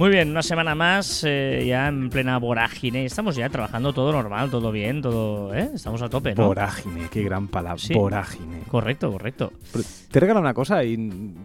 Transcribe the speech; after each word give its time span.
Muy 0.00 0.08
bien, 0.08 0.30
una 0.30 0.42
semana 0.42 0.74
más, 0.74 1.24
eh, 1.26 1.62
ya 1.66 1.86
en 1.88 2.08
plena 2.08 2.38
vorágine. 2.38 3.04
Estamos 3.04 3.36
ya 3.36 3.50
trabajando 3.50 3.92
todo 3.92 4.12
normal, 4.12 4.50
todo 4.50 4.72
bien, 4.72 5.02
todo. 5.02 5.54
¿eh? 5.54 5.72
Estamos 5.74 6.00
a 6.00 6.08
tope, 6.08 6.34
¿no? 6.34 6.46
Vorágine, 6.46 7.08
qué 7.10 7.22
gran 7.22 7.48
palabra. 7.48 7.76
Sí. 7.76 7.92
Vorágine. 7.92 8.60
Correcto, 8.66 9.12
correcto. 9.12 9.52
Pero 9.70 9.84
Te 10.10 10.18
he 10.18 10.20
regalado 10.20 10.40
una 10.40 10.54
cosa 10.54 10.82
y 10.84 10.96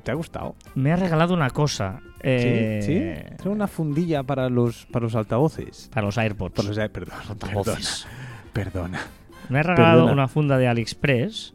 te 0.03 0.11
ha 0.11 0.13
gustado. 0.13 0.55
Me 0.73 0.93
ha 0.93 0.95
regalado 0.95 1.33
una 1.33 1.49
cosa. 1.49 1.99
eh, 2.21 2.79
¿Sí? 2.81 2.93
¿Sí? 2.93 3.35
Era 3.41 3.49
una 3.49 3.67
fundilla 3.67 4.23
para 4.23 4.47
los, 4.49 4.85
para 4.85 5.03
los 5.03 5.15
altavoces. 5.15 5.89
Para 5.93 6.05
los 6.05 6.17
AirPods. 6.17 6.53
Para 6.55 6.69
los, 6.69 6.77
eh, 6.77 6.87
perdón, 6.87 7.17
altavoces. 7.27 8.07
Perdona. 8.53 9.01
Me 9.49 9.59
ha 9.59 9.63
regalado 9.63 9.95
Perdona. 10.03 10.13
una 10.13 10.27
funda 10.29 10.57
de 10.57 10.69
AliExpress 10.69 11.51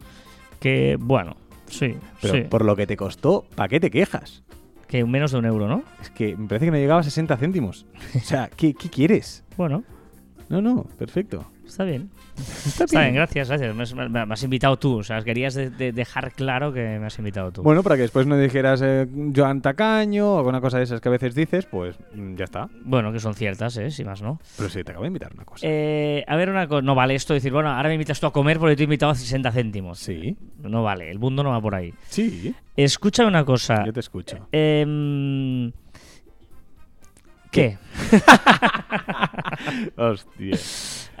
que, 0.59 0.97
bueno, 0.99 1.35
sí, 1.65 1.95
Pero 2.21 2.33
sí. 2.35 2.41
por 2.41 2.63
lo 2.63 2.75
que 2.75 2.85
te 2.85 2.95
costó, 2.95 3.43
¿para 3.55 3.69
qué 3.69 3.79
te 3.79 3.89
quejas? 3.89 4.43
Que 4.91 5.03
menos 5.05 5.31
de 5.31 5.39
un 5.39 5.45
euro, 5.45 5.67
¿no? 5.67 5.83
Es 6.01 6.09
que 6.11 6.35
me 6.37 6.47
parece 6.47 6.65
que 6.65 6.71
no 6.71 6.77
llegaba 6.77 6.99
a 6.99 7.03
60 7.03 7.35
céntimos. 7.37 7.85
O 8.15 8.19
sea, 8.19 8.49
¿qué, 8.55 8.73
qué 8.75 8.89
quieres? 8.89 9.43
Bueno, 9.57 9.83
No, 10.49 10.61
no, 10.61 10.83
perfecto. 10.99 11.45
está 11.65 11.83
bien. 11.85 12.09
Está 12.37 12.85
Está 12.85 13.01
bien, 13.01 13.15
gracias, 13.15 13.49
gracias. 13.49 13.75
Me 13.75 13.83
has, 13.83 13.93
me- 13.93 14.09
me 14.09 14.33
has 14.33 14.43
invitado 14.43 14.77
tú. 14.77 14.97
O 14.99 15.03
sea, 15.03 15.21
querías 15.21 15.53
de- 15.53 15.69
de- 15.69 15.91
dejar 15.91 16.31
claro 16.31 16.73
que 16.73 16.97
me 16.99 17.05
has 17.05 17.17
invitado 17.19 17.51
tú. 17.51 17.61
Bueno, 17.61 17.83
para 17.83 17.95
que 17.95 18.03
después 18.03 18.25
no 18.25 18.37
dijeras 18.37 18.81
eh, 18.83 19.07
Joan 19.35 19.61
Tacaño 19.61 20.33
o 20.35 20.37
alguna 20.39 20.61
cosa 20.61 20.77
de 20.77 20.85
esas 20.85 21.01
que 21.01 21.09
a 21.09 21.11
veces 21.11 21.35
dices, 21.35 21.65
pues 21.65 21.95
mm, 22.15 22.35
ya 22.35 22.45
está. 22.45 22.69
Bueno, 22.83 23.11
que 23.11 23.19
son 23.19 23.35
ciertas, 23.35 23.77
¿eh? 23.77 23.91
Si 23.91 24.03
más 24.03 24.21
no. 24.21 24.39
Pero 24.57 24.69
sí, 24.69 24.83
te 24.83 24.91
acabo 24.91 25.03
de 25.03 25.07
invitar 25.09 25.33
una 25.33 25.45
cosa. 25.45 25.65
Eh, 25.69 26.23
a 26.27 26.35
ver, 26.35 26.49
una 26.49 26.67
cosa. 26.67 26.81
No 26.81 26.95
vale 26.95 27.15
esto 27.15 27.33
de 27.33 27.37
decir, 27.39 27.51
bueno, 27.51 27.69
ahora 27.69 27.89
me 27.89 27.95
invitas 27.95 28.19
tú 28.19 28.27
a 28.27 28.33
comer 28.33 28.57
porque 28.59 28.75
te 28.75 28.83
he 28.83 28.85
invitado 28.85 29.11
a 29.11 29.15
60 29.15 29.51
céntimos. 29.51 29.99
Sí, 29.99 30.35
No 30.63 30.83
vale, 30.83 31.11
el 31.11 31.19
mundo 31.19 31.43
no 31.43 31.49
va 31.51 31.61
por 31.61 31.75
ahí. 31.75 31.93
sí, 32.09 32.55
Escucha 32.75 33.25
una 33.25 33.43
cosa. 33.45 33.83
yo 33.85 33.93
te 33.93 33.99
escucho. 33.99 34.47
Em, 34.51 35.71
¿Qué? 37.51 37.77
Hostia. 39.97 40.57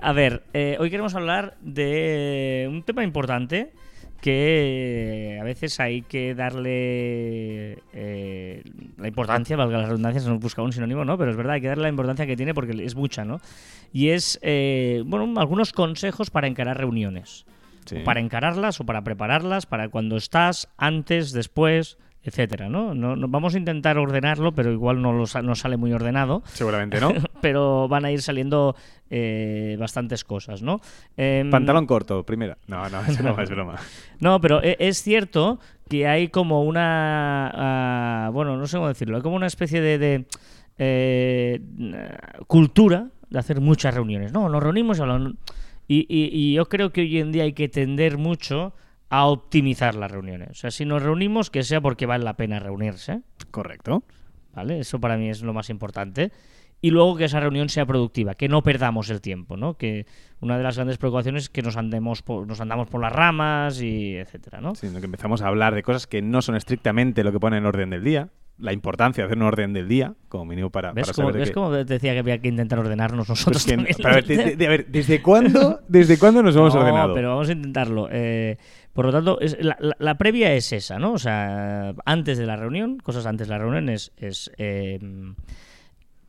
A 0.01 0.13
ver, 0.13 0.43
eh, 0.53 0.77
hoy 0.79 0.89
queremos 0.89 1.13
hablar 1.13 1.57
de 1.61 2.67
un 2.67 2.81
tema 2.81 3.03
importante 3.03 3.71
que 4.19 5.37
a 5.39 5.43
veces 5.43 5.79
hay 5.79 6.01
que 6.01 6.33
darle 6.33 7.83
eh, 7.93 8.63
la 8.97 9.07
importancia, 9.07 9.55
valga 9.55 9.77
la 9.77 9.85
redundancia, 9.85 10.21
se 10.21 10.29
nos 10.29 10.39
busca 10.39 10.63
un 10.63 10.73
sinónimo, 10.73 11.05
¿no? 11.05 11.19
Pero 11.19 11.29
es 11.29 11.37
verdad, 11.37 11.53
hay 11.53 11.61
que 11.61 11.67
darle 11.67 11.83
la 11.83 11.89
importancia 11.89 12.25
que 12.25 12.35
tiene 12.35 12.55
porque 12.55 12.83
es 12.83 12.95
mucha, 12.95 13.25
¿no? 13.25 13.41
Y 13.93 14.09
es, 14.09 14.39
eh, 14.41 15.03
bueno, 15.05 15.39
algunos 15.39 15.71
consejos 15.71 16.31
para 16.31 16.47
encarar 16.47 16.79
reuniones. 16.79 17.45
Sí. 17.85 17.97
Para 18.03 18.19
encararlas 18.19 18.79
o 18.79 18.85
para 18.85 19.03
prepararlas, 19.03 19.67
para 19.67 19.89
cuando 19.89 20.17
estás, 20.17 20.67
antes, 20.77 21.31
después, 21.31 21.97
etcétera, 22.23 22.69
¿no? 22.69 22.93
No, 22.93 23.15
no- 23.15 23.27
vamos 23.27 23.55
a 23.55 23.57
intentar 23.57 23.97
ordenarlo, 23.97 24.51
pero 24.53 24.71
igual 24.71 25.01
no, 25.01 25.11
lo 25.13 25.25
sa- 25.25 25.41
no 25.41 25.55
sale 25.55 25.75
muy 25.77 25.91
ordenado 25.93 26.43
Seguramente 26.45 26.99
no. 26.99 27.11
pero 27.41 27.87
van 27.87 28.05
a 28.05 28.11
ir 28.11 28.21
saliendo 28.21 28.75
eh, 29.09 29.75
bastantes 29.79 30.23
cosas, 30.23 30.61
¿no? 30.61 30.81
Em, 31.17 31.49
Pantalón 31.49 31.85
corto, 31.87 32.23
primera. 32.23 32.57
No, 32.67 32.87
no, 32.89 33.01
es 33.07 33.17
broma, 33.21 33.43
es 33.43 33.49
broma. 33.55 33.75
No, 34.19 34.39
pero 34.39 34.61
e- 34.63 34.77
es 34.79 35.01
cierto 35.01 35.59
que 35.89 36.07
hay 36.07 36.27
como 36.29 36.63
una... 36.63 37.51
ah, 37.53 38.29
bueno, 38.31 38.55
no 38.55 38.65
sé 38.67 38.77
cómo 38.77 38.87
decirlo, 38.87 39.17
hay 39.17 39.23
como 39.23 39.35
una 39.35 39.47
especie 39.47 39.81
de... 39.81 39.97
de, 39.97 40.25
eh, 40.77 41.59
cultura 42.47 43.07
de 43.29 43.39
hacer 43.39 43.61
muchas 43.61 43.93
reuniones. 43.93 44.31
No, 44.31 44.49
nos 44.49 44.61
reunimos 44.61 44.97
y 44.97 45.01
hablamos. 45.01 45.33
Y, 45.87 46.05
y- 46.09 46.29
y 46.31 46.53
yo 46.53 46.65
creo 46.67 46.91
que 46.91 47.01
hoy 47.01 47.19
en 47.19 47.31
día 47.31 47.43
hay 47.43 47.53
que 47.53 47.67
tender 47.69 48.17
mucho 48.17 48.73
a 49.11 49.25
optimizar 49.25 49.93
las 49.93 50.09
reuniones. 50.09 50.49
O 50.49 50.53
sea, 50.55 50.71
si 50.71 50.85
nos 50.85 51.03
reunimos, 51.03 51.51
que 51.51 51.63
sea 51.63 51.81
porque 51.81 52.05
vale 52.05 52.23
la 52.23 52.37
pena 52.37 52.59
reunirse. 52.59 53.21
Correcto. 53.51 54.03
¿vale? 54.53 54.79
Eso 54.79 54.99
para 54.99 55.17
mí 55.17 55.29
es 55.29 55.41
lo 55.41 55.53
más 55.53 55.69
importante. 55.69 56.31
Y 56.83 56.89
luego 56.89 57.15
que 57.15 57.25
esa 57.25 57.39
reunión 57.39 57.69
sea 57.69 57.85
productiva, 57.85 58.33
que 58.33 58.49
no 58.49 58.63
perdamos 58.63 59.11
el 59.11 59.21
tiempo, 59.21 59.55
¿no? 59.55 59.75
Que 59.75 60.07
una 60.39 60.57
de 60.57 60.63
las 60.63 60.77
grandes 60.77 60.97
preocupaciones 60.97 61.43
es 61.43 61.49
que 61.49 61.61
nos 61.61 61.77
andemos 61.77 62.23
por, 62.23 62.47
nos 62.47 62.59
andamos 62.59 62.87
por 62.87 63.01
las 63.01 63.13
ramas 63.13 63.81
y 63.81 64.15
etcétera, 64.15 64.61
¿no? 64.61 64.73
Sino 64.73 64.99
que 64.99 65.05
empezamos 65.05 65.43
a 65.43 65.47
hablar 65.47 65.75
de 65.75 65.83
cosas 65.83 66.07
que 66.07 66.23
no 66.23 66.41
son 66.41 66.55
estrictamente 66.55 67.23
lo 67.23 67.31
que 67.31 67.39
pone 67.39 67.57
en 67.57 67.67
orden 67.67 67.91
del 67.91 68.03
día. 68.03 68.29
La 68.61 68.71
importancia 68.73 69.23
de 69.23 69.25
hacer 69.25 69.37
un 69.37 69.43
orden 69.43 69.73
del 69.73 69.87
día, 69.87 70.13
como 70.29 70.45
mínimo 70.45 70.69
para, 70.69 70.93
¿Ves 70.93 71.07
para 71.07 71.13
saber 71.15 71.33
de 71.33 71.39
ves 71.39 71.49
qué- 71.49 71.53
cómo 71.55 71.71
te 71.71 71.83
decía 71.83 72.13
que 72.13 72.19
había 72.19 72.37
que 72.39 72.47
intentar 72.47 72.79
ordenarnos 72.79 73.27
nosotros 73.27 73.67
es 73.67 73.97
que- 73.97 74.07
a 74.07 74.13
ver, 74.15 74.25
de- 74.25 74.37
de- 74.37 74.55
de- 74.55 74.67
a 74.67 74.69
ver, 74.69 74.85
¿desde 74.87 75.21
cuándo, 75.21 75.79
¿desde 75.89 76.17
cuándo 76.19 76.41
nos 76.43 76.55
hemos 76.55 76.73
No, 76.73 76.81
ordenado? 76.81 77.13
pero 77.13 77.29
vamos 77.29 77.49
a 77.49 77.51
intentarlo. 77.51 78.07
Eh, 78.11 78.57
por 78.93 79.05
lo 79.05 79.11
tanto, 79.11 79.39
es- 79.41 79.57
la, 79.63 79.75
la- 79.79 79.95
la 79.99 80.17
previa 80.17 80.53
es 80.53 80.71
esa, 80.71 80.99
¿no? 80.99 81.13
O 81.13 81.17
sea, 81.17 81.93
antes 82.05 82.37
de 82.37 82.45
la 82.45 82.55
reunión, 82.55 82.97
cosas 82.99 83.25
antes 83.25 83.47
de 83.47 83.53
la 83.53 83.57
reunión 83.59 83.89
es, 83.89 84.11
es, 84.17 84.51
eh, 84.57 84.99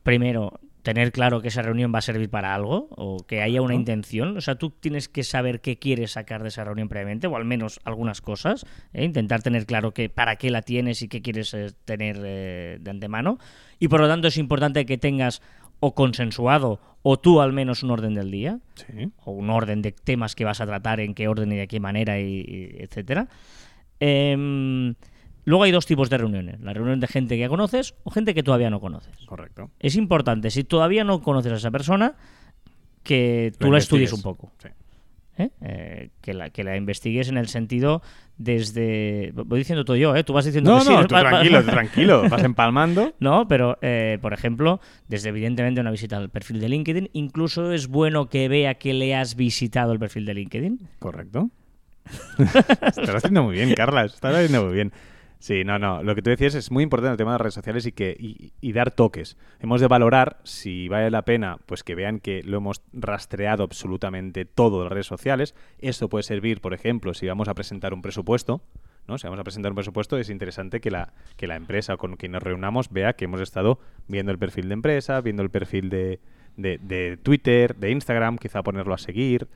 primero 0.03 0.59
tener 0.83 1.13
claro 1.13 1.41
que 1.41 1.47
esa 1.47 1.61
reunión 1.61 1.93
va 1.93 1.99
a 1.99 2.01
servir 2.01 2.29
para 2.29 2.53
algo 2.53 2.87
o 2.91 3.25
que 3.25 3.41
haya 3.41 3.61
una 3.61 3.73
intención. 3.73 4.37
O 4.37 4.41
sea, 4.41 4.55
tú 4.55 4.69
tienes 4.69 5.07
que 5.07 5.23
saber 5.23 5.61
qué 5.61 5.79
quieres 5.79 6.11
sacar 6.11 6.43
de 6.43 6.49
esa 6.49 6.65
reunión 6.65 6.89
previamente, 6.89 7.25
o 7.27 7.35
al 7.35 7.45
menos 7.45 7.79
algunas 7.85 8.21
cosas. 8.21 8.65
¿eh? 8.93 9.05
Intentar 9.05 9.41
tener 9.41 9.65
claro 9.65 9.93
que 9.93 10.09
para 10.09 10.35
qué 10.35 10.51
la 10.51 10.61
tienes 10.61 11.01
y 11.01 11.07
qué 11.07 11.21
quieres 11.21 11.53
eh, 11.53 11.71
tener 11.85 12.19
eh, 12.23 12.77
de 12.81 12.91
antemano. 12.91 13.39
Y 13.79 13.87
por 13.87 14.01
lo 14.01 14.07
tanto 14.07 14.27
es 14.27 14.37
importante 14.37 14.85
que 14.85 14.97
tengas 14.97 15.41
o 15.79 15.95
consensuado 15.95 16.79
o 17.01 17.17
tú 17.17 17.41
al 17.41 17.53
menos 17.53 17.83
un 17.83 17.91
orden 17.91 18.13
del 18.13 18.31
día 18.31 18.59
Sí. 18.75 19.09
o 19.25 19.31
un 19.31 19.49
orden 19.49 19.81
de 19.81 19.91
temas 19.91 20.35
que 20.35 20.45
vas 20.45 20.61
a 20.61 20.65
tratar, 20.65 20.99
en 20.99 21.13
qué 21.13 21.27
orden 21.27 21.51
y 21.51 21.57
de 21.57 21.67
qué 21.67 21.79
manera, 21.79 22.19
y, 22.19 22.45
y 22.47 22.75
etcétera. 22.83 23.27
Em, 23.99 24.95
luego 25.45 25.63
hay 25.63 25.71
dos 25.71 25.85
tipos 25.85 26.09
de 26.09 26.17
reuniones: 26.17 26.59
la 26.61 26.73
reunión 26.73 26.99
de 26.99 27.07
gente 27.07 27.35
que 27.35 27.41
ya 27.41 27.49
conoces 27.49 27.95
o 28.03 28.11
gente 28.11 28.33
que 28.33 28.43
todavía 28.43 28.69
no 28.69 28.79
conoces. 28.79 29.25
Correcto. 29.25 29.71
Es 29.79 29.95
importante, 29.95 30.51
si 30.51 30.63
todavía 30.63 31.03
no 31.03 31.21
conoces 31.21 31.51
a 31.51 31.55
esa 31.55 31.71
persona, 31.71 32.15
que 33.03 33.53
tú 33.57 33.71
la 33.71 33.77
estudies 33.77 34.13
un 34.13 34.21
poco. 34.21 34.51
Sí. 34.59 34.69
¿eh? 35.37 35.49
Eh, 35.61 36.09
que, 36.21 36.33
la, 36.33 36.49
que 36.49 36.63
la 36.63 36.75
investigues 36.77 37.29
en 37.29 37.37
el 37.37 37.47
sentido 37.47 38.01
desde. 38.37 39.31
Voy 39.33 39.59
diciendo 39.59 39.85
todo 39.85 39.97
yo, 39.97 40.15
¿eh? 40.15 40.23
Tú 40.23 40.33
vas 40.33 40.45
diciendo 40.45 40.71
No, 40.71 40.79
que 40.79 40.85
sí, 40.85 40.89
no, 40.91 41.01
¿eh? 41.01 41.07
tú 41.07 41.15
tranquilo, 41.15 41.63
tranquilo. 41.63 42.29
Vas 42.29 42.43
empalmando. 42.43 43.13
No, 43.19 43.47
pero 43.47 43.77
eh, 43.81 44.17
por 44.21 44.33
ejemplo, 44.33 44.81
desde 45.07 45.29
evidentemente 45.29 45.79
una 45.79 45.91
visita 45.91 46.17
al 46.17 46.29
perfil 46.29 46.59
de 46.59 46.69
LinkedIn, 46.69 47.09
incluso 47.13 47.71
es 47.71 47.87
bueno 47.87 48.27
que 48.27 48.47
vea 48.47 48.75
que 48.75 48.93
le 48.93 49.15
has 49.15 49.35
visitado 49.35 49.93
el 49.93 49.99
perfil 49.99 50.25
de 50.25 50.33
LinkedIn. 50.33 50.79
Correcto. 50.99 51.49
Estás 52.37 53.15
haciendo 53.15 53.43
muy 53.43 53.55
bien, 53.55 53.73
Carla. 53.75 54.05
Estás 54.05 54.35
haciendo 54.35 54.65
muy 54.65 54.73
bien. 54.73 54.91
Sí, 55.43 55.65
no, 55.65 55.77
no. 55.77 56.01
Lo 56.03 56.15
que 56.15 56.21
tú 56.21 56.29
decías 56.29 56.55
es 56.55 56.71
muy 56.71 56.83
importante 56.83 57.11
el 57.11 57.17
tema 57.17 57.31
de 57.31 57.33
las 57.33 57.41
redes 57.41 57.53
sociales 57.55 57.85
y 57.85 57.91
que 57.91 58.15
y, 58.17 58.53
y 58.61 58.71
dar 58.71 58.91
toques. 58.91 59.35
Hemos 59.59 59.81
de 59.81 59.87
valorar 59.89 60.37
si 60.45 60.87
vale 60.87 61.11
la 61.11 61.23
pena, 61.23 61.57
pues 61.65 61.83
que 61.83 61.95
vean 61.95 62.21
que 62.21 62.43
lo 62.43 62.55
hemos 62.55 62.81
rastreado 62.93 63.63
absolutamente 63.65 64.45
todo 64.45 64.77
de 64.77 64.83
las 64.85 64.93
redes 64.93 65.07
sociales. 65.07 65.53
Esto 65.79 66.07
puede 66.07 66.23
servir, 66.23 66.61
por 66.61 66.73
ejemplo, 66.73 67.13
si 67.13 67.27
vamos 67.27 67.49
a 67.49 67.55
presentar 67.55 67.93
un 67.93 68.01
presupuesto. 68.01 68.61
¿no? 69.05 69.17
Si 69.17 69.27
vamos 69.27 69.41
a 69.41 69.43
presentar 69.43 69.73
un 69.73 69.75
presupuesto, 69.75 70.17
es 70.17 70.29
interesante 70.29 70.79
que 70.79 70.89
la, 70.89 71.11
que 71.35 71.45
la 71.45 71.57
empresa 71.57 71.97
con 71.97 72.15
quien 72.15 72.31
nos 72.31 72.41
reunamos 72.41 72.89
vea 72.89 73.11
que 73.11 73.25
hemos 73.25 73.41
estado 73.41 73.79
viendo 74.07 74.31
el 74.31 74.39
perfil 74.39 74.69
de 74.69 74.75
empresa, 74.75 75.19
viendo 75.19 75.43
el 75.43 75.49
perfil 75.49 75.89
de, 75.89 76.21
de- 76.55 76.77
de 76.77 77.17
Twitter, 77.17 77.75
de 77.75 77.91
Instagram, 77.91 78.37
quizá 78.37 78.63
ponerlo 78.63 78.93
a 78.93 78.97
seguir, 78.97 79.49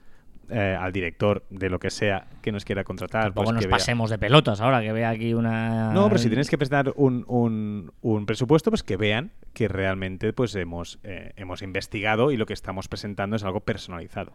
eh, 0.50 0.78
al 0.80 0.92
director 0.92 1.46
de 1.50 1.70
lo 1.70 1.80
que 1.80 1.90
sea 1.90 2.28
que 2.42 2.52
nos 2.52 2.64
quiera 2.66 2.84
contratar. 2.84 3.24
Tampoco 3.24 3.46
pues 3.46 3.54
nos 3.56 3.64
que 3.64 3.68
vea- 3.68 3.78
pasemos 3.78 4.10
de 4.10 4.18
pelotas 4.18 4.62
ahora 4.62 4.82
que 4.82 4.92
vea 4.92 5.10
aquí 5.10 5.34
una. 5.34 5.92
No, 5.94 6.08
pero 6.08 6.18
si 6.20 6.28
tienes 6.30 6.50
que 6.50 6.58
presentar 6.58 6.94
un, 6.96 7.26
un- 7.28 7.92
un 8.02 8.26
presupuesto, 8.26 8.72
pues 8.72 8.84
que 8.84 8.98
vean 8.98 9.32
que 9.54 9.68
realmente 9.68 10.34
pues 10.34 10.56
hemos, 10.56 11.00
eh, 11.04 11.32
hemos 11.36 11.62
investigado 11.62 12.32
y 12.32 12.38
lo 12.38 12.46
que 12.46 12.54
estamos 12.54 12.88
presentando 12.88 13.36
es 13.36 13.44
algo 13.44 13.62
personalizado. 13.62 14.34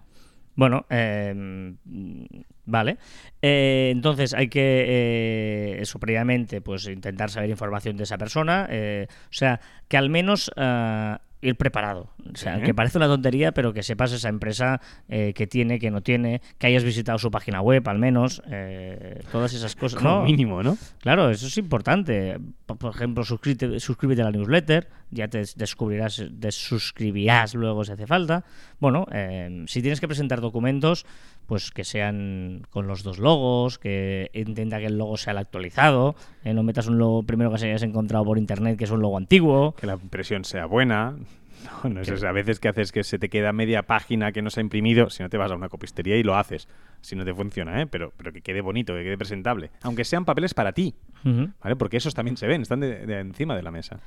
Bueno, 0.54 0.84
eh, 0.90 1.32
mm, 1.34 2.24
vale. 2.66 2.98
Eh, 3.40 3.88
entonces 3.90 4.34
hay 4.34 4.48
que, 4.48 4.84
eh, 4.86 5.76
eso 5.80 5.98
previamente, 5.98 6.60
pues 6.60 6.86
intentar 6.88 7.30
saber 7.30 7.48
información 7.48 7.96
de 7.96 8.02
esa 8.02 8.18
persona. 8.18 8.66
eh, 8.70 9.06
o 9.10 9.32
sea, 9.32 9.60
que 9.88 9.96
al 9.96 10.10
menos 10.10 10.50
ah, 10.56 11.22
ir 11.42 11.56
preparado. 11.56 12.08
O 12.32 12.36
sea, 12.36 12.56
Sí. 12.56 12.62
que 12.62 12.72
parece 12.74 12.96
una 12.98 13.08
tontería, 13.08 13.52
pero 13.52 13.72
que 13.72 13.82
sepas 13.82 14.12
esa 14.12 14.28
empresa 14.28 14.80
eh, 15.08 15.32
que 15.34 15.46
tiene, 15.46 15.78
que 15.78 15.90
no 15.90 16.00
tiene, 16.00 16.40
que 16.58 16.68
hayas 16.68 16.84
visitado 16.84 17.18
su 17.18 17.30
página 17.30 17.60
web 17.60 17.86
al 17.88 17.98
menos, 17.98 18.42
eh, 18.50 19.20
todas 19.32 19.52
esas 19.52 19.74
cosas. 19.76 19.98
Como 20.00 20.18
¿no? 20.20 20.24
mínimo, 20.24 20.62
¿no? 20.62 20.78
Claro, 21.00 21.28
eso 21.30 21.46
es 21.48 21.58
importante. 21.58 22.38
Por 22.66 22.78
por 22.78 22.94
ejemplo, 22.94 23.24
suscríbete, 23.24 23.78
suscríbete 23.80 24.22
a 24.22 24.26
la 24.26 24.30
newsletter 24.30 24.88
ya 25.12 25.28
te 25.28 25.44
descubrirás, 25.56 26.24
desuscribirás 26.30 27.54
luego 27.54 27.84
si 27.84 27.92
hace 27.92 28.06
falta. 28.06 28.44
Bueno, 28.80 29.06
eh, 29.12 29.64
si 29.66 29.82
tienes 29.82 30.00
que 30.00 30.08
presentar 30.08 30.40
documentos, 30.40 31.06
pues 31.46 31.70
que 31.70 31.84
sean 31.84 32.66
con 32.70 32.86
los 32.86 33.02
dos 33.02 33.18
logos, 33.18 33.78
que 33.78 34.30
intenta 34.32 34.78
que 34.78 34.86
el 34.86 34.98
logo 34.98 35.16
sea 35.16 35.32
el 35.32 35.38
actualizado, 35.38 36.16
eh, 36.44 36.54
no 36.54 36.62
metas 36.62 36.86
un 36.86 36.98
logo 36.98 37.22
primero 37.22 37.52
que 37.52 37.58
se 37.58 37.66
hayas 37.66 37.82
encontrado 37.82 38.24
por 38.24 38.38
internet 38.38 38.78
que 38.78 38.84
es 38.84 38.90
un 38.90 39.02
logo 39.02 39.16
antiguo. 39.16 39.74
Que 39.74 39.86
la 39.86 39.94
impresión 39.94 40.44
sea 40.44 40.66
buena. 40.66 41.16
No, 41.84 41.90
no 41.90 42.00
es, 42.00 42.24
a 42.24 42.32
veces 42.32 42.60
que 42.60 42.68
haces 42.68 42.92
que 42.92 43.04
se 43.04 43.18
te 43.18 43.28
queda 43.28 43.52
media 43.52 43.84
página 43.84 44.32
que 44.32 44.42
no 44.42 44.50
se 44.50 44.60
ha 44.60 44.62
imprimido, 44.62 45.10
si 45.10 45.22
no 45.22 45.28
te 45.28 45.36
vas 45.36 45.50
a 45.50 45.54
una 45.54 45.68
copistería 45.68 46.16
y 46.16 46.22
lo 46.22 46.36
haces, 46.36 46.68
si 47.00 47.16
no 47.16 47.24
te 47.24 47.34
funciona, 47.34 47.80
¿eh? 47.80 47.86
pero, 47.86 48.12
pero 48.16 48.32
que 48.32 48.40
quede 48.40 48.60
bonito, 48.60 48.94
que 48.94 49.02
quede 49.04 49.18
presentable. 49.18 49.70
Aunque 49.82 50.04
sean 50.04 50.24
papeles 50.24 50.54
para 50.54 50.72
ti, 50.72 50.94
¿vale? 51.24 51.76
Porque 51.76 51.96
esos 51.96 52.14
también 52.14 52.36
se 52.36 52.46
ven, 52.46 52.62
están 52.62 52.80
de, 52.80 53.18
encima 53.20 53.56
de 53.56 53.62
la 53.62 53.70
mesa. 53.70 54.00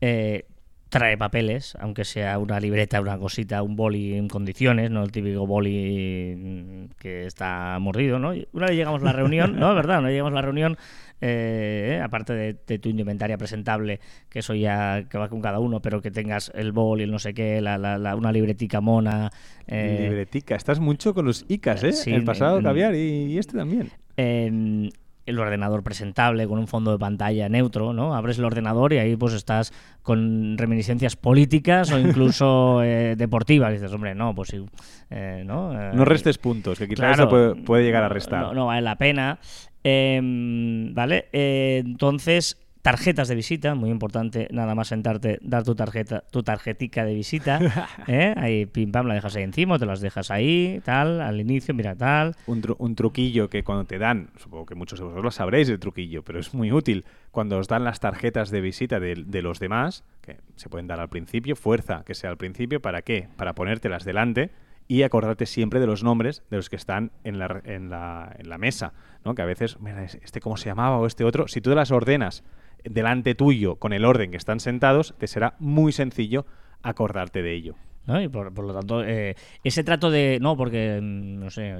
Eh, 0.00 0.46
trae 0.90 1.16
papeles, 1.16 1.76
aunque 1.80 2.04
sea 2.04 2.38
una 2.38 2.58
libreta, 2.58 3.00
una 3.00 3.16
cosita, 3.16 3.62
un 3.62 3.76
boli 3.76 4.14
en 4.14 4.28
condiciones, 4.28 4.90
no 4.90 5.04
el 5.04 5.12
típico 5.12 5.46
boli 5.46 6.88
que 6.98 7.26
está 7.26 7.78
mordido, 7.80 8.18
¿no? 8.18 8.32
Una 8.52 8.66
vez 8.66 8.76
llegamos 8.76 9.00
a 9.02 9.04
la 9.06 9.12
reunión, 9.12 9.56
no, 9.58 9.70
es 9.70 9.76
verdad, 9.76 10.00
una 10.00 10.08
vez 10.08 10.14
llegamos 10.14 10.32
a 10.32 10.34
la 10.34 10.42
reunión, 10.42 10.76
eh, 11.20 12.00
aparte 12.02 12.32
de, 12.34 12.78
tu 12.78 12.88
indumentaria 12.88 13.38
presentable, 13.38 14.00
que 14.28 14.40
eso 14.40 14.52
ya 14.54 15.04
que 15.08 15.16
va 15.16 15.28
con 15.28 15.40
cada 15.40 15.60
uno, 15.60 15.80
pero 15.80 16.02
que 16.02 16.10
tengas 16.10 16.50
el 16.56 16.72
boli, 16.72 17.04
el 17.04 17.12
no 17.12 17.20
sé 17.20 17.34
qué, 17.34 17.60
la, 17.60 17.78
la, 17.78 18.16
una 18.16 18.32
libretica 18.32 18.80
mona. 18.80 19.30
Eh, 19.68 19.98
libretica, 20.00 20.56
estás 20.56 20.80
mucho 20.80 21.14
con 21.14 21.24
los 21.24 21.44
ICAs, 21.48 21.84
¿eh? 21.84 22.14
el 22.14 22.24
pasado 22.24 22.60
caviar 22.60 22.96
y, 22.96 23.26
y 23.26 23.38
este 23.38 23.56
también. 23.56 23.90
Eh, 24.16 24.90
el 25.26 25.38
ordenador 25.38 25.82
presentable 25.82 26.46
con 26.46 26.58
un 26.58 26.66
fondo 26.66 26.92
de 26.92 26.98
pantalla 26.98 27.48
neutro, 27.48 27.92
¿no? 27.92 28.14
Abres 28.14 28.38
el 28.38 28.44
ordenador 28.44 28.92
y 28.92 28.98
ahí 28.98 29.16
pues 29.16 29.34
estás 29.34 29.72
con 30.02 30.56
reminiscencias 30.58 31.16
políticas 31.16 31.92
o 31.92 31.98
incluso 31.98 32.82
eh, 32.84 33.14
deportivas. 33.16 33.72
dices, 33.72 33.92
hombre, 33.92 34.14
no, 34.14 34.34
pues 34.34 34.48
sí, 34.48 34.64
eh, 35.10 35.42
¿no? 35.46 35.72
Eh, 35.72 35.92
no 35.94 36.04
restes 36.04 36.38
puntos, 36.38 36.78
que 36.78 36.88
quizás 36.88 37.18
eso 37.18 37.28
puede, 37.64 37.84
llegar 37.84 38.02
a 38.02 38.08
restar. 38.08 38.42
No, 38.42 38.54
no 38.54 38.66
vale 38.66 38.82
la 38.82 38.96
pena. 38.96 39.38
Em, 39.82 40.92
¿Vale? 40.94 41.28
entonces, 41.32 42.58
tarjetas 42.82 43.28
de 43.28 43.34
visita, 43.34 43.74
muy 43.74 43.90
importante, 43.90 44.48
nada 44.50 44.74
más 44.74 44.88
sentarte, 44.88 45.38
dar 45.42 45.64
tu 45.64 45.74
tarjeta, 45.74 46.22
tu 46.30 46.42
tarjetica 46.42 47.04
de 47.04 47.14
visita, 47.14 47.60
¿eh? 48.06 48.34
ahí 48.36 48.66
pim 48.66 48.90
pam 48.90 49.06
la 49.06 49.14
dejas 49.14 49.36
ahí 49.36 49.42
encima, 49.42 49.78
te 49.78 49.86
las 49.86 50.00
dejas 50.00 50.30
ahí, 50.30 50.80
tal, 50.84 51.20
al 51.20 51.40
inicio, 51.40 51.74
mira 51.74 51.94
tal. 51.94 52.36
Un, 52.46 52.62
un 52.78 52.94
truquillo 52.94 53.50
que 53.50 53.62
cuando 53.62 53.84
te 53.84 53.98
dan, 53.98 54.30
supongo 54.38 54.66
que 54.66 54.74
muchos 54.74 54.98
de 54.98 55.04
vosotros 55.04 55.24
lo 55.24 55.30
sabréis 55.30 55.68
el 55.68 55.78
truquillo, 55.78 56.22
pero 56.22 56.38
es 56.38 56.54
muy 56.54 56.72
útil, 56.72 57.04
cuando 57.30 57.58
os 57.58 57.68
dan 57.68 57.84
las 57.84 58.00
tarjetas 58.00 58.50
de 58.50 58.60
visita 58.60 58.98
de, 58.98 59.24
de 59.26 59.42
los 59.42 59.60
demás, 59.60 60.04
que 60.22 60.38
se 60.56 60.68
pueden 60.68 60.86
dar 60.86 61.00
al 61.00 61.08
principio, 61.08 61.56
fuerza 61.56 62.02
que 62.04 62.14
sea 62.14 62.30
al 62.30 62.36
principio, 62.36 62.80
¿para 62.80 63.02
qué? 63.02 63.28
Para 63.36 63.54
ponértelas 63.54 64.04
delante 64.04 64.50
y 64.88 65.04
acordarte 65.04 65.46
siempre 65.46 65.78
de 65.78 65.86
los 65.86 66.02
nombres 66.02 66.42
de 66.50 66.56
los 66.56 66.68
que 66.68 66.74
están 66.74 67.12
en 67.22 67.38
la, 67.38 67.60
en 67.64 67.90
la, 67.90 68.34
en 68.36 68.48
la 68.48 68.58
mesa, 68.58 68.92
¿no? 69.24 69.36
Que 69.36 69.42
a 69.42 69.44
veces, 69.44 69.78
mira, 69.80 70.02
este 70.02 70.40
cómo 70.40 70.56
se 70.56 70.68
llamaba 70.68 70.98
o 70.98 71.06
este 71.06 71.22
otro, 71.22 71.46
si 71.46 71.60
tú 71.60 71.70
las 71.70 71.92
ordenas 71.92 72.42
delante 72.84 73.34
tuyo 73.34 73.76
con 73.76 73.92
el 73.92 74.04
orden 74.04 74.30
que 74.30 74.36
están 74.36 74.60
sentados, 74.60 75.14
te 75.18 75.26
será 75.26 75.54
muy 75.58 75.92
sencillo 75.92 76.46
acordarte 76.82 77.42
de 77.42 77.54
ello. 77.54 77.74
Y 78.18 78.28
por, 78.28 78.58
lo 78.58 78.74
tanto, 78.74 79.04
eh, 79.04 79.36
ese 79.62 79.84
trato 79.84 80.10
de, 80.10 80.38
no, 80.40 80.56
porque, 80.56 80.98
mm, 81.00 81.38
no 81.38 81.50
sé, 81.50 81.76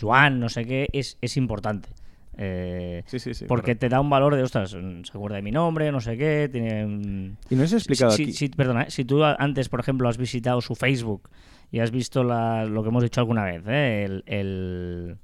Joan, 0.00 0.38
no 0.38 0.48
sé 0.48 0.64
qué, 0.64 0.88
es, 0.92 1.18
es 1.20 1.36
importante. 1.36 1.88
Eh, 2.36 3.02
sí, 3.06 3.18
sí, 3.18 3.34
sí, 3.34 3.44
porque 3.46 3.74
te 3.76 3.88
da 3.88 4.00
un 4.00 4.10
valor 4.10 4.34
de, 4.34 4.42
ostras, 4.42 4.70
se 4.70 5.12
acuerda 5.12 5.36
de 5.36 5.42
mi 5.42 5.50
nombre, 5.50 5.90
no 5.90 6.00
sé 6.00 6.16
qué. 6.16 6.48
Tiene, 6.50 6.86
mm, 6.86 7.36
y 7.50 7.56
no 7.56 7.64
es 7.64 7.72
explicado 7.72 8.12
si, 8.12 8.24
aquí. 8.24 8.32
Si, 8.32 8.48
perdona, 8.48 8.82
¿eh? 8.82 8.90
si 8.90 9.04
tú 9.04 9.24
antes, 9.24 9.68
por 9.68 9.80
ejemplo, 9.80 10.08
has 10.08 10.18
visitado 10.18 10.60
su 10.60 10.74
Facebook 10.74 11.28
y 11.72 11.80
has 11.80 11.90
visto 11.90 12.22
lo 12.22 12.82
que 12.82 12.88
hemos 12.88 13.02
dicho 13.02 13.20
alguna 13.20 13.44
vez, 13.44 13.62
el 13.66 15.18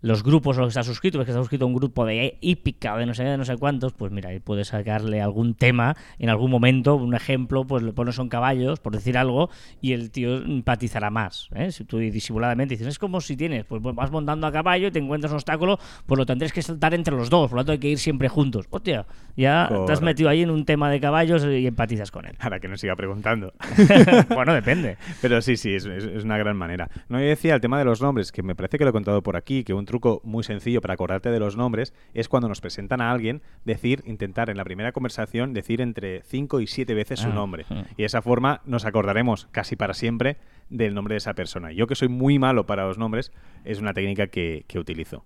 los 0.00 0.22
grupos 0.22 0.58
a 0.58 0.60
los 0.60 0.68
que 0.68 0.80
está 0.80 0.82
suscrito, 0.82 1.20
es 1.20 1.24
que 1.24 1.30
está 1.30 1.40
suscrito 1.40 1.64
a 1.64 1.68
un 1.68 1.74
grupo 1.74 2.04
de 2.04 2.38
hípica 2.40 2.94
o 2.94 2.98
de 2.98 3.06
no 3.06 3.14
sé, 3.14 3.24
de 3.24 3.36
no 3.36 3.44
sé 3.44 3.56
cuántos, 3.56 3.92
pues 3.92 4.12
mira, 4.12 4.30
ahí 4.30 4.40
puedes 4.40 4.68
sacarle 4.68 5.20
algún 5.20 5.54
tema 5.54 5.96
en 6.18 6.28
algún 6.28 6.50
momento, 6.50 6.96
un 6.96 7.14
ejemplo, 7.14 7.64
pues 7.64 7.82
le 7.82 7.92
pones 7.92 8.14
son 8.14 8.28
caballos, 8.28 8.80
por 8.80 8.94
decir 8.94 9.16
algo, 9.18 9.50
y 9.80 9.92
el 9.92 10.10
tío 10.10 10.38
empatizará 10.38 11.10
más. 11.10 11.48
¿eh? 11.54 11.70
Si 11.70 11.84
tú 11.84 11.98
disimuladamente 11.98 12.74
dices, 12.74 12.88
es 12.88 12.98
como 12.98 13.20
si 13.20 13.36
tienes, 13.36 13.64
pues 13.64 13.82
vas 13.82 14.10
montando 14.10 14.46
a 14.46 14.52
caballo 14.52 14.88
y 14.88 14.90
te 14.90 14.98
encuentras 14.98 15.32
un 15.32 15.36
obstáculo, 15.36 15.78
pues 16.06 16.18
lo 16.18 16.26
tendréis 16.26 16.52
que 16.52 16.62
saltar 16.62 16.94
entre 16.94 17.14
los 17.14 17.30
dos, 17.30 17.50
por 17.50 17.58
lo 17.58 17.60
tanto 17.62 17.72
hay 17.72 17.78
que 17.78 17.88
ir 17.88 17.98
siempre 17.98 18.28
juntos. 18.28 18.66
Hostia, 18.70 19.06
ya 19.36 19.68
te 19.86 19.92
has 19.92 20.00
metido 20.00 20.28
ahí 20.28 20.42
en 20.42 20.50
un 20.50 20.64
tema 20.64 20.90
de 20.90 21.00
caballos 21.00 21.44
y 21.44 21.66
empatizas 21.66 22.10
con 22.10 22.26
él. 22.26 22.36
Ahora 22.38 22.60
que 22.60 22.68
no 22.68 22.76
siga 22.76 22.96
preguntando. 22.96 23.52
bueno, 24.34 24.54
depende. 24.54 24.96
Pero 25.20 25.40
sí, 25.42 25.56
sí, 25.56 25.74
es, 25.74 25.84
es, 25.86 26.24
una 26.24 26.38
gran 26.38 26.56
manera. 26.56 26.88
No, 27.08 27.20
yo 27.20 27.26
decía 27.26 27.54
el 27.54 27.60
tema 27.60 27.78
de 27.78 27.84
los 27.84 28.00
nombres, 28.00 28.32
que 28.32 28.42
me 28.42 28.54
parece 28.54 28.78
que 28.78 28.84
lo 28.84 28.90
he 28.90 28.92
contado 28.92 29.22
por 29.22 29.36
aquí, 29.36 29.64
que 29.64 29.74
un 29.74 29.85
truco 29.86 30.20
muy 30.24 30.44
sencillo 30.44 30.80
para 30.80 30.94
acordarte 30.94 31.30
de 31.30 31.40
los 31.40 31.56
nombres 31.56 31.94
es 32.14 32.28
cuando 32.28 32.48
nos 32.48 32.60
presentan 32.60 33.00
a 33.00 33.10
alguien, 33.10 33.42
decir, 33.64 34.02
intentar 34.06 34.50
en 34.50 34.56
la 34.56 34.64
primera 34.64 34.92
conversación 34.92 35.54
decir 35.54 35.80
entre 35.80 36.22
5 36.22 36.60
y 36.60 36.66
7 36.66 36.94
veces 36.94 37.20
su 37.20 37.28
ah, 37.28 37.34
nombre. 37.34 37.64
Y 37.96 38.02
de 38.02 38.04
esa 38.04 38.22
forma 38.22 38.60
nos 38.64 38.84
acordaremos 38.84 39.48
casi 39.50 39.76
para 39.76 39.94
siempre 39.94 40.36
del 40.68 40.94
nombre 40.94 41.14
de 41.14 41.18
esa 41.18 41.34
persona. 41.34 41.72
Yo 41.72 41.86
que 41.86 41.94
soy 41.94 42.08
muy 42.08 42.38
malo 42.38 42.66
para 42.66 42.86
los 42.86 42.98
nombres, 42.98 43.32
es 43.64 43.80
una 43.80 43.94
técnica 43.94 44.26
que, 44.26 44.64
utilizo. 44.76 45.24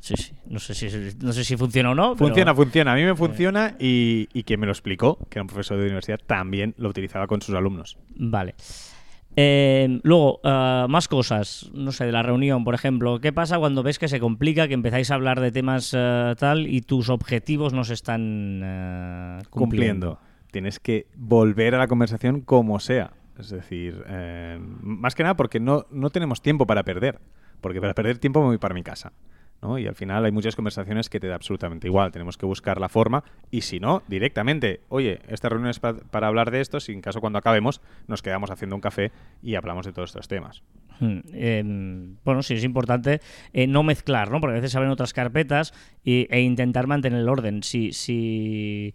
Sí, 0.00 0.14
sí. 0.16 0.32
No 0.46 0.60
sé 0.60 0.74
si, 0.74 0.86
no 1.20 1.32
sé 1.32 1.42
si 1.42 1.56
funciona 1.56 1.90
o 1.90 1.94
no. 1.96 2.14
Funciona, 2.14 2.54
funciona. 2.54 2.92
A 2.92 2.94
mí 2.94 3.02
me 3.02 3.16
funciona 3.16 3.74
y, 3.80 4.28
y 4.32 4.44
quien 4.44 4.60
me 4.60 4.66
lo 4.66 4.72
explicó, 4.72 5.18
que 5.28 5.38
era 5.38 5.42
un 5.42 5.48
profesor 5.48 5.78
de 5.78 5.86
universidad, 5.86 6.20
también 6.24 6.74
lo 6.76 6.88
utilizaba 6.88 7.26
con 7.26 7.42
sus 7.42 7.54
alumnos. 7.56 7.98
Vale. 8.14 8.54
Eh, 9.36 10.00
luego, 10.02 10.40
eh, 10.44 10.86
más 10.88 11.08
cosas, 11.08 11.70
no 11.72 11.92
sé, 11.92 12.04
de 12.04 12.12
la 12.12 12.22
reunión, 12.22 12.64
por 12.64 12.74
ejemplo. 12.74 13.20
¿Qué 13.20 13.32
pasa 13.32 13.58
cuando 13.58 13.82
ves 13.82 13.98
que 13.98 14.08
se 14.08 14.20
complica, 14.20 14.68
que 14.68 14.74
empezáis 14.74 15.10
a 15.10 15.14
hablar 15.14 15.40
de 15.40 15.50
temas 15.50 15.94
eh, 15.96 16.34
tal 16.38 16.66
y 16.66 16.82
tus 16.82 17.08
objetivos 17.08 17.72
no 17.72 17.84
se 17.84 17.94
están 17.94 19.42
cumpliendo? 19.50 20.18
Tienes 20.50 20.78
que 20.78 21.06
volver 21.16 21.74
a 21.74 21.78
la 21.78 21.88
conversación 21.88 22.42
como 22.42 22.78
sea. 22.78 23.12
Es 23.38 23.48
decir, 23.48 24.04
más 24.82 25.14
que 25.14 25.22
nada 25.22 25.34
porque 25.34 25.58
no, 25.58 25.86
no 25.90 26.10
tenemos 26.10 26.42
tiempo 26.42 26.66
para 26.66 26.82
perder. 26.82 27.18
Porque 27.62 27.80
para 27.80 27.94
perder 27.94 28.18
tiempo 28.18 28.40
me 28.40 28.48
voy 28.48 28.58
para 28.58 28.74
mi 28.74 28.82
casa. 28.82 29.12
Y 29.78 29.86
al 29.86 29.94
final 29.94 30.24
hay 30.24 30.32
muchas 30.32 30.56
conversaciones 30.56 31.08
que 31.08 31.20
te 31.20 31.28
da 31.28 31.36
absolutamente 31.36 31.86
igual. 31.86 32.10
Tenemos 32.10 32.36
que 32.36 32.46
buscar 32.46 32.80
la 32.80 32.88
forma 32.88 33.22
y 33.50 33.60
si 33.60 33.78
no, 33.78 34.02
directamente, 34.08 34.80
oye, 34.88 35.20
esta 35.28 35.48
reunión 35.48 35.70
es 35.70 35.78
para, 35.78 36.26
hablar 36.26 36.50
de 36.50 36.60
esto, 36.60 36.80
si 36.80 36.92
en 36.92 37.00
caso 37.00 37.20
cuando 37.20 37.38
acabemos 37.38 37.80
nos 38.08 38.22
quedamos 38.22 38.50
haciendo 38.50 38.74
un 38.74 38.82
café 38.82 39.12
y 39.40 39.54
hablamos 39.54 39.86
de 39.86 39.92
todos 39.92 40.10
estos 40.10 40.26
temas. 40.26 40.62
Hmm, 40.98 41.20
em, 41.32 42.16
bueno, 42.24 42.42
sí, 42.42 42.54
es 42.54 42.64
importante 42.64 43.20
eh, 43.52 43.66
no 43.68 43.84
mezclar, 43.84 44.30
¿no? 44.30 44.40
Porque 44.40 44.52
a 44.52 44.56
veces 44.56 44.72
se 44.72 44.78
abren 44.78 44.90
otras 44.90 45.12
carpetas 45.12 45.72
e 46.04 46.40
intentar 46.40 46.88
mantener 46.88 47.20
el 47.20 47.28
orden. 47.28 47.62
Si, 47.62 47.92
si 47.92 48.94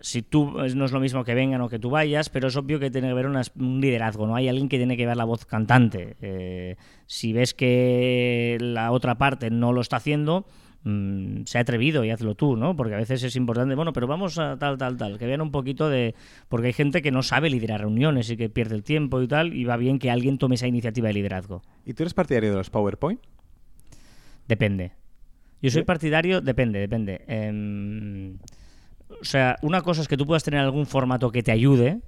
si 0.00 0.22
tú 0.22 0.50
no 0.50 0.84
es 0.84 0.92
lo 0.92 1.00
mismo 1.00 1.24
que 1.24 1.34
vengan 1.34 1.60
o 1.60 1.68
que 1.68 1.78
tú 1.78 1.90
vayas, 1.90 2.28
pero 2.28 2.48
es 2.48 2.56
obvio 2.56 2.78
que 2.78 2.90
tiene 2.90 3.08
que 3.08 3.12
haber 3.12 3.26
un 3.26 3.80
liderazgo, 3.80 4.26
¿no? 4.26 4.36
Hay 4.36 4.48
alguien 4.48 4.68
que 4.68 4.76
tiene 4.76 4.96
que 4.96 5.06
ver 5.06 5.16
la 5.16 5.24
voz 5.24 5.44
cantante. 5.44 6.16
Eh, 6.20 6.76
si 7.06 7.32
ves 7.32 7.54
que 7.54 8.58
la 8.60 8.92
otra 8.92 9.18
parte 9.18 9.50
no 9.50 9.72
lo 9.72 9.80
está 9.80 9.96
haciendo, 9.96 10.46
mm, 10.84 11.42
se 11.44 11.58
ha 11.58 11.60
atrevido 11.60 12.04
y 12.04 12.10
hazlo 12.10 12.34
tú, 12.34 12.56
¿no? 12.56 12.76
Porque 12.76 12.94
a 12.94 12.98
veces 12.98 13.22
es 13.22 13.36
importante, 13.36 13.74
bueno, 13.74 13.92
pero 13.92 14.06
vamos 14.06 14.38
a 14.38 14.58
tal, 14.58 14.78
tal, 14.78 14.96
tal, 14.96 15.18
que 15.18 15.26
vean 15.26 15.40
un 15.40 15.50
poquito 15.50 15.88
de... 15.88 16.14
Porque 16.48 16.68
hay 16.68 16.72
gente 16.72 17.02
que 17.02 17.10
no 17.10 17.22
sabe 17.22 17.50
liderar 17.50 17.80
reuniones 17.80 18.30
y 18.30 18.36
que 18.36 18.48
pierde 18.48 18.76
el 18.76 18.82
tiempo 18.82 19.20
y 19.22 19.28
tal, 19.28 19.54
y 19.54 19.64
va 19.64 19.76
bien 19.76 19.98
que 19.98 20.10
alguien 20.10 20.38
tome 20.38 20.54
esa 20.54 20.66
iniciativa 20.66 21.08
de 21.08 21.14
liderazgo. 21.14 21.62
¿Y 21.84 21.94
tú 21.94 22.02
eres 22.02 22.14
partidario 22.14 22.50
de 22.50 22.56
los 22.56 22.70
PowerPoint? 22.70 23.20
Depende. 24.48 24.92
Yo 25.62 25.70
soy 25.70 25.82
partidario, 25.84 26.40
depende, 26.40 26.78
depende. 26.78 27.20
Eh, 27.28 28.32
o 29.20 29.24
sea, 29.24 29.56
una 29.62 29.82
cosa 29.82 30.02
es 30.02 30.08
que 30.08 30.16
tú 30.16 30.26
puedas 30.26 30.44
tener 30.44 30.60
algún 30.60 30.86
formato 30.86 31.30
que 31.30 31.42
te 31.42 31.52
ayude, 31.52 32.00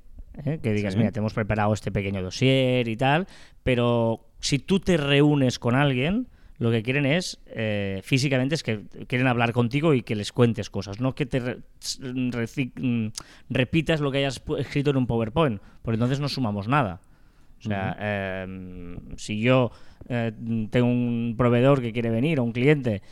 ¿eh? 0.44 0.59
que 0.62 0.73
digas, 0.73 0.97
mira, 0.97 1.12
te 1.12 1.18
hemos 1.18 1.35
preparado 1.35 1.73
este 1.73 1.90
pequeño 1.90 2.23
dossier 2.23 2.88
y 2.88 2.97
tal, 2.97 3.26
pero 3.62 4.26
si 4.40 4.59
tú 4.59 4.80
te 4.80 4.97
reúnes 4.97 5.59
con 5.59 5.75
alguien, 5.75 6.28
lo 6.59 6.71
que 6.71 6.82
quieren 6.82 7.06
es, 7.06 7.40
eh, 7.47 8.00
físicamente, 8.04 8.54
es 8.54 8.62
que 8.62 8.85
quieren 9.06 9.26
hablar 9.26 9.52
contigo 9.52 9.94
y 9.94 10.02
que 10.02 10.14
les 10.14 10.32
cuentes 10.32 10.71
cosas, 10.71 11.00
no 11.00 11.14
que 11.14 11.26
te 11.26 11.40
mm, 11.40 13.09
repitas 13.50 14.00
lo 14.00 14.12
que 14.12 14.18
hayas 14.18 14.42
escrito 14.59 14.90
en 14.90 14.97
un 14.97 15.06
PowerPoint, 15.06 15.61
porque 15.82 15.97
entonces 15.97 16.21
no 16.21 16.28
sumamos 16.28 16.68
nada. 16.68 17.00
O 17.59 17.62
sea, 17.64 17.97
em, 18.00 18.99
si 19.16 19.40
yo 19.40 19.71
eh, 20.09 20.32
tengo 20.71 20.87
un 20.87 21.35
proveedor 21.38 21.80
que 21.80 21.92
quiere 21.92 22.11
venir, 22.11 22.40
o 22.40 22.44
un 22.44 22.52
cliente, 22.52 23.02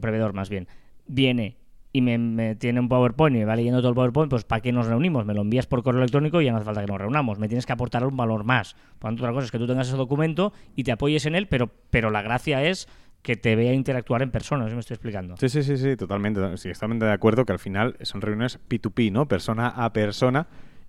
proveedor 0.00 0.32
más 0.32 0.48
bien, 0.48 0.68
viene 1.06 1.56
y 1.94 2.00
me, 2.00 2.56
tiene 2.56 2.80
un 2.80 2.88
PowerPoint 2.88 3.36
y 3.36 3.38
me 3.38 3.44
va 3.44 3.54
leyendo 3.54 3.78
todo 3.78 3.90
el 3.90 3.94
PowerPoint, 3.94 4.28
pues 4.28 4.44
¿para 4.44 4.60
qué 4.60 4.72
nos 4.72 4.88
reunimos? 4.88 5.24
Me 5.24 5.32
lo 5.32 5.42
envías 5.42 5.68
por 5.68 5.84
correo 5.84 6.00
electrónico 6.00 6.40
y 6.40 6.46
ya 6.46 6.50
no 6.50 6.56
hace 6.56 6.64
falta 6.64 6.80
que 6.80 6.88
nos 6.88 6.98
reunamos. 6.98 7.38
Me 7.38 7.46
tienes 7.46 7.66
que 7.66 7.72
aportar 7.72 8.04
un 8.04 8.16
valor 8.16 8.42
más. 8.42 8.74
Por 8.98 9.10
tanto, 9.10 9.22
otra 9.22 9.32
cosa 9.32 9.44
es 9.44 9.52
que 9.52 9.60
tú 9.60 9.68
tengas 9.68 9.86
ese 9.86 9.96
documento 9.96 10.52
y 10.74 10.82
te 10.82 10.90
apoyes 10.90 11.24
en 11.26 11.36
él, 11.36 11.46
pero, 11.46 11.70
pero 11.90 12.10
la 12.10 12.20
gracia 12.20 12.64
es 12.64 12.88
que 13.22 13.36
te 13.36 13.54
vea 13.54 13.72
interactuar 13.72 14.22
en 14.22 14.32
persona, 14.32 14.68
si 14.68 14.74
me 14.74 14.80
estoy 14.80 14.96
explicando. 14.96 15.36
Sí, 15.36 15.48
sí, 15.48 15.62
sí, 15.62 15.76
sí, 15.76 15.96
totalmente. 15.96 16.56
Sí, 16.56 16.72
totalmente 16.72 17.06
de 17.06 17.12
acuerdo 17.12 17.44
que 17.44 17.52
al 17.52 17.60
final 17.60 17.96
son 18.02 18.22
reuniones 18.22 18.58
P2P, 18.68 19.12
¿no? 19.12 19.28
Persona 19.28 19.68
a 19.68 19.92
persona. 19.92 20.48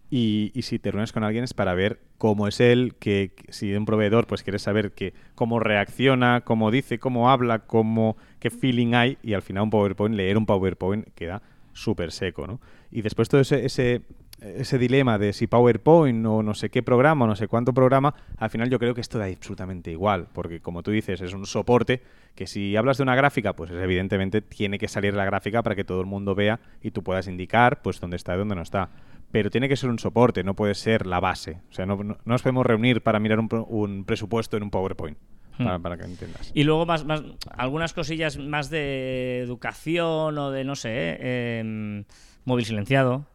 Y, 0.09 0.51
y 0.53 0.61
si 0.61 0.79
te 0.79 0.91
reúnes 0.91 1.11
con 1.11 1.23
alguien 1.23 1.43
es 1.43 1.53
para 1.53 1.73
ver 1.73 1.99
cómo 2.17 2.47
es 2.47 2.59
él, 2.59 2.95
que 2.99 3.31
si 3.49 3.69
de 3.69 3.77
un 3.77 3.85
proveedor, 3.85 4.27
pues 4.27 4.43
quieres 4.43 4.61
saber 4.61 4.91
que, 4.91 5.13
cómo 5.35 5.59
reacciona, 5.59 6.41
cómo 6.41 6.71
dice, 6.71 6.99
cómo 6.99 7.29
habla, 7.29 7.59
cómo, 7.59 8.17
qué 8.39 8.49
feeling 8.49 8.93
hay. 8.93 9.17
Y 9.23 9.33
al 9.33 9.41
final 9.41 9.63
un 9.63 9.69
PowerPoint, 9.69 10.15
leer 10.15 10.37
un 10.37 10.45
PowerPoint 10.45 11.07
queda 11.15 11.41
súper 11.73 12.11
seco, 12.11 12.47
¿no? 12.47 12.59
Y 12.91 13.01
después 13.01 13.27
todo 13.27 13.41
ese, 13.41 13.65
ese, 13.65 14.01
ese 14.39 14.77
dilema 14.77 15.17
de 15.17 15.33
si 15.33 15.47
PowerPoint 15.47 16.25
o 16.25 16.41
no 16.41 16.53
sé 16.53 16.69
qué 16.69 16.83
programa 16.83 17.25
o 17.25 17.27
no 17.27 17.35
sé 17.35 17.47
cuánto 17.47 17.73
programa, 17.73 18.15
al 18.37 18.49
final 18.49 18.69
yo 18.69 18.79
creo 18.79 18.93
que 18.93 19.01
esto 19.01 19.17
da 19.17 19.25
absolutamente 19.25 19.91
igual, 19.91 20.27
porque 20.33 20.61
como 20.61 20.83
tú 20.83 20.91
dices, 20.91 21.21
es 21.21 21.33
un 21.33 21.45
soporte 21.45 22.01
que 22.35 22.47
si 22.47 22.75
hablas 22.75 22.97
de 22.97 23.03
una 23.03 23.15
gráfica, 23.15 23.53
pues 23.53 23.71
evidentemente 23.71 24.41
tiene 24.41 24.77
que 24.77 24.87
salir 24.87 25.13
la 25.13 25.25
gráfica 25.25 25.63
para 25.63 25.75
que 25.75 25.83
todo 25.83 26.01
el 26.01 26.05
mundo 26.05 26.35
vea 26.35 26.59
y 26.81 26.91
tú 26.91 27.03
puedas 27.03 27.27
indicar 27.27 27.81
pues 27.81 27.99
dónde 27.99 28.17
está 28.17 28.35
y 28.35 28.37
dónde 28.37 28.55
no 28.55 28.61
está. 28.61 28.89
Pero 29.35 29.49
tiene 29.49 29.67
que 29.67 29.75
ser 29.75 29.89
un 29.89 29.99
soporte, 29.99 30.45
no 30.45 30.53
puede 30.53 30.75
ser 30.75 31.05
la 31.05 31.19
base. 31.19 31.59
O 31.69 31.73
sea, 31.73 31.85
no, 31.85 31.97
no- 31.97 32.03
no 32.13 32.17
nos 32.23 32.41
podemos 32.41 32.65
reunir 32.65 33.01
para 33.03 33.19
mirar 33.19 33.37
un, 33.39 33.49
un 33.67 34.05
presupuesto 34.05 34.55
en 34.55 34.63
un 34.63 34.69
PowerPoint, 34.71 35.17
para, 35.57 35.77
para 35.77 35.97
que 35.97 36.05
entiendas. 36.05 36.51
Y 36.53 36.63
luego 36.63 36.85
más, 36.85 37.03
más 37.03 37.21
algunas 37.51 37.91
cosillas 37.93 38.37
más 38.37 38.69
de 38.69 39.39
educación 39.41 40.37
o 40.37 40.51
de, 40.51 40.63
no 40.63 40.77
sé, 40.77 40.89
eh, 41.19 41.59
em, 41.59 42.05
móvil 42.45 42.63
silenciado. 42.65 43.25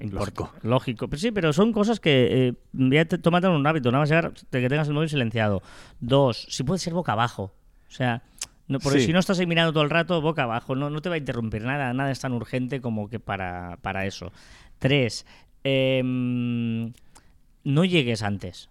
Lógico. 0.00 0.52
Lógico. 0.62 1.08
Pero 1.08 1.18
sí, 1.18 1.30
pero 1.32 1.52
son 1.54 1.72
cosas 1.72 1.98
que 1.98 2.48
eh, 2.48 2.52
ya 2.74 3.06
te 3.06 3.16
un 3.26 3.66
hábito. 3.66 3.90
Nada 3.90 4.02
más 4.02 4.10
llegar 4.10 4.34
de 4.50 4.60
que 4.60 4.68
tengas 4.68 4.86
el 4.88 4.92
móvil 4.94 5.08
silenciado. 5.08 5.62
Dos, 5.98 6.46
si 6.50 6.62
puede 6.62 6.78
ser 6.78 6.92
boca 6.92 7.12
abajo. 7.12 7.54
O 7.88 7.90
sea, 7.90 8.22
no, 8.68 8.80
porque 8.80 9.00
Sí. 9.00 9.06
si 9.06 9.12
no 9.14 9.18
estás 9.18 9.38
ahí 9.40 9.46
mirando 9.46 9.72
todo 9.72 9.82
el 9.82 9.88
rato, 9.90 10.20
boca 10.20 10.42
abajo, 10.42 10.74
no, 10.74 10.90
no 10.90 11.00
te 11.00 11.08
va 11.08 11.14
a 11.14 11.18
interrumpir 11.18 11.62
nada. 11.64 11.92
Nada 11.94 12.10
es 12.10 12.20
tan 12.20 12.32
urgente 12.34 12.80
como 12.82 13.08
que 13.08 13.18
para, 13.18 13.78
para 13.80 14.04
eso. 14.04 14.30
Tres, 14.78 15.26
em, 15.64 16.92
no 17.64 17.84
llegues 17.84 18.22
antes. 18.22 18.68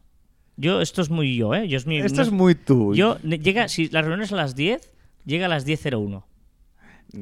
Yo, 0.56 0.82
esto 0.82 1.02
es 1.02 1.10
muy 1.10 1.36
yo, 1.36 1.54
¿eh? 1.54 1.68
Yo 1.68 1.78
es 1.78 1.86
mi, 1.86 2.00
Esto 2.00 2.18
no 2.18 2.24
es 2.24 2.32
muy 2.32 2.56
tú. 2.56 2.96
yo, 2.96 3.20
llega, 3.20 3.68
si 3.68 3.90
la 3.90 4.02
reunión 4.02 4.22
es 4.22 4.32
a 4.32 4.36
las 4.36 4.56
10, 4.56 4.92
llega 5.26 5.46
a 5.46 5.50
las 5.50 5.68
10.01. 5.68 6.24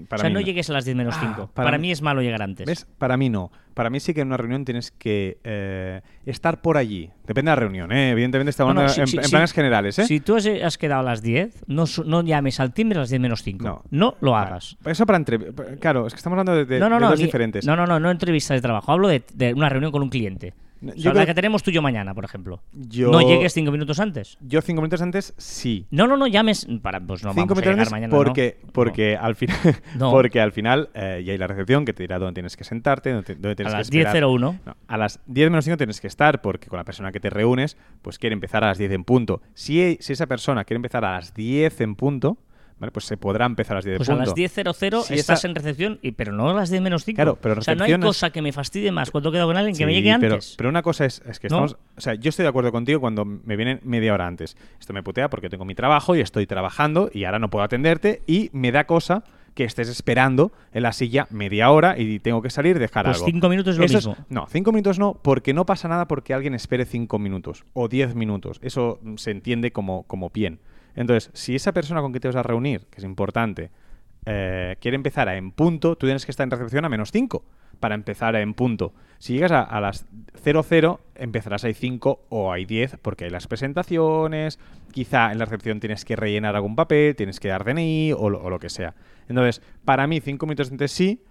Para 0.09 0.19
o 0.19 0.21
sea, 0.21 0.29
mí 0.29 0.33
no, 0.33 0.41
llegues 0.41 0.69
a 0.69 0.73
las 0.73 0.83
10 0.85 0.97
menos 0.97 1.15
Ah, 1.17 1.21
5. 1.21 1.51
para 1.53 1.65
para 1.67 1.77
mí- 1.77 1.83
mí 1.87 1.91
es 1.91 2.01
malo 2.01 2.21
llegar 2.21 2.41
antes. 2.41 2.65
¿Ves? 2.65 2.87
Para 2.97 3.17
mí 3.17 3.29
no. 3.29 3.51
Para 3.73 3.89
mí 3.89 3.99
sí 3.99 4.13
que 4.13 4.21
en 4.21 4.27
una 4.27 4.37
reunión 4.37 4.65
tienes 4.65 4.89
que 4.91 5.37
eh, 5.43 6.01
estar 6.25 6.61
por 6.61 6.77
allí. 6.77 7.11
Depende 7.27 7.51
de 7.51 7.55
la 7.55 7.59
reunión, 7.59 7.91
¿eh? 7.91 8.11
Evidentemente 8.11 8.49
estamos 8.49 8.73
No, 8.73 8.81
no, 8.83 8.87
en, 8.87 9.07
sí, 9.07 9.17
en 9.17 9.29
planes 9.29 9.51
generales, 9.53 9.99
¿eh? 9.99 10.05
Si 10.05 10.19
tú 10.21 10.35
has, 10.37 10.47
has 10.47 10.77
quedado 10.77 11.01
a 11.01 11.03
las 11.03 11.21
10, 11.21 11.63
no, 11.67 11.83
no 12.05 12.21
llames 12.23 12.59
al 12.59 12.73
timbre 12.73 12.97
a 12.97 13.01
las 13.01 13.09
10 13.09 13.21
menos 13.21 13.43
5. 13.43 13.63
No. 13.65 13.83
No, 13.91 14.15
lo 14.21 14.31
Vale. 14.31 14.47
hagas. 14.47 14.77
Eso 14.85 15.05
para 15.05 15.17
entre... 15.17 15.39
Claro, 15.79 16.07
es 16.07 16.13
que 16.13 16.17
estamos 16.17 16.39
hablando 16.39 16.55
de, 16.55 16.65
de- 16.65 16.79
no, 16.79 16.89
no, 16.89 16.95
de 16.95 17.01
no. 17.01 17.09
dos 17.09 17.19
ni- 17.19 17.25
diferentes. 17.25 17.65
No, 17.65 17.75
no, 17.75 17.85
no, 17.85 17.99
no 17.99 18.09
entrevistas 18.11 18.55
de 18.55 18.61
trabajo. 18.61 18.91
Hablo 18.91 19.07
de, 19.09 19.23
de 19.33 19.53
una 19.53 19.69
reunión 19.69 19.91
con 19.91 20.01
un 20.01 20.09
cliente. 20.09 20.53
O 20.85 20.91
sea, 20.99 21.13
la 21.13 21.25
que 21.25 21.33
tenemos 21.33 21.63
tú 21.63 21.71
y 21.71 21.73
yo 21.73 21.81
mañana, 21.81 22.13
por 22.13 22.25
ejemplo. 22.25 22.61
Yo- 22.73 23.11
No 23.11 23.21
llegues 23.21 23.53
5 23.53 23.71
minutos 23.71 23.99
antes. 23.99 24.37
Yo 24.41 24.61
cinco 24.61 24.81
minutos 24.81 25.01
antes, 25.01 25.33
sí. 25.37 25.87
No, 25.89 26.05
no, 26.07 26.17
no 26.17 26.27
llames. 26.27 26.67
Para, 26.81 26.99
pues 26.99 27.23
no 27.23 27.31
cinco 27.33 27.55
vamos 27.55 27.57
a 27.57 27.61
minutos 27.61 27.63
llegar 27.63 27.79
antes 27.79 27.91
mañana. 27.91 28.11
porque, 28.15 28.57
no. 28.65 28.71
porque, 28.73 29.15
al 29.15 29.35
final, 29.35 29.57
porque 29.99 30.41
al 30.41 30.51
final 30.51 30.89
eh, 30.93 31.23
ya 31.25 31.31
hay 31.31 31.37
la 31.37 31.47
recepción 31.47 31.85
que 31.85 31.93
te 31.93 32.03
dirá 32.03 32.19
dónde 32.19 32.33
tienes 32.35 32.55
que 32.57 32.63
sentarte, 32.63 33.11
dónde, 33.11 33.35
dónde 33.35 33.51
A 33.51 33.55
tienes 33.55 33.73
que 33.73 33.77
las 33.77 33.87
esperar. 33.87 34.15
10.01. 34.15 34.59
No, 34.65 34.75
a 34.87 34.97
las 34.97 35.19
10 35.27 35.49
menos 35.49 35.65
5 35.65 35.77
tienes 35.77 36.01
que 36.01 36.07
estar 36.07 36.41
porque 36.41 36.67
con 36.67 36.77
la 36.77 36.83
persona 36.83 37.11
que 37.11 37.19
te 37.19 37.29
reúnes 37.29 37.77
pues 38.01 38.19
quiere 38.19 38.33
empezar 38.33 38.63
a 38.63 38.67
las 38.67 38.77
10 38.77 38.91
en 38.91 39.03
punto. 39.03 39.41
Si, 39.53 39.97
si 40.01 40.13
esa 40.13 40.27
persona 40.27 40.63
quiere 40.65 40.77
empezar 40.77 41.05
a 41.05 41.13
las 41.13 41.33
10 41.33 41.81
en 41.81 41.95
punto, 41.95 42.37
¿vale? 42.79 42.91
pues 42.91 43.05
se 43.05 43.17
podrá 43.17 43.45
empezar 43.45 43.75
a 43.75 43.77
las 43.79 43.85
10 43.85 43.97
Pues 43.97 44.09
en 44.09 44.15
a 44.15 44.17
las 44.19 44.33
10.00 44.33 45.03
Si 45.03 45.13
estás 45.15 45.39
esa- 45.39 45.47
en 45.47 45.55
recepción, 45.55 45.99
y, 46.01 46.11
pero 46.11 46.31
no 46.31 46.49
a 46.49 46.53
las 46.53 46.69
10 46.69 46.81
menos 46.81 47.03
5. 47.05 47.15
Claro, 47.15 47.37
pero 47.41 47.59
o 47.59 47.61
sea, 47.61 47.75
no 47.75 47.83
hay 47.83 47.99
cosa 47.99 48.29
que 48.31 48.41
me 48.41 48.51
fastidie 48.51 48.91
más 48.91 49.11
cuando 49.11 49.31
quedo 49.31 49.45
con 49.47 49.57
alguien 49.57 49.75
que 49.75 49.85
me 49.85 49.93
llegue 49.93 50.11
antes. 50.11 50.55
Pero 50.57 50.69
una 50.69 50.81
cosa 50.81 51.05
es, 51.05 51.21
es 51.27 51.39
que 51.39 51.47
¿No? 51.49 51.65
estamos. 51.65 51.77
O 51.97 52.01
sea, 52.01 52.15
yo 52.15 52.29
estoy 52.29 52.43
de 52.43 52.49
acuerdo 52.49 52.71
contigo 52.71 52.99
cuando 52.99 53.25
me 53.25 53.55
vienen 53.55 53.79
media 53.83 54.13
hora 54.13 54.27
antes. 54.27 54.57
Esto 54.79 54.93
me 54.93 55.03
putea 55.03 55.29
porque 55.29 55.49
tengo 55.49 55.65
mi 55.65 55.75
trabajo 55.75 56.15
y 56.15 56.21
estoy 56.21 56.45
trabajando 56.47 57.09
y 57.13 57.23
ahora 57.25 57.39
no 57.39 57.49
puedo 57.49 57.63
atenderte 57.65 58.21
y 58.27 58.49
me 58.53 58.71
da 58.71 58.85
cosa 58.85 59.23
que 59.53 59.63
estés 59.63 59.87
esperando 59.87 60.51
en 60.73 60.83
la 60.83 60.91
silla 60.91 61.27
media 61.29 61.71
hora 61.71 61.97
y 61.97 62.19
tengo 62.19 62.41
que 62.41 62.49
salir 62.49 62.75
y 62.75 62.79
dejar 62.79 63.05
Pues 63.05 63.15
algo. 63.17 63.25
cinco 63.27 63.47
minutos 63.47 63.75
es 63.75 63.79
lo 63.79 63.85
Eso 63.85 64.09
mismo. 64.09 64.25
no, 64.27 64.47
cinco 64.49 64.73
minutos 64.73 64.99
no, 64.99 65.13
porque 65.23 65.53
no 65.53 65.65
pasa 65.65 65.87
nada 65.87 66.09
porque 66.09 66.33
alguien 66.33 66.53
espere 66.53 66.83
cinco 66.83 67.19
minutos 67.19 67.63
o 67.71 67.87
diez 67.87 68.15
minutos. 68.15 68.59
Eso 68.61 68.99
se 69.15 69.31
entiende 69.31 69.71
como, 69.71 70.03
como 70.07 70.29
bien. 70.29 70.59
Entonces, 70.95 71.29
si 71.33 71.55
esa 71.55 71.73
persona 71.73 72.01
con 72.01 72.13
que 72.13 72.19
te 72.19 72.27
vas 72.27 72.35
a 72.35 72.43
reunir, 72.43 72.85
que 72.89 72.99
es 72.99 73.03
importante, 73.03 73.69
eh, 74.25 74.75
quiere 74.79 74.95
empezar 74.95 75.29
a 75.29 75.35
en 75.35 75.51
punto, 75.51 75.95
tú 75.95 76.07
tienes 76.07 76.25
que 76.25 76.31
estar 76.31 76.43
en 76.43 76.51
recepción 76.51 76.85
a 76.85 76.89
menos 76.89 77.11
5 77.11 77.43
para 77.79 77.95
empezar 77.95 78.35
a 78.35 78.41
en 78.41 78.53
punto. 78.53 78.93
Si 79.19 79.33
llegas 79.33 79.51
a, 79.51 79.61
a 79.61 79.81
las 79.81 80.05
00, 80.43 80.99
empezarás 81.15 81.65
a 81.65 81.73
5 81.73 82.25
o 82.29 82.51
hay 82.51 82.65
10 82.65 82.97
porque 83.01 83.25
hay 83.25 83.29
las 83.29 83.47
presentaciones, 83.47 84.59
quizá 84.91 85.31
en 85.31 85.39
la 85.39 85.45
recepción 85.45 85.79
tienes 85.79 86.05
que 86.05 86.15
rellenar 86.15 86.55
algún 86.55 86.75
papel, 86.75 87.15
tienes 87.15 87.39
que 87.39 87.49
dar 87.49 87.65
DNI 87.65 88.13
o 88.13 88.29
lo, 88.29 88.41
o 88.41 88.49
lo 88.49 88.59
que 88.59 88.69
sea. 88.69 88.95
Entonces, 89.27 89.61
para 89.83 90.07
mí 90.07 90.21
5 90.21 90.45
minutos 90.45 90.71
antes 90.71 90.91
sí, 90.91 91.21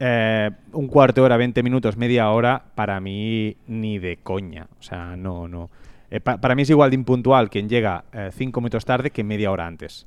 eh, 0.00 0.50
un 0.72 0.86
cuarto 0.86 1.20
de 1.20 1.24
hora, 1.26 1.36
20 1.36 1.62
minutos, 1.62 1.96
media 1.96 2.30
hora, 2.30 2.62
para 2.74 3.00
mí 3.00 3.56
ni 3.66 3.98
de 3.98 4.18
coña. 4.18 4.68
O 4.78 4.82
sea, 4.82 5.16
no, 5.16 5.48
no. 5.48 5.70
Eh, 6.10 6.20
pa- 6.20 6.38
para 6.40 6.54
mí 6.54 6.62
es 6.62 6.70
igual 6.70 6.90
de 6.90 6.94
impuntual 6.96 7.50
quien 7.50 7.68
llega 7.68 8.04
5 8.32 8.60
minutos 8.60 8.84
tarde 8.84 9.10
que 9.10 9.22
media 9.24 9.50
hora 9.50 9.66
antes. 9.66 10.06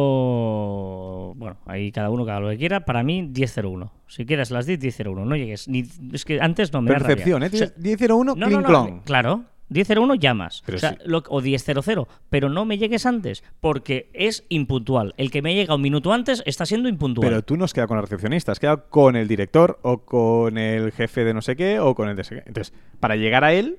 Yo. 0.00 1.34
Bueno, 1.36 1.56
ahí 1.66 1.92
cada 1.92 2.10
uno 2.10 2.22
haga 2.22 2.40
lo 2.40 2.48
que 2.50 2.56
quiera. 2.58 2.80
Para 2.84 3.02
mí, 3.02 3.22
10.01. 3.32 3.90
Si 4.06 4.24
quieres 4.26 4.50
las 4.50 4.66
10, 4.66 4.80
10.01. 4.80 5.24
No 5.26 5.36
llegues. 5.36 5.68
Ni, 5.68 5.84
es 6.12 6.24
que 6.24 6.40
antes 6.40 6.72
no 6.72 6.80
me 6.82 6.90
da 6.90 6.98
rabia. 7.00 7.16
Percepción, 7.16 7.42
¿eh? 7.42 7.50
O 7.52 7.56
sea, 7.56 7.68
10.01, 7.76 8.36
no, 8.36 8.48
no, 8.48 8.60
no. 8.60 9.02
Claro. 9.04 9.44
10.01 9.70 10.18
llamas. 10.18 10.62
Pero 10.66 10.76
o, 10.76 10.80
sea, 10.80 10.90
sí. 10.92 10.96
lo- 11.04 11.22
o 11.28 11.40
10.00. 11.42 12.06
Pero 12.28 12.48
no 12.48 12.64
me 12.64 12.76
llegues 12.78 13.06
antes. 13.06 13.44
Porque 13.60 14.10
es 14.14 14.44
impuntual. 14.48 15.14
El 15.16 15.30
que 15.30 15.42
me 15.42 15.54
llega 15.54 15.74
un 15.76 15.82
minuto 15.82 16.12
antes 16.12 16.42
está 16.46 16.66
siendo 16.66 16.88
impuntual. 16.88 17.28
Pero 17.28 17.42
tú 17.42 17.56
no 17.56 17.64
has 17.64 17.72
quedado 17.72 17.88
con 17.88 17.96
la 17.98 18.02
recepcionista, 18.02 18.52
has 18.52 18.58
quedado 18.58 18.88
con 18.88 19.14
el 19.16 19.28
director 19.28 19.78
o 19.82 19.98
con 19.98 20.58
el 20.58 20.90
jefe 20.92 21.24
de 21.24 21.34
no 21.34 21.40
sé 21.42 21.54
qué 21.56 21.78
o 21.78 21.94
con 21.94 22.08
el 22.08 22.16
de. 22.16 22.42
Entonces, 22.46 22.72
para 22.98 23.14
llegar 23.16 23.44
a 23.44 23.52
él, 23.52 23.78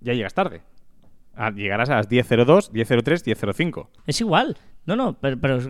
ya 0.00 0.12
llegas 0.14 0.34
tarde. 0.34 0.62
Ah, 1.36 1.50
llegarás 1.50 1.88
a 1.90 1.94
las 1.96 2.08
10.02, 2.08 2.72
10.03, 2.72 3.24
10.05. 3.36 3.88
Es 4.06 4.20
igual. 4.20 4.56
No, 4.86 4.96
no, 4.96 5.12
pero, 5.20 5.38
pero 5.38 5.58
o 5.58 5.60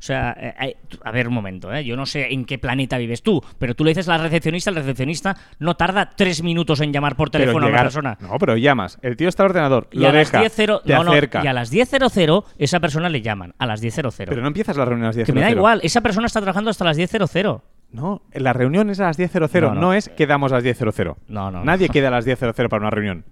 sea, 0.00 0.36
eh, 0.40 0.54
eh, 0.60 0.76
a 1.04 1.12
ver 1.12 1.28
un 1.28 1.34
momento, 1.34 1.72
¿eh? 1.72 1.84
yo 1.84 1.94
no 1.96 2.04
sé 2.04 2.32
en 2.34 2.44
qué 2.44 2.58
planeta 2.58 2.98
vives 2.98 3.22
tú, 3.22 3.40
pero 3.58 3.76
tú 3.76 3.84
le 3.84 3.90
dices 3.92 4.08
a 4.08 4.16
la 4.18 4.24
recepcionista, 4.24 4.70
el 4.70 4.76
recepcionista 4.76 5.36
no 5.60 5.76
tarda 5.76 6.10
tres 6.16 6.42
minutos 6.42 6.80
en 6.80 6.92
llamar 6.92 7.14
por 7.14 7.30
teléfono 7.30 7.66
a 7.66 7.68
una 7.68 7.82
persona. 7.82 8.18
No, 8.20 8.36
pero 8.40 8.56
llamas. 8.56 8.98
El 9.02 9.16
tío 9.16 9.28
está 9.28 9.44
al 9.44 9.50
ordenador, 9.50 9.86
Y 9.92 10.00
lo 10.00 10.08
a 10.08 10.12
las 10.12 10.32
deja, 10.32 10.44
10.00 10.44 10.82
te 10.82 10.92
no, 10.94 11.04
no, 11.04 11.12
acerca. 11.12 11.44
y 11.44 11.46
a 11.46 11.52
las 11.52 11.72
10.00 11.72 12.44
esa 12.58 12.80
persona 12.80 13.08
le 13.08 13.22
llaman, 13.22 13.54
a 13.56 13.66
las 13.66 13.80
10.00. 13.80 14.24
Pero 14.26 14.42
no 14.42 14.48
empiezas 14.48 14.76
la 14.76 14.84
reunión 14.84 15.04
a 15.04 15.08
las 15.10 15.16
10.00. 15.16 15.24
que 15.26 15.32
me 15.32 15.40
da 15.42 15.50
igual, 15.52 15.78
esa 15.84 16.00
persona 16.00 16.26
está 16.26 16.40
trabajando 16.40 16.70
hasta 16.70 16.84
las 16.84 16.98
10.00. 16.98 17.62
No, 17.92 18.22
la 18.34 18.52
reunión 18.52 18.90
es 18.90 18.98
a 18.98 19.04
las 19.04 19.16
10.00, 19.18 19.60
No, 19.62 19.74
no, 19.74 19.80
no. 19.80 19.94
es 19.94 20.08
quedamos 20.08 20.50
a 20.50 20.56
las 20.56 20.64
10.00. 20.64 21.14
No, 21.28 21.52
no, 21.52 21.64
Nadie 21.64 21.86
no. 21.86 21.92
queda 21.92 22.08
a 22.08 22.10
las 22.10 22.26
10.00 22.26 22.68
para 22.68 22.80
una 22.80 22.90
reunión. 22.90 23.24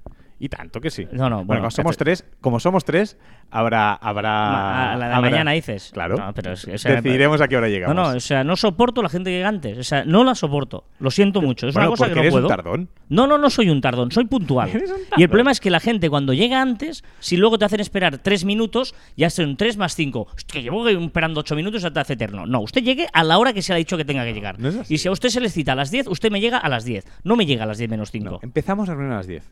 Y 0.45 0.49
tanto 0.51 0.79
que 0.79 0.91
sí. 0.91 1.07
No, 1.11 1.31
no, 1.31 1.43
bueno, 1.47 1.63
como 1.63 1.71
somos 1.71 1.93
que 1.97 1.99
te- 1.99 2.05
tres, 2.05 2.25
como 2.43 2.61
somos 2.61 2.85
tres, 2.85 3.17
habrá 3.51 3.95
habrá 3.95 4.93
a 4.93 4.97
la 4.97 5.09
de 5.09 5.15
habrá- 5.15 5.31
mañana 5.31 5.53
dices. 5.53 5.91
Claro. 5.95 6.17
No, 6.19 6.35
pero 6.35 6.53
es- 6.53 6.69
o 6.69 6.77
sea, 6.77 6.97
Decidiremos 6.97 7.41
a 7.41 7.49
qué 7.49 7.57
hora 7.57 7.67
No, 7.67 7.73
llegamos. 7.73 7.97
no, 7.97 8.09
o 8.17 8.21
sea, 8.21 8.45
no 8.45 8.55
soporto 8.57 9.01
la 9.03 9.09
gente 9.09 9.31
que 9.31 9.37
llega 9.37 9.49
antes. 9.49 9.79
O 9.79 9.83
sea, 9.83 10.05
no 10.05 10.23
la 10.23 10.35
soporto. 10.35 10.85
Lo 10.99 11.11
siento 11.11 11.41
mucho. 11.41 11.67
Es 11.69 11.73
Bueno, 11.75 11.89
una 11.89 11.97
cosa 11.97 12.09
que 12.11 12.15
no 12.17 12.21
eres 12.21 12.33
puedo. 12.33 12.45
un 12.47 12.49
tardón. 12.51 12.89
No, 13.09 13.27
no, 13.27 13.39
no 13.39 13.49
soy 13.49 13.71
un 13.71 13.81
tardón, 13.81 14.11
soy 14.13 14.27
puntual. 14.27 14.71
Y 15.17 15.23
el 15.23 15.29
problema 15.31 15.51
es 15.51 15.61
que 15.61 15.71
la 15.71 15.81
gente 15.81 16.11
cuando 16.11 16.35
llega 16.35 16.61
antes, 16.61 17.05
si 17.21 17.39
luego 17.39 17.57
te 17.59 17.65
hacen 17.65 17.81
esperar 17.81 18.19
tres 18.19 18.45
minutos, 18.45 18.95
ya 19.17 19.31
son 19.31 19.57
tres 19.57 19.79
más 19.79 19.95
cinco. 19.95 20.27
Hostia, 20.35 20.61
que 20.61 20.63
llevo 20.63 20.87
esperando 20.87 21.41
ocho 21.41 21.55
minutos, 21.57 21.81
ya 21.81 21.91
te 21.91 22.01
hace 22.01 22.13
eterno. 22.15 22.45
No, 22.45 22.61
usted 22.61 22.83
llegue 22.83 23.07
a 23.15 23.25
la 23.25 23.39
hora 23.39 23.55
que 23.55 23.63
se 23.63 23.73
le 23.73 23.77
ha 23.77 23.79
dicho 23.79 23.97
que 23.97 24.05
tenga 24.05 24.25
que 24.25 24.35
llegar. 24.35 24.59
No 24.61 24.71
y 24.91 24.99
si 24.99 25.09
a 25.09 25.11
usted 25.11 25.31
se 25.31 25.41
le 25.41 25.49
cita 25.49 25.73
a 25.73 25.75
las 25.77 25.91
10, 25.91 26.07
usted 26.09 26.31
me 26.31 26.41
llega 26.41 26.59
a 26.59 26.69
las 26.69 26.85
10. 26.85 27.07
No 27.23 27.35
me 27.37 27.47
llega 27.47 27.65
a 27.65 27.67
las 27.67 27.79
10 27.79 27.89
menos 27.89 28.09
No, 28.13 28.13
5. 28.13 28.41
empezamos 28.43 28.89
la 28.89 28.95
reunión 28.95 29.13
a 29.15 29.17
las 29.19 29.27
10. 29.27 29.49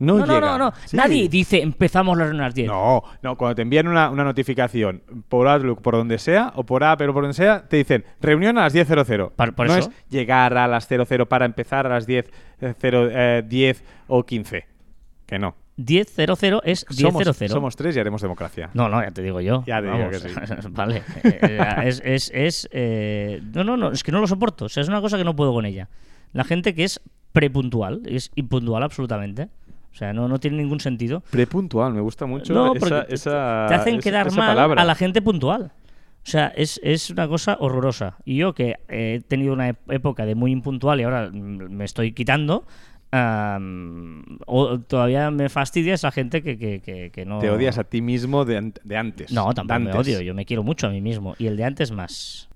No, 0.00 0.18
No, 0.18 0.26
no, 0.26 0.34
llega. 0.34 0.46
no, 0.46 0.58
no. 0.58 0.72
Sí. 0.84 0.96
Nadie 0.96 1.28
dice 1.28 1.60
empezamos 1.60 2.16
la 2.16 2.24
reunión 2.24 2.42
a 2.42 2.46
las 2.46 2.54
10. 2.54 2.68
No, 2.68 3.02
no, 3.22 3.36
cuando 3.36 3.56
te 3.56 3.62
envían 3.62 3.88
una, 3.88 4.10
una 4.10 4.22
notificación 4.24 5.02
por 5.28 5.48
Outlook, 5.48 5.82
por 5.82 5.94
donde 5.96 6.18
sea, 6.18 6.52
o 6.54 6.64
por 6.64 6.84
Apple 6.84 7.08
o 7.08 7.12
por 7.14 7.24
donde 7.24 7.34
sea, 7.34 7.66
te 7.68 7.78
dicen 7.78 8.04
reunión 8.20 8.58
a 8.58 8.62
las 8.62 8.74
10.00. 8.74 9.32
Por- 9.34 9.54
por 9.54 9.66
no 9.66 9.74
eso. 9.74 9.90
es 9.90 10.08
llegar 10.08 10.56
a 10.56 10.68
las 10.68 10.86
00 10.86 11.26
para 11.28 11.44
empezar 11.46 11.86
a 11.86 11.90
las 11.90 12.06
10, 12.06 12.26
eh, 12.60 12.74
0, 12.78 13.08
eh, 13.10 13.42
10 13.46 13.82
o 14.06 14.24
15. 14.24 14.66
Que 15.26 15.38
no. 15.38 15.56
10.00 15.78 16.60
es 16.64 16.86
10.00. 16.86 17.34
Somos, 17.34 17.50
somos 17.50 17.76
tres 17.76 17.96
y 17.96 18.00
haremos 18.00 18.20
democracia. 18.22 18.70
No, 18.74 18.88
no, 18.88 19.00
ya 19.02 19.10
te 19.10 19.22
digo 19.22 19.40
yo. 19.40 19.62
Ya 19.66 19.80
te 19.80 19.90
digo 19.90 20.10
que 20.10 20.18
sí. 20.20 20.28
vale. 20.70 21.02
Eh, 21.24 21.38
eh, 21.42 21.60
es, 21.84 22.02
es, 22.04 22.30
es, 22.34 22.68
eh, 22.72 23.40
no, 23.54 23.62
no, 23.64 23.76
no, 23.76 23.90
es 23.92 24.02
que 24.02 24.10
no 24.12 24.20
lo 24.20 24.26
soporto. 24.26 24.64
O 24.66 24.68
sea, 24.68 24.80
es 24.82 24.88
una 24.88 25.00
cosa 25.00 25.16
que 25.18 25.24
no 25.24 25.34
puedo 25.36 25.52
con 25.52 25.66
ella. 25.66 25.88
La 26.32 26.44
gente 26.44 26.74
que 26.74 26.84
es 26.84 27.00
prepuntual, 27.32 28.02
es 28.06 28.30
impuntual 28.34 28.82
absolutamente. 28.82 29.48
O 29.98 30.00
sea, 30.00 30.12
no, 30.12 30.28
no 30.28 30.38
tiene 30.38 30.58
ningún 30.58 30.78
sentido. 30.78 31.24
Prepuntual, 31.28 31.92
me 31.92 32.00
gusta 32.00 32.24
mucho 32.24 32.54
No, 32.54 32.72
esa, 32.76 33.02
esa- 33.02 33.66
te 33.68 33.74
hacen 33.74 33.94
esa- 33.96 34.02
quedar 34.02 34.26
esa 34.28 34.36
mal 34.36 34.50
palabra. 34.54 34.80
a 34.80 34.84
la 34.84 34.94
gente 34.94 35.20
puntual. 35.20 35.72
O 36.24 36.30
sea, 36.30 36.52
es, 36.54 36.78
es 36.84 37.10
una 37.10 37.26
cosa 37.26 37.56
horrorosa. 37.58 38.16
Y 38.24 38.36
yo 38.36 38.54
que 38.54 38.76
he 38.88 39.22
tenido 39.26 39.52
una 39.52 39.70
época 39.88 40.24
de 40.24 40.36
muy 40.36 40.52
impuntual 40.52 41.00
y 41.00 41.02
ahora 41.02 41.30
me 41.32 41.84
estoy 41.84 42.12
quitando, 42.12 42.64
am, 43.10 44.22
o- 44.46 44.78
todavía 44.78 45.32
me 45.32 45.48
fastidia 45.48 45.94
esa 45.94 46.12
gente 46.12 46.42
que, 46.44 46.56
que, 46.56 46.80
que- 46.80 47.10
que 47.10 47.24
no... 47.26 47.40
Te 47.40 47.50
odias 47.50 47.76
a 47.78 47.82
ti 47.84 48.00
mismo 48.00 48.44
de, 48.44 48.72
de 48.84 48.96
antes. 48.96 49.32
No, 49.32 49.48
de 49.48 49.54
tampoco 49.54 49.80
me 49.80 49.92
odio. 49.94 50.20
Yo 50.20 50.32
me 50.32 50.44
quiero 50.44 50.62
mucho 50.62 50.86
a 50.86 50.90
mí 50.90 51.00
mismo. 51.00 51.34
Y 51.40 51.48
el 51.48 51.56
de 51.56 51.64
antes 51.64 51.90
más. 51.90 52.48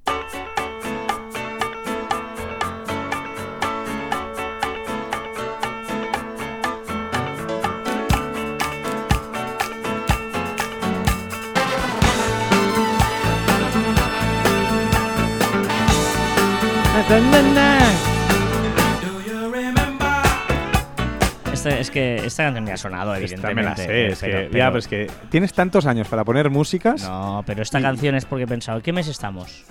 Este- 21.53 21.81
es 21.81 21.91
que 21.91 22.17
esta 22.27 22.45
canción 22.45 22.67
ya 22.67 22.75
ha 22.75 22.77
sonado, 22.77 23.15
Esta 23.15 23.25
evidentemente. 23.25 23.63
me 23.63 23.69
la 23.69 23.77
sé, 23.77 24.07
es 24.09 24.19
pero- 24.19 24.33
que, 24.39 24.45
pero- 24.47 24.59
ya, 24.59 24.67
pero 24.69 24.79
es 24.79 24.89
que 24.89 25.11
tienes 25.31 25.53
tantos 25.53 25.87
años 25.87 26.09
para 26.09 26.25
poner 26.25 26.51
músicas 26.51 27.03
No, 27.03 27.45
pero 27.47 27.63
esta 27.63 27.81
canción 27.81 28.15
es 28.17 28.25
porque 28.25 28.45
he 28.45 28.47
pensado, 28.49 28.83
¿qué 28.83 28.93
mes 28.93 29.07
estamos? 29.09 29.65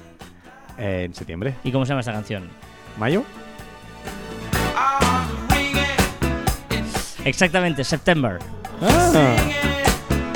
eh, 0.78 1.04
en 1.06 1.14
septiembre. 1.14 1.56
¿Y 1.64 1.72
cómo 1.72 1.86
se 1.86 1.90
llama 1.90 2.00
esta 2.00 2.14
canción? 2.14 2.50
¿Mayo? 2.98 3.24
Exactamente, 7.26 7.84
September. 7.84 8.40
Ah. 8.82 9.36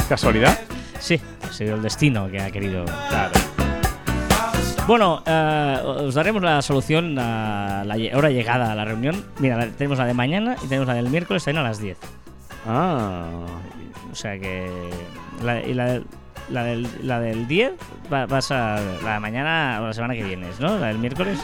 ¿Casualidad? 0.08 0.60
Sí, 1.00 1.20
ha 1.50 1.52
sido 1.54 1.76
el 1.76 1.82
destino 1.82 2.30
que 2.30 2.40
ha 2.42 2.52
querido. 2.52 2.86
Claro. 3.10 3.32
Bueno, 4.88 5.24
eh, 5.26 5.80
os 5.84 6.14
daremos 6.14 6.44
la 6.44 6.62
solución 6.62 7.18
a 7.18 7.84
la 7.86 7.96
hora 8.16 8.30
llegada 8.30 8.72
a 8.72 8.76
la 8.76 8.86
reunión. 8.86 9.26
Mira, 9.40 9.68
tenemos 9.78 9.98
la 9.98 10.06
de 10.06 10.14
mañana 10.14 10.56
y 10.64 10.68
tenemos 10.68 10.88
la 10.88 10.94
del 10.94 11.10
miércoles 11.10 11.44
también 11.44 11.66
a 11.66 11.70
las 11.70 11.80
10. 11.80 11.98
Ah. 12.68 13.24
O 14.12 14.16
sea 14.16 14.38
que. 14.40 14.70
La, 15.44 15.60
y 15.62 15.74
la, 15.74 15.86
del- 15.86 16.06
la 16.50 16.64
del, 16.64 16.88
la 17.02 17.20
del 17.20 17.48
10 17.48 17.74
va, 18.14 18.28
vas 18.28 18.52
a. 18.52 18.80
La 19.04 19.14
de 19.16 19.20
mañana 19.20 19.80
o 19.82 19.88
la 19.88 19.94
semana 19.94 20.14
que 20.14 20.24
viene, 20.24 20.48
¿no? 20.60 20.78
La 20.78 20.88
del 20.88 21.00
miércoles. 21.00 21.40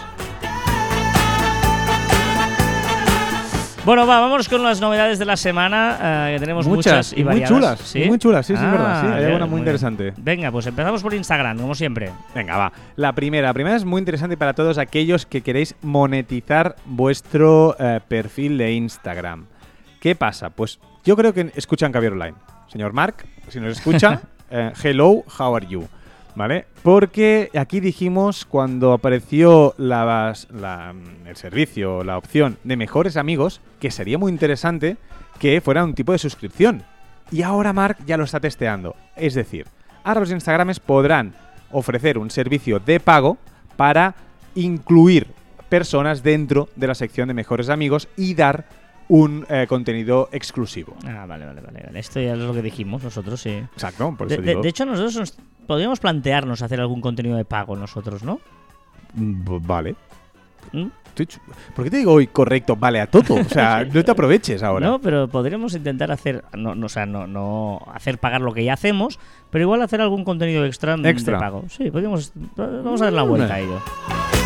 Bueno, 3.83 4.05
va, 4.05 4.19
vámonos 4.19 4.47
con 4.47 4.61
las 4.61 4.79
novedades 4.79 5.17
de 5.17 5.25
la 5.25 5.35
semana, 5.35 6.29
eh, 6.29 6.33
que 6.35 6.39
tenemos 6.39 6.67
muchas, 6.67 7.13
y, 7.13 7.17
muy 7.17 7.23
variadas. 7.23 7.49
chulas. 7.49 7.79
¿Sí? 7.79 8.03
y 8.03 8.07
Muy 8.07 8.19
chulas, 8.19 8.45
sí, 8.45 8.55
sí, 8.55 8.63
es 8.63 8.71
verdad. 8.71 9.01
Sí, 9.01 9.07
Ah, 9.07 9.13
hay 9.13 9.17
bien, 9.17 9.25
alguna 9.31 9.45
muy 9.47 9.59
interesante. 9.59 10.13
Venga, 10.17 10.51
pues 10.51 10.67
empezamos 10.67 11.01
por 11.01 11.15
Instagram, 11.15 11.57
como 11.57 11.73
siempre. 11.73 12.11
Venga, 12.35 12.57
va. 12.57 12.71
La 12.95 13.13
primera. 13.13 13.47
La 13.47 13.53
primera 13.55 13.75
es 13.75 13.83
muy 13.83 13.97
interesante 13.97 14.37
para 14.37 14.53
todos 14.53 14.77
aquellos 14.77 15.25
que 15.25 15.41
queréis 15.41 15.73
monetizar 15.81 16.75
vuestro 16.85 17.75
eh, 17.79 17.99
perfil 18.07 18.59
de 18.59 18.71
Instagram. 18.73 19.47
¿Qué 19.99 20.15
pasa? 20.15 20.51
Pues 20.51 20.79
yo 21.03 21.15
creo 21.17 21.33
que 21.33 21.51
escuchan 21.55 21.91
Caviar 21.91 22.13
Online. 22.13 22.35
Señor 22.67 22.93
Mark, 22.93 23.25
si 23.47 23.59
nos 23.59 23.71
escucha, 23.79 24.21
eh, 24.51 24.71
hello, 24.83 25.23
how 25.39 25.55
are 25.55 25.65
you? 25.65 25.87
¿Vale? 26.35 26.65
Porque 26.81 27.49
aquí 27.53 27.79
dijimos 27.81 28.45
cuando 28.45 28.93
apareció 28.93 29.73
la- 29.77 30.33
la- 30.53 30.93
el 31.25 31.35
servicio, 31.35 32.03
la 32.03 32.17
opción 32.17 32.57
de 32.63 32.77
mejores 32.77 33.17
amigos, 33.17 33.59
que 33.79 33.91
sería 33.91 34.17
muy 34.17 34.31
interesante 34.31 34.97
que 35.39 35.59
fuera 35.61 35.83
un 35.83 35.93
tipo 35.93 36.13
de 36.13 36.17
suscripción. 36.19 36.83
Y 37.31 37.41
ahora 37.41 37.73
Mark 37.73 37.97
ya 38.05 38.15
lo 38.17 38.23
está 38.23 38.39
testeando. 38.39 38.95
Es 39.15 39.33
decir, 39.33 39.67
ahora 40.03 40.21
los 40.21 40.31
Instagrames 40.31 40.79
podrán 40.79 41.33
ofrecer 41.71 42.17
un 42.17 42.29
servicio 42.31 42.79
de 42.79 42.99
pago 42.99 43.37
para 43.75 44.15
incluir 44.55 45.27
personas 45.69 46.23
dentro 46.23 46.69
de 46.75 46.87
la 46.87 46.95
sección 46.95 47.27
de 47.27 47.33
mejores 47.33 47.69
amigos 47.69 48.07
y 48.17 48.33
dar 48.35 48.65
un 49.07 49.45
eh, 49.49 49.65
contenido 49.67 50.29
exclusivo. 50.31 50.95
Ah, 51.05 51.25
vale, 51.27 51.45
vale, 51.45 51.59
vale, 51.61 51.81
vale. 51.85 51.99
Esto 51.99 52.21
ya 52.21 52.33
es 52.33 52.39
lo 52.39 52.53
que 52.53 52.61
dijimos 52.61 53.03
nosotros, 53.03 53.41
sí. 53.41 53.49
Exacto, 53.73 54.13
por 54.17 54.27
eso 54.31 54.41
de- 54.41 54.47
digo. 54.47 54.61
de 54.61 54.69
hecho, 54.69 54.85
nosotros 54.85 55.15
nos- 55.17 55.37
podríamos 55.67 55.99
plantearnos 55.99 56.61
hacer 56.61 56.79
algún 56.79 57.01
contenido 57.01 57.37
de 57.37 57.45
pago 57.45 57.75
nosotros, 57.75 58.23
¿no? 58.23 58.39
Mm, 59.13 59.65
Vale. 59.65 59.95
¿Mm? 60.71 60.87
¿Por 61.75 61.83
qué 61.85 61.91
te 61.91 61.97
digo 61.97 62.13
hoy 62.13 62.27
correcto? 62.27 62.75
Vale 62.75 63.01
a 63.01 63.07
todo. 63.07 63.35
O 63.35 63.43
sea, 63.43 63.83
no 63.93 64.03
te 64.03 64.11
aproveches 64.11 64.63
ahora. 64.63 64.87
No, 64.87 64.99
pero 64.99 65.27
podríamos 65.27 65.75
intentar 65.75 66.11
hacer, 66.11 66.43
no, 66.55 66.73
no, 66.73 66.85
o 66.85 66.89
sea, 66.89 67.05
no, 67.05 67.27
no 67.27 67.79
hacer 67.93 68.17
pagar 68.17 68.41
lo 68.41 68.53
que 68.53 68.63
ya 68.63 68.73
hacemos, 68.73 69.19
pero 69.49 69.63
igual 69.63 69.81
hacer 69.81 70.01
algún 70.01 70.23
contenido 70.23 70.65
extra, 70.65 70.95
de 70.97 71.09
Extra. 71.09 71.37
pago. 71.37 71.65
Sí, 71.69 71.91
podríamos, 71.91 72.31
vamos 72.55 73.01
a 73.01 73.05
dar 73.05 73.13
la 73.13 73.23
vuelta 73.23 73.55
a 73.55 73.59
ello. 73.59 74.40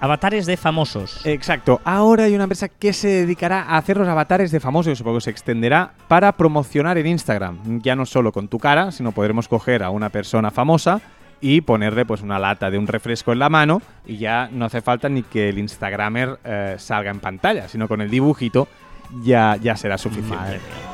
Avatares 0.00 0.46
de 0.46 0.56
famosos. 0.56 1.20
Exacto. 1.26 1.80
Ahora 1.84 2.24
hay 2.24 2.34
una 2.34 2.44
empresa 2.44 2.68
que 2.68 2.92
se 2.92 3.08
dedicará 3.08 3.62
a 3.62 3.76
hacer 3.76 3.98
los 3.98 4.08
avatares 4.08 4.50
de 4.50 4.58
famosos. 4.58 4.96
Supongo 4.96 5.18
que 5.18 5.24
se 5.24 5.30
extenderá 5.30 5.92
para 6.08 6.32
promocionar 6.32 6.96
en 6.98 7.06
Instagram. 7.06 7.80
Ya 7.82 7.94
no 7.94 8.06
solo 8.06 8.32
con 8.32 8.48
tu 8.48 8.58
cara, 8.58 8.92
sino 8.92 9.12
podremos 9.12 9.46
coger 9.46 9.82
a 9.82 9.90
una 9.90 10.08
persona 10.08 10.50
famosa 10.50 11.00
y 11.40 11.60
ponerle 11.60 12.04
pues 12.04 12.22
una 12.22 12.38
lata 12.38 12.70
de 12.70 12.78
un 12.78 12.86
refresco 12.86 13.32
en 13.32 13.38
la 13.38 13.48
mano 13.48 13.82
y 14.06 14.18
ya 14.18 14.48
no 14.52 14.66
hace 14.66 14.80
falta 14.80 15.08
ni 15.08 15.22
que 15.22 15.48
el 15.48 15.58
Instagramer 15.58 16.38
eh, 16.44 16.76
salga 16.78 17.10
en 17.10 17.20
pantalla, 17.20 17.68
sino 17.68 17.88
con 17.88 18.00
el 18.00 18.10
dibujito 18.10 18.68
ya, 19.22 19.56
ya 19.56 19.76
será 19.76 19.98
suficiente. 19.98 20.36
Madre 20.36 20.89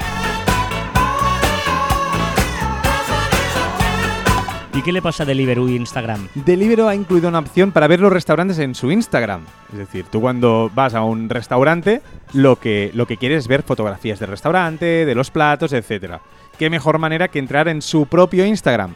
¿Y 4.76 4.82
qué 4.82 4.92
le 4.92 5.00
pasa 5.00 5.22
a 5.22 5.26
Deliveroo 5.26 5.70
y 5.70 5.76
Instagram? 5.76 6.28
Deliveroo 6.34 6.86
ha 6.88 6.94
incluido 6.94 7.30
una 7.30 7.38
opción 7.38 7.72
para 7.72 7.86
ver 7.86 7.98
los 7.98 8.12
restaurantes 8.12 8.58
en 8.58 8.74
su 8.74 8.90
Instagram. 8.92 9.40
Es 9.72 9.78
decir, 9.78 10.04
tú 10.10 10.20
cuando 10.20 10.70
vas 10.74 10.94
a 10.94 11.02
un 11.02 11.30
restaurante, 11.30 12.02
lo 12.34 12.56
que, 12.56 12.90
lo 12.92 13.06
que 13.06 13.16
quieres 13.16 13.38
es 13.38 13.48
ver 13.48 13.62
fotografías 13.62 14.18
del 14.18 14.28
restaurante, 14.28 15.06
de 15.06 15.14
los 15.14 15.30
platos, 15.30 15.72
etcétera. 15.72 16.20
¿Qué 16.58 16.68
mejor 16.68 16.98
manera 16.98 17.28
que 17.28 17.38
entrar 17.38 17.68
en 17.68 17.80
su 17.80 18.04
propio 18.04 18.44
Instagram? 18.44 18.94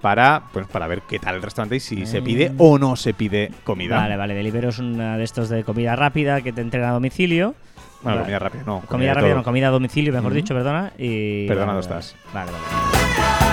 Para, 0.00 0.44
pues, 0.52 0.68
para 0.68 0.86
ver 0.86 1.02
qué 1.08 1.18
tal 1.18 1.34
el 1.34 1.42
restaurante 1.42 1.74
y 1.74 1.80
si 1.80 2.06
se 2.06 2.22
pide 2.22 2.52
o 2.56 2.78
no 2.78 2.94
se 2.94 3.12
pide 3.12 3.50
comida. 3.64 3.96
Vale, 3.96 4.16
vale, 4.16 4.34
Deliveroo 4.34 4.70
es 4.70 4.78
una 4.78 5.16
de 5.16 5.24
estos 5.24 5.48
de 5.48 5.64
comida 5.64 5.96
rápida 5.96 6.42
que 6.42 6.52
te 6.52 6.60
entrega 6.60 6.90
a 6.90 6.92
domicilio. 6.92 7.56
Bueno, 8.02 8.18
Vale. 8.18 8.20
comida 8.20 8.38
rápida, 8.38 8.62
no. 8.64 8.82
Comida 8.82 9.08
de 9.08 9.14
rápida, 9.14 9.30
todo. 9.30 9.38
no, 9.38 9.42
comida 9.44 9.66
a 9.66 9.70
domicilio, 9.72 10.12
mejor 10.12 10.32
dicho, 10.32 10.54
perdona. 10.54 10.92
Y, 10.96 11.48
Perdonado 11.48 11.78
vale. 11.78 11.80
estás. 11.80 12.14
Vale, 12.32 12.52
vale. 12.52 13.47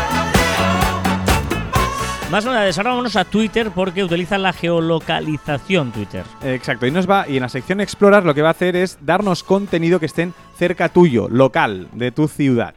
Más 2.31 2.43
novedades, 2.43 2.77
ahora 2.77 2.89
vámonos 2.89 3.15
a 3.15 3.23
Twitter 3.23 3.69
porque 3.69 4.03
utilizan 4.03 4.41
la 4.41 4.51
geolocalización 4.51 5.91
Twitter. 5.91 6.23
Exacto, 6.43 6.87
y 6.87 6.91
nos 6.91 7.09
va, 7.09 7.27
y 7.27 7.37
en 7.37 7.43
la 7.43 7.49
sección 7.49 7.79
Explorar 7.79 8.25
lo 8.25 8.33
que 8.33 8.41
va 8.41 8.47
a 8.49 8.51
hacer 8.51 8.75
es 8.75 8.97
darnos 9.01 9.43
contenido 9.43 9.99
que 9.99 10.07
estén 10.07 10.33
cerca 10.57 10.89
tuyo, 10.89 11.29
local, 11.29 11.87
de 11.93 12.11
tu 12.11 12.27
ciudad. 12.27 12.73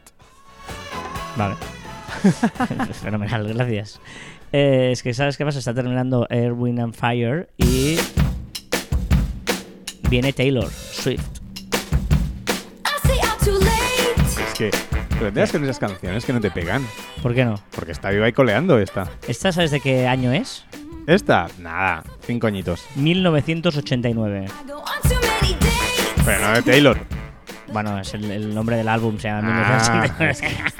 Vale. 1.35 1.55
Fenomenal, 3.01 3.53
gracias. 3.53 3.99
Eh, 4.51 4.89
es 4.91 5.03
que, 5.03 5.13
¿sabes 5.13 5.35
qué 5.35 5.45
pasa? 5.45 5.59
Está 5.59 5.73
terminando 5.73 6.27
Air, 6.29 6.53
Wind 6.53 6.79
and 6.79 6.93
Fire 6.93 7.49
y. 7.57 7.97
Viene 10.09 10.31
Taylor 10.33 10.69
Swift. 10.69 11.39
Es 14.47 14.57
que, 14.57 14.71
pero 15.19 15.51
con 15.51 15.63
esas 15.63 15.79
canciones 15.79 16.25
que 16.25 16.33
no 16.33 16.39
te 16.41 16.49
pegan, 16.51 16.81
¿Por 17.21 17.33
qué 17.35 17.45
no? 17.45 17.55
porque 17.75 17.91
está 17.91 18.09
viva 18.09 18.27
y 18.27 18.33
coleando 18.33 18.79
esta. 18.79 19.07
¿Esta 19.27 19.51
sabes 19.51 19.71
de 19.71 19.79
qué 19.81 20.07
año 20.07 20.31
es? 20.31 20.65
Esta, 21.07 21.47
nada, 21.59 22.03
cinco 22.25 22.47
añitos. 22.47 22.85
1989. 22.95 24.45
Pero 26.25 26.41
no 26.47 26.53
de 26.53 26.61
Taylor. 26.61 26.97
Bueno, 27.71 27.99
es 27.99 28.13
el, 28.13 28.29
el 28.31 28.53
nombre 28.53 28.77
del 28.77 28.87
álbum, 28.87 29.17
se 29.17 29.27
llama 29.27 29.49
Ah. 29.51 30.01
1989. 30.07 30.69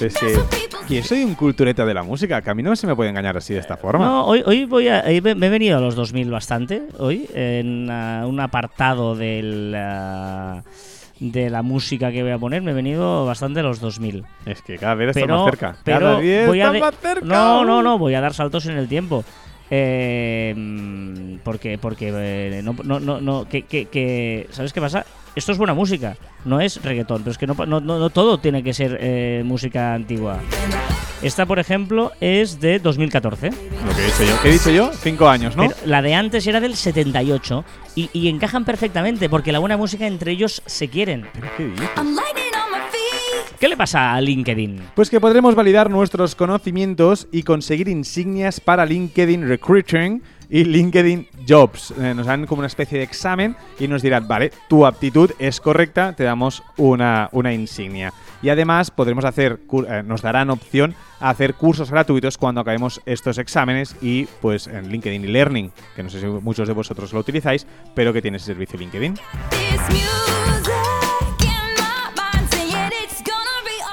Es 0.00 0.14
que, 0.14 0.38
que 0.86 1.02
soy 1.02 1.24
un 1.24 1.34
cultureta 1.34 1.84
de 1.84 1.92
la 1.92 2.04
música, 2.04 2.40
que 2.40 2.50
a 2.50 2.54
mí 2.54 2.62
no 2.62 2.76
se 2.76 2.86
me 2.86 2.94
puede 2.94 3.10
engañar 3.10 3.36
así 3.36 3.52
de 3.52 3.58
esta 3.58 3.76
forma. 3.76 4.04
No, 4.04 4.26
hoy, 4.26 4.44
hoy 4.46 4.64
voy 4.64 4.86
a, 4.86 5.02
hoy 5.04 5.20
me 5.20 5.34
me 5.34 5.48
he 5.48 5.50
venido 5.50 5.76
a 5.76 5.80
los 5.80 5.96
2000 5.96 6.30
bastante, 6.30 6.82
hoy, 6.98 7.28
en 7.34 7.90
ah, 7.90 8.24
un 8.28 8.38
apartado 8.38 9.16
del, 9.16 9.74
ah, 9.76 10.62
de 11.20 11.50
la 11.50 11.62
música 11.62 12.10
que 12.12 12.22
voy 12.22 12.32
a 12.32 12.38
poner, 12.38 12.62
me 12.62 12.70
he 12.70 12.74
venido 12.74 13.26
bastante 13.26 13.60
a 13.60 13.62
los 13.64 13.80
2000. 13.80 14.24
Es 14.46 14.62
que 14.62 14.78
cada 14.78 14.94
vez 14.94 15.08
está 15.08 15.20
Pero, 15.22 15.36
más 15.36 15.44
cerca. 15.50 15.76
pero 15.84 15.98
cada 16.00 16.18
vez 16.18 16.46
voy 16.46 16.60
está 16.60 16.72
más 16.78 16.94
cerca. 16.96 17.24
No, 17.26 17.64
no, 17.64 17.82
no, 17.82 17.98
voy 17.98 18.14
a 18.14 18.20
dar 18.20 18.34
saltos 18.34 18.66
en 18.66 18.76
el 18.78 18.88
tiempo. 18.88 19.24
Eh, 19.70 21.38
porque, 21.44 21.78
porque, 21.78 22.12
eh, 22.14 22.62
no, 22.62 22.74
no, 22.84 23.00
no, 23.00 23.20
no, 23.20 23.48
que, 23.48 23.62
que, 23.62 23.86
que- 23.86 24.46
¿sabes 24.50 24.72
qué 24.72 24.80
pasa? 24.80 25.04
Esto 25.34 25.52
es 25.52 25.58
buena 25.58 25.74
música, 25.74 26.16
no 26.44 26.60
es 26.60 26.82
reggaetón, 26.82 27.22
pero 27.22 27.32
es 27.32 27.38
que 27.38 27.46
no, 27.46 27.54
no, 27.54 27.80
no- 27.80 27.98
no 27.98 28.10
todo 28.10 28.38
tiene 28.38 28.62
que 28.62 28.72
ser 28.74 28.98
eh, 29.00 29.42
música 29.44 29.94
antigua. 29.94 30.40
Esta, 31.22 31.46
por 31.46 31.58
ejemplo, 31.58 32.12
es 32.20 32.60
de 32.60 32.78
2014. 32.78 33.50
Lo 33.50 33.56
que 33.94 34.02
he 34.02 34.04
dicho 34.06 34.22
yo. 34.24 34.40
¿Qué 34.42 34.48
he 34.48 34.52
dicho 34.52 34.70
yo? 34.70 34.90
Cinco 34.92 35.28
años, 35.28 35.56
¿no? 35.56 35.64
Pero 35.64 35.74
la 35.84 36.00
de 36.00 36.14
antes 36.14 36.46
era 36.46 36.60
del 36.60 36.76
78 36.76 37.64
y, 37.96 38.08
y 38.12 38.28
encajan 38.28 38.64
perfectamente 38.64 39.28
porque 39.28 39.50
la 39.50 39.58
buena 39.58 39.76
música 39.76 40.06
entre 40.06 40.30
ellos 40.32 40.62
se 40.66 40.88
quieren. 40.88 41.26
¿Qué 43.58 43.68
le 43.68 43.76
pasa 43.76 44.14
a 44.14 44.20
LinkedIn? 44.20 44.80
Pues 44.94 45.10
que 45.10 45.20
podremos 45.20 45.56
validar 45.56 45.90
nuestros 45.90 46.36
conocimientos 46.36 47.26
y 47.32 47.42
conseguir 47.42 47.88
insignias 47.88 48.60
para 48.60 48.86
LinkedIn 48.86 49.48
Recruiting 49.48 50.22
y 50.50 50.64
LinkedIn 50.64 51.28
Jobs. 51.46 51.92
Eh, 51.98 52.14
nos 52.14 52.26
dan 52.26 52.46
como 52.46 52.60
una 52.60 52.66
especie 52.66 52.98
de 52.98 53.04
examen 53.04 53.56
y 53.78 53.88
nos 53.88 54.02
dirán, 54.02 54.28
vale, 54.28 54.52
tu 54.68 54.86
aptitud 54.86 55.30
es 55.38 55.60
correcta, 55.60 56.14
te 56.14 56.24
damos 56.24 56.62
una, 56.76 57.28
una 57.32 57.52
insignia. 57.52 58.12
Y 58.40 58.50
además 58.50 58.90
podremos 58.90 59.24
hacer, 59.24 59.60
eh, 59.88 60.02
nos 60.04 60.22
darán 60.22 60.50
opción 60.50 60.94
a 61.20 61.30
hacer 61.30 61.54
cursos 61.54 61.90
gratuitos 61.90 62.38
cuando 62.38 62.60
acabemos 62.60 63.00
estos 63.04 63.38
exámenes 63.38 63.96
y 64.00 64.26
pues 64.40 64.68
en 64.68 64.90
LinkedIn 64.90 65.32
Learning, 65.32 65.72
que 65.96 66.02
no 66.02 66.10
sé 66.10 66.20
si 66.20 66.26
muchos 66.26 66.68
de 66.68 66.74
vosotros 66.74 67.12
lo 67.12 67.20
utilizáis, 67.20 67.66
pero 67.94 68.12
que 68.12 68.22
tiene 68.22 68.36
ese 68.36 68.46
servicio 68.46 68.78
LinkedIn. 68.78 69.14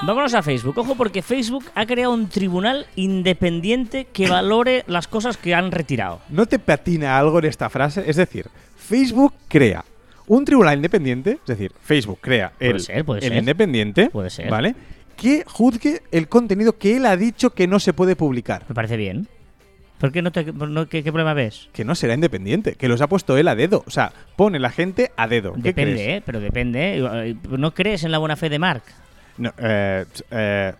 Vámonos 0.06 0.34
a 0.34 0.42
Facebook. 0.42 0.78
Ojo, 0.78 0.94
porque 0.94 1.20
Facebook 1.22 1.64
ha 1.74 1.84
creado 1.86 2.12
un 2.12 2.28
tribunal 2.28 2.86
independiente 2.96 4.06
que 4.12 4.28
valore 4.30 4.84
las 4.86 5.08
cosas 5.08 5.36
que 5.36 5.54
han 5.54 5.70
retirado. 5.72 6.20
¿No 6.28 6.46
te 6.46 6.58
patina 6.58 7.18
algo 7.18 7.38
en 7.40 7.46
esta 7.46 7.68
frase? 7.68 8.04
Es 8.06 8.16
decir, 8.16 8.46
Facebook 8.76 9.34
crea 9.48 9.84
un 10.28 10.44
tribunal 10.44 10.76
independiente, 10.76 11.32
es 11.40 11.46
decir, 11.46 11.72
Facebook 11.82 12.18
crea 12.20 12.52
Puede 12.58 12.70
el, 12.72 12.80
ser, 12.80 13.04
puede 13.04 13.20
el 13.20 13.28
ser. 13.28 13.38
independiente, 13.38 14.10
Puede 14.10 14.30
ser. 14.30 14.50
¿vale? 14.50 14.74
Que 15.16 15.44
juzgue 15.46 16.02
el 16.10 16.28
contenido 16.28 16.76
que 16.78 16.96
él 16.96 17.06
ha 17.06 17.16
dicho 17.16 17.50
que 17.50 17.66
no 17.66 17.78
se 17.80 17.92
puede 17.92 18.16
publicar. 18.16 18.64
Me 18.68 18.74
parece 18.74 18.96
bien. 18.96 19.28
¿Por 19.98 20.12
qué 20.12 20.20
no 20.20 20.30
te, 20.30 20.44
no- 20.52 20.88
qué, 20.88 21.02
qué 21.02 21.10
problema 21.10 21.32
ves? 21.32 21.70
Que 21.72 21.84
no 21.84 21.94
será 21.94 22.12
independiente, 22.12 22.74
que 22.74 22.86
los 22.86 23.00
ha 23.00 23.08
puesto 23.08 23.38
él 23.38 23.48
a 23.48 23.54
dedo. 23.54 23.82
O 23.86 23.90
sea, 23.90 24.12
pone 24.36 24.58
la 24.58 24.68
gente 24.70 25.10
a 25.16 25.26
dedo. 25.26 25.54
¿Qué 25.54 25.62
Depende, 25.62 25.94
crees? 25.94 26.18
¿eh? 26.18 26.22
Pero 26.26 26.40
depende. 26.40 26.98
¿eh? 26.98 27.36
¿No 27.50 27.72
crees 27.72 28.04
en 28.04 28.12
la 28.12 28.18
buena 28.18 28.36
fe 28.36 28.50
de 28.50 28.58
Mark? 28.58 28.82
No, 29.38 29.52
eh, 29.58 30.04
eh, 30.30 30.72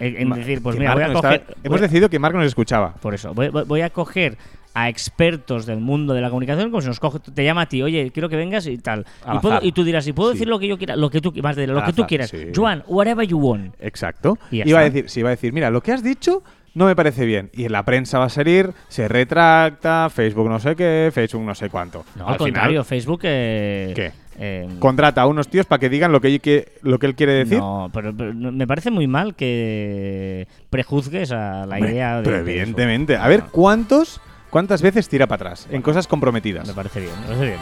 En, 0.00 0.30
decir, 0.30 0.62
pues 0.62 0.78
mira, 0.78 0.92
voy 0.94 1.02
Mark 1.02 1.10
a 1.10 1.14
no 1.14 1.20
coger. 1.22 1.40
estaba- 1.40 1.58
Hemos 1.64 1.80
decidido 1.80 2.08
que 2.08 2.18
Marco 2.18 2.38
nos 2.38 2.46
escuchaba. 2.46 2.94
Por 2.94 3.14
eso, 3.14 3.34
voy, 3.34 3.80
a 3.80 3.90
coger 3.90 4.38
a 4.74 4.88
expertos 4.88 5.66
del 5.66 5.80
mundo 5.80 6.14
de 6.14 6.20
la 6.20 6.28
comunicación, 6.28 6.70
como 6.70 6.80
si 6.80 6.86
nos 6.86 7.00
coge, 7.00 7.18
te 7.18 7.42
llama 7.44 7.62
a 7.62 7.66
ti, 7.66 7.82
oye, 7.82 8.10
quiero 8.12 8.28
que 8.28 8.36
vengas 8.36 8.66
y 8.68 8.78
tal. 8.78 9.04
Al 9.24 9.36
Y, 9.36 9.38
puedo- 9.40 9.54
azar. 9.56 9.66
y 9.66 9.72
tú 9.72 9.82
dirás, 9.82 10.06
y 10.06 10.12
puedo 10.12 10.30
Sí. 10.30 10.36
decir 10.36 10.48
lo 10.48 10.58
que 10.60 10.68
yo 10.68 10.78
quiera, 10.78 10.94
lo 10.94 11.10
que 11.10 11.20
tú, 11.20 11.32
más 11.42 11.56
de 11.56 11.66
lo 11.66 11.82
que 11.84 11.92
tú 11.92 12.06
quieras. 12.06 12.30
sí. 12.30 12.48
Joan, 12.54 12.84
whatever 12.86 13.26
you 13.26 13.38
want. 13.38 13.74
Exacto. 13.80 14.38
Y 14.52 14.68
Iba 14.68 14.80
a 14.80 14.84
decir, 14.84 15.08
sí, 15.10 15.20
iba 15.20 15.30
a 15.30 15.32
decir, 15.32 15.52
mira, 15.52 15.70
lo 15.70 15.80
que 15.80 15.90
has 15.92 16.02
dicho 16.04 16.44
no 16.74 16.86
me 16.86 16.94
parece 16.94 17.26
bien. 17.26 17.50
Y 17.54 17.64
en 17.64 17.72
la 17.72 17.82
prensa 17.82 18.20
va 18.20 18.26
a 18.26 18.28
salir, 18.28 18.70
se 18.86 19.08
retracta, 19.08 20.08
Facebook 20.10 20.48
no 20.48 20.60
sé 20.60 20.76
qué, 20.76 21.10
Facebook 21.12 21.42
no 21.42 21.56
sé 21.56 21.70
cuánto. 21.70 22.04
No, 22.14 22.28
al, 22.28 22.36
contrario, 22.36 22.84
Facebook. 22.84 23.20
eh, 23.24 23.92
¿Qué? 23.96 24.12
Eh, 24.38 24.68
contrata 24.78 25.22
a 25.22 25.26
unos 25.26 25.48
tíos 25.48 25.66
para 25.66 25.80
que 25.80 25.88
digan 25.88 26.12
lo 26.12 26.20
que, 26.20 26.38
que- 26.38 26.72
lo 26.82 26.98
que 26.98 27.06
él 27.06 27.14
quiere 27.14 27.32
decir. 27.32 27.58
No, 27.58 27.90
pero, 27.92 28.12
me 28.12 28.66
parece 28.66 28.90
muy 28.90 29.06
mal 29.06 29.34
que 29.34 30.46
prejuzgues 30.70 31.32
a 31.32 31.66
la 31.66 31.76
Hombre, 31.76 31.90
idea 31.92 32.16
de. 32.18 32.22
pero 32.22 32.36
eso. 32.36 32.46
evidentemente. 32.48 33.16
A 33.16 33.26
ver, 33.28 33.44
¿cuántos, 33.50 34.20
¿cuántas 34.50 34.80
veces 34.82 35.08
tira 35.08 35.26
para 35.26 35.46
atrás? 35.50 35.66
En 35.70 35.82
cosas 35.82 36.06
comprometidas. 36.06 36.66
Me 36.68 36.74
parece 36.74 37.00
bien, 37.00 37.12
me 37.22 37.26
parece 37.26 37.44
bien. 37.46 37.58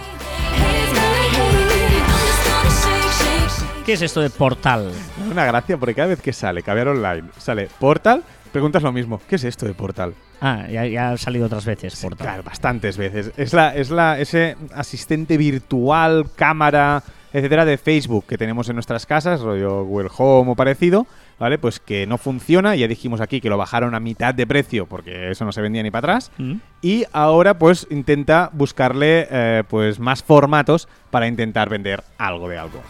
¿Qué 3.84 3.92
es 3.92 4.02
esto 4.02 4.20
de 4.20 4.30
portal? 4.30 4.90
Una 5.30 5.44
gracia 5.44 5.76
porque 5.76 5.94
cada 5.94 6.08
vez 6.08 6.20
que 6.20 6.32
sale 6.32 6.62
Caviar 6.62 6.88
Online, 6.88 7.22
sale 7.38 7.68
Portal, 7.78 8.24
preguntas 8.56 8.82
lo 8.82 8.90
mismo. 8.90 9.20
¿Qué 9.28 9.36
es 9.36 9.44
esto 9.44 9.66
de 9.66 9.74
Portal? 9.74 10.14
Ah, 10.40 10.66
ya, 10.70 10.86
ya 10.86 11.10
ha 11.10 11.16
salido 11.18 11.44
otras 11.44 11.66
veces. 11.66 11.92
Sí, 11.92 12.06
portal. 12.06 12.26
Claro, 12.26 12.42
bastantes 12.42 12.96
veces. 12.96 13.30
Es 13.36 13.52
la, 13.52 13.74
es 13.76 13.90
la, 13.90 14.18
ese 14.18 14.56
asistente 14.74 15.36
virtual, 15.36 16.24
cámara, 16.34 17.02
etcétera, 17.34 17.66
de 17.66 17.76
Facebook 17.76 18.24
que 18.26 18.38
tenemos 18.38 18.66
en 18.70 18.76
nuestras 18.76 19.04
casas, 19.04 19.42
rollo 19.42 19.84
Google 19.84 20.08
Home 20.16 20.52
o 20.52 20.54
parecido, 20.54 21.06
¿vale? 21.38 21.58
Pues 21.58 21.80
que 21.80 22.06
no 22.06 22.16
funciona. 22.16 22.74
Ya 22.76 22.88
dijimos 22.88 23.20
aquí 23.20 23.42
que 23.42 23.50
lo 23.50 23.58
bajaron 23.58 23.94
a 23.94 24.00
mitad 24.00 24.32
de 24.32 24.46
precio 24.46 24.86
porque 24.86 25.30
eso 25.32 25.44
no 25.44 25.52
se 25.52 25.60
vendía 25.60 25.82
ni 25.82 25.90
para 25.90 26.14
atrás. 26.14 26.32
¿Mm? 26.38 26.54
Y 26.80 27.04
ahora, 27.12 27.58
pues, 27.58 27.86
intenta 27.90 28.48
buscarle 28.54 29.28
eh, 29.30 29.64
pues 29.68 30.00
más 30.00 30.22
formatos 30.22 30.88
para 31.10 31.26
intentar 31.26 31.68
vender 31.68 32.02
algo 32.16 32.48
de 32.48 32.56
algo. 32.56 32.80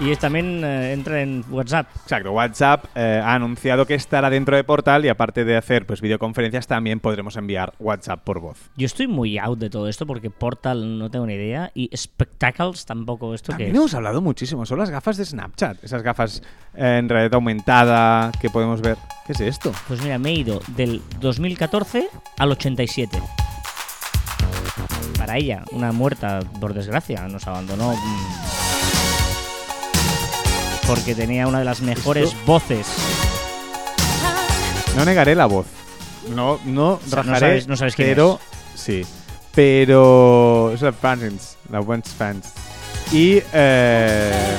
Y 0.00 0.10
es- 0.10 0.18
también 0.18 0.62
eh, 0.64 0.92
entra 0.92 1.22
en 1.22 1.44
WhatsApp. 1.50 1.86
Exacto, 2.02 2.32
WhatsApp 2.32 2.86
eh, 2.96 3.20
ha 3.24 3.34
anunciado 3.34 3.86
que 3.86 3.94
estará 3.94 4.28
dentro 4.28 4.56
de 4.56 4.64
Portal 4.64 5.04
y 5.04 5.08
aparte 5.08 5.44
de 5.44 5.56
hacer 5.56 5.86
pues 5.86 6.00
videoconferencias 6.00 6.66
también 6.66 6.98
podremos 7.00 7.36
enviar 7.36 7.72
WhatsApp 7.78 8.20
por 8.24 8.40
voz. 8.40 8.58
Yo 8.76 8.86
estoy 8.86 9.06
muy 9.06 9.38
out 9.38 9.58
de 9.58 9.70
todo 9.70 9.88
esto 9.88 10.04
porque 10.06 10.30
Portal 10.30 10.98
no 10.98 11.10
tengo 11.10 11.26
ni 11.26 11.34
idea 11.34 11.70
y 11.74 11.90
Spectacles 11.96 12.84
tampoco. 12.86 13.34
¿Esto 13.34 13.52
También 13.52 13.74
hemos 13.76 13.94
hablado 13.94 14.20
muchísimo, 14.20 14.66
son 14.66 14.78
las 14.80 14.90
gafas 14.90 15.16
de 15.16 15.24
Snapchat, 15.24 15.82
esas 15.84 16.02
gafas 16.02 16.42
eh, 16.74 16.96
en 16.98 17.08
realidad 17.08 17.34
aumentada 17.34 18.32
que 18.40 18.50
podemos 18.50 18.80
ver. 18.82 18.96
¿Qué 19.26 19.32
es 19.32 19.40
esto? 19.40 19.72
Pues 19.86 20.02
mira, 20.02 20.18
me 20.18 20.30
he 20.30 20.34
ido 20.34 20.60
del 20.76 21.00
2014 21.20 22.08
al 22.38 22.50
87. 22.50 23.16
Para 25.16 25.36
ella, 25.38 25.62
una 25.70 25.92
muerta, 25.92 26.40
por 26.60 26.74
desgracia, 26.74 27.26
nos 27.28 27.46
abandonó. 27.46 27.94
Porque 30.86 31.14
tenía 31.14 31.46
una 31.46 31.60
de 31.60 31.64
las 31.64 31.80
mejores 31.80 32.28
Esto- 32.30 32.38
voces. 32.46 32.86
No 34.96 35.04
negaré 35.04 35.34
la 35.34 35.46
voz. 35.46 35.66
No, 36.30 36.58
no 36.64 37.00
sea, 37.08 37.22
no 37.22 37.22
rajaré, 37.32 37.40
sabes- 37.60 37.66
no 37.68 37.76
sabes 37.76 37.94
quién 37.96 38.08
pero 38.08 38.40
sí. 38.74 39.02
Pero 39.54 40.72
es 40.74 40.82
la 40.82 40.92
fans, 40.92 41.56
la 41.70 41.80
One's 41.80 42.08
fans. 42.10 42.52
Y 43.12 43.40
eh, 43.52 44.56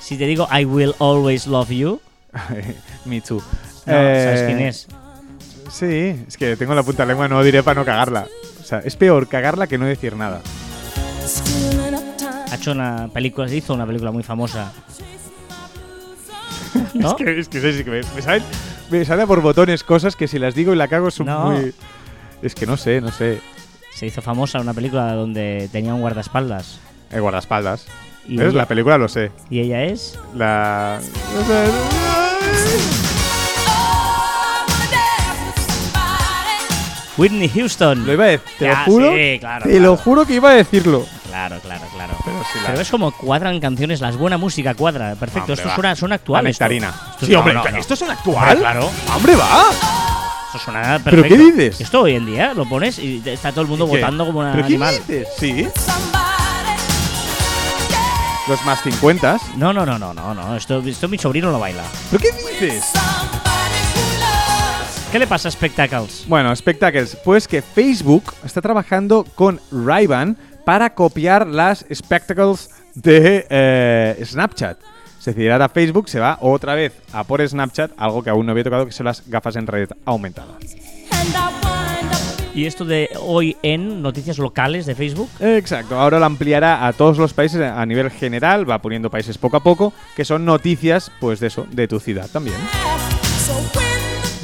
Si 0.00 0.16
te 0.16 0.26
digo 0.26 0.48
I 0.52 0.64
will 0.64 0.94
always 0.98 1.46
love 1.46 1.70
you, 1.70 2.00
me 3.04 3.20
too. 3.20 3.36
no, 3.36 3.42
¿sabes 3.92 4.40
Eh, 4.40 4.44
quién 4.46 4.60
es? 4.60 4.86
Sí, 5.70 6.24
es 6.26 6.36
que 6.36 6.56
tengo 6.56 6.74
la 6.74 6.82
punta 6.82 7.04
de 7.04 7.08
lengua, 7.08 7.28
no 7.28 7.42
diré 7.44 7.62
para 7.62 7.78
no 7.80 7.86
cagarla. 7.86 8.26
O 8.60 8.64
sea, 8.64 8.80
es 8.80 8.96
peor 8.96 9.28
cagarla 9.28 9.66
que 9.68 9.78
no 9.78 9.86
decir 9.86 10.16
nada. 10.16 10.40
Ha 12.50 12.56
hecho 12.56 12.72
una 12.72 13.08
película, 13.12 13.52
hizo 13.52 13.74
una 13.74 13.86
película 13.86 14.10
muy 14.10 14.22
famosa. 14.22 14.72
¿No? 16.94 17.10
Es 17.10 17.14
que, 17.14 17.38
es 17.40 17.48
que, 17.48 17.68
es 17.68 17.82
que 17.84 17.90
me, 17.90 18.00
me 18.14 18.22
salen, 18.22 18.42
me 18.90 19.04
salen 19.04 19.26
por 19.26 19.40
botones 19.40 19.84
cosas 19.84 20.16
que 20.16 20.26
si 20.28 20.38
las 20.38 20.54
digo 20.54 20.72
y 20.72 20.76
la 20.76 20.88
cago 20.88 21.10
son 21.10 21.26
No. 21.26 21.50
muy... 21.50 21.72
Es 22.42 22.54
que 22.54 22.66
no 22.66 22.76
sé, 22.76 23.00
no 23.00 23.10
sé. 23.12 23.40
Se 23.94 24.06
hizo 24.06 24.22
famosa 24.22 24.60
una 24.60 24.72
película 24.72 25.12
donde 25.12 25.68
tenía 25.70 25.92
un 25.94 26.00
guardaespaldas. 26.00 26.80
El 27.10 27.20
guardaespaldas. 27.20 27.86
Y 28.26 28.36
¿Ves? 28.36 28.48
ella, 28.48 28.56
La 28.58 28.66
película 28.66 28.96
lo 28.98 29.08
sé. 29.08 29.30
y 29.50 29.60
ella 29.60 29.84
es. 29.84 30.18
La... 30.34 31.00
With 31.36 31.44
somebody. 31.46 31.70
Whitney 37.18 37.48
Houston. 37.50 38.06
Lo 38.06 38.12
iba 38.14 38.24
a 38.24 38.28
decir, 38.28 38.48
te 38.58 38.68
lo 38.68 38.76
juro. 38.86 39.10
sí, 39.12 39.36
claro, 39.40 39.64
te 39.64 39.70
claro. 39.70 39.84
lo 39.84 39.96
juro 39.96 40.24
que 40.26 40.34
iba 40.34 40.50
a 40.50 40.54
decirlo. 40.54 41.04
Claro, 41.30 41.60
claro, 41.60 41.84
claro. 41.94 42.14
Pero 42.24 42.36
si 42.52 42.58
la- 42.58 42.66
Pero 42.66 42.78
ves 42.78 42.90
como 42.90 43.12
cuadran 43.12 43.60
canciones, 43.60 44.00
las 44.00 44.16
buena 44.16 44.36
música 44.36 44.74
cuadra. 44.74 45.14
Perfecto, 45.14 45.40
Hombre, 45.52 45.54
esto 45.54 45.68
va. 45.68 45.74
suena, 45.74 45.96
suena 45.96 46.14
La 46.16 46.20
esto. 46.20 46.42
nectarina. 46.42 46.88
Esto- 47.12 47.26
Sí, 47.26 47.34
hombre, 47.34 47.54
no, 47.54 47.62
no. 47.64 47.76
¿esto 47.78 47.94
es 47.94 48.00
un 48.02 48.08
Hombre, 48.10 48.18
actual? 48.32 48.58
claro. 48.58 48.90
¡Hombre, 49.14 49.36
va! 49.36 49.70
Esto 50.46 50.58
suena 50.58 51.00
¿Pero 51.04 51.22
perfecto. 51.22 51.28
qué 51.28 51.38
dices? 51.52 51.80
Esto 51.80 52.00
hoy 52.02 52.16
en 52.16 52.26
día 52.26 52.52
lo 52.54 52.68
pones 52.68 52.98
y 52.98 53.22
está 53.24 53.52
todo 53.52 53.62
el 53.62 53.68
mundo 53.68 53.86
votando 53.86 54.26
como 54.26 54.40
un 54.40 54.46
¿Pero 54.50 54.62
qué 54.66 54.72
animal. 54.74 54.94
dices? 55.06 55.28
Sí, 55.38 55.68
los 58.48 58.64
más 58.64 58.82
50. 58.82 59.38
No, 59.56 59.72
no, 59.72 59.86
no, 59.86 59.98
no, 59.98 60.12
no, 60.12 60.34
no. 60.34 60.56
Esto, 60.56 60.80
esto 60.84 61.06
mi 61.08 61.18
sobrino 61.18 61.52
lo 61.52 61.60
baila. 61.60 61.84
¿Pero 62.10 62.22
qué 62.22 62.32
dices? 62.32 62.84
¿Qué 65.12 65.18
le 65.18 65.26
pasa 65.26 65.48
a 65.48 65.50
Spectacles? 65.50 66.24
Bueno, 66.28 66.54
Spectacles, 66.54 67.16
pues 67.24 67.48
que 67.48 67.62
Facebook 67.62 68.32
está 68.44 68.60
trabajando 68.60 69.24
con 69.34 69.60
Ray-Ban 69.72 70.36
para 70.64 70.94
copiar 70.94 71.46
las 71.46 71.84
Spectacles 71.92 72.70
de 72.94 73.46
eh, 73.48 74.22
Snapchat. 74.24 74.78
Es 75.18 75.24
decir, 75.24 75.52
ahora 75.52 75.68
Facebook 75.68 76.08
se 76.08 76.18
va 76.18 76.38
otra 76.40 76.74
vez 76.74 76.94
a 77.12 77.24
por 77.24 77.46
Snapchat, 77.46 77.92
algo 77.96 78.22
que 78.22 78.30
aún 78.30 78.46
no 78.46 78.52
había 78.52 78.64
tocado, 78.64 78.86
que 78.86 78.92
son 78.92 79.04
las 79.04 79.28
gafas 79.28 79.56
en 79.56 79.66
red 79.66 79.90
up 80.06 80.20
¿Y 82.54 82.66
esto 82.66 82.84
de 82.84 83.10
hoy 83.20 83.56
en 83.62 84.02
noticias 84.02 84.38
locales 84.38 84.86
de 84.86 84.94
Facebook? 84.94 85.28
Exacto, 85.38 86.00
ahora 86.00 86.18
lo 86.18 86.24
ampliará 86.24 86.86
a 86.86 86.92
todos 86.92 87.16
los 87.16 87.32
países 87.32 87.60
a 87.60 87.84
nivel 87.86 88.10
general, 88.10 88.68
va 88.68 88.80
poniendo 88.80 89.10
países 89.10 89.38
poco 89.38 89.58
a 89.58 89.62
poco, 89.62 89.92
que 90.16 90.24
son 90.24 90.44
noticias, 90.44 91.12
pues 91.20 91.38
de 91.38 91.46
eso, 91.46 91.66
de 91.70 91.86
tu 91.86 92.00
ciudad 92.00 92.28
también. 92.30 92.56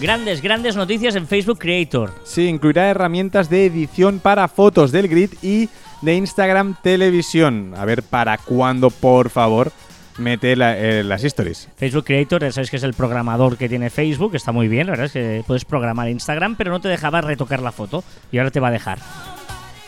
Grandes, 0.00 0.42
grandes 0.42 0.76
noticias 0.76 1.16
en 1.16 1.26
Facebook 1.26 1.58
Creator. 1.58 2.12
Sí, 2.22 2.46
incluirá 2.46 2.88
herramientas 2.90 3.48
de 3.48 3.66
edición 3.66 4.20
para 4.20 4.46
fotos 4.46 4.92
del 4.92 5.08
grid 5.08 5.30
y 5.42 5.70
de 6.02 6.14
Instagram 6.14 6.76
Televisión. 6.82 7.74
A 7.76 7.84
ver 7.84 8.02
para 8.02 8.38
cuándo, 8.38 8.90
por 8.90 9.30
favor, 9.30 9.72
mete 10.18 10.56
la- 10.56 10.76
eh, 10.78 11.02
las 11.04 11.24
stories. 11.24 11.68
Facebook 11.76 12.04
Creator, 12.04 12.42
ya 12.42 12.52
sabes 12.52 12.70
que 12.70 12.76
es 12.76 12.82
el 12.82 12.94
programador 12.94 13.56
que 13.56 13.68
tiene 13.68 13.90
Facebook, 13.90 14.34
está 14.34 14.52
muy 14.52 14.68
bien, 14.68 14.86
la 14.86 14.92
verdad 14.92 15.06
es 15.06 15.12
que 15.12 15.44
puedes 15.46 15.64
programar 15.64 16.08
Instagram, 16.08 16.56
pero 16.56 16.70
no 16.70 16.80
te 16.80 16.88
dejaba 16.88 17.20
retocar 17.20 17.60
la 17.60 17.72
foto 17.72 18.02
y 18.32 18.38
ahora 18.38 18.50
te 18.50 18.60
va 18.60 18.68
a 18.68 18.72
dejar. 18.72 18.98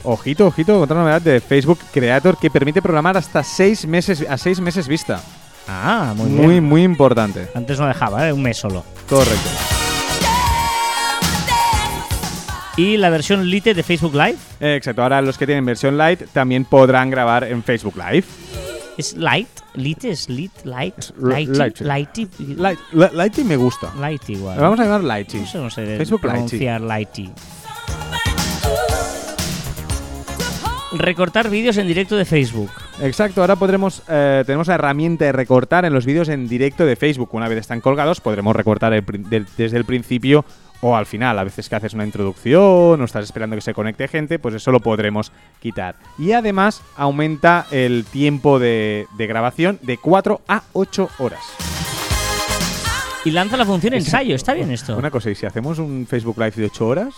Ojito, 0.05 0.47
ojito, 0.47 0.81
otra 0.81 0.97
novedad 0.99 1.21
de 1.21 1.41
Facebook 1.41 1.79
Creator 1.93 2.39
que 2.39 2.51
permite 2.51 2.81
programar 2.81 3.17
hasta 3.17 3.43
seis 3.43 3.85
meses 3.87 4.25
a 4.29 4.39
seis 4.39 4.61
meses 4.61 4.87
vista. 4.87 5.21
Ah, 5.67 6.15
muy, 6.17 6.31
Muy, 6.31 6.47
bien. 6.49 6.65
muy 6.65 6.83
importante. 6.83 7.49
Antes 7.55 7.79
no 7.81 7.87
dejaba, 7.87 8.27
¿eh? 8.29 8.33
un 8.33 8.43
mes 8.43 8.57
solo. 8.57 8.85
Correcto. 9.09 9.78
Y 12.79 12.97
la 12.97 13.11
versión 13.11 13.51
Lite 13.51 13.75
de 13.75 13.83
Facebook 13.83 14.15
Live 14.15 14.37
Eh, 14.61 14.77
Exacto, 14.77 15.03
ahora 15.03 15.21
los 15.21 15.37
que 15.37 15.45
tienen 15.47 15.65
versión 15.67 15.99
light 15.99 16.23
también 16.33 16.65
podrán 16.65 17.11
grabar 17.11 17.45
en 17.45 17.63
Facebook 17.63 17.97
Live. 17.97 18.25
es 18.97 19.15
Light, 19.17 19.49
Lite 19.75 20.11
es 20.11 20.29
Lit, 20.29 20.53
Light, 20.65 20.95
Lighty, 21.21 21.53
Light. 21.55 21.81
Lighty, 21.81 22.29
Light, 22.57 22.79
li- 22.93 23.07
Lighty 23.13 23.45
me 23.45 23.57
gusta. 23.57 23.93
Lighty 23.99 24.33
igual. 24.35 24.57
Lo 24.57 24.63
vamos 24.63 24.81
a 24.81 24.85
llamar 24.85 25.03
Lighty. 25.05 25.39
No 25.39 25.47
sé, 25.47 25.59
no 25.59 25.71
sé 25.71 25.97
Facebook 25.99 26.23
Lighty. 26.25 26.35
pronunciar 26.37 26.81
Lighty. 26.81 27.31
Recortar 30.97 31.51
vídeos 31.51 31.77
en 31.77 31.87
directo 31.87 32.17
de 32.17 32.25
Facebook. 32.25 32.71
Exacto, 33.03 33.43
ahora 33.43 33.57
podremos 33.57 34.03
eh, 34.09 34.43
tenemos 34.47 34.69
la 34.69 34.75
herramienta 34.75 35.27
de 35.27 35.33
recortar 35.33 35.85
en 35.85 35.93
los 35.93 36.07
vídeos 36.07 36.29
en 36.31 36.49
directo 36.49 36.87
de 36.87 36.97
Facebook. 36.97 37.29
Una 37.35 37.47
vez 37.47 37.59
están 37.59 37.81
colgados, 37.83 38.21
podremos 38.21 38.57
recortar 38.57 38.95
el 38.95 39.05
desde 39.57 39.77
el 39.77 39.85
principio 39.85 40.45
o 40.81 40.97
al 40.97 41.07
final. 41.07 41.39
A 41.39 41.45
veces 41.45 41.69
que 41.69 41.77
haces 41.77 41.95
una 41.95 42.05
introducción 42.05 43.01
o 43.01 43.05
estás 43.05 43.25
esperando 43.25 43.57
que 43.57 43.63
se 43.63 43.75
conecte 43.75 44.09
gente, 44.09 44.39
pues 44.39 44.55
eso 44.55 44.71
lo 44.71 44.81
podremos 44.81 45.33
quitar. 45.61 45.97
Y 46.19 46.33
además 46.33 46.83
aumenta 46.97 47.67
el 47.71 48.05
tiempo 48.05 48.59
de, 48.59 49.07
de 49.17 49.27
grabación 49.27 49.79
de 49.83 49.99
4 49.99 50.43
a 50.49 50.63
8 50.73 51.11
horas. 51.19 51.43
Y 53.25 53.31
lanza 53.31 53.57
la 53.57 53.67
función 53.67 53.95
ensayo. 53.95 54.35
Está 54.35 54.55
bien 54.55 54.71
esto. 54.71 54.97
Una 54.97 55.11
cosa, 55.11 55.31
¿y 55.31 55.35
si 55.35 55.45
hacemos 55.45 55.79
un 55.79 56.07
Facebook 56.09 56.39
Live 56.39 56.53
de 56.53 56.67
8 56.67 56.87
horas? 56.87 57.15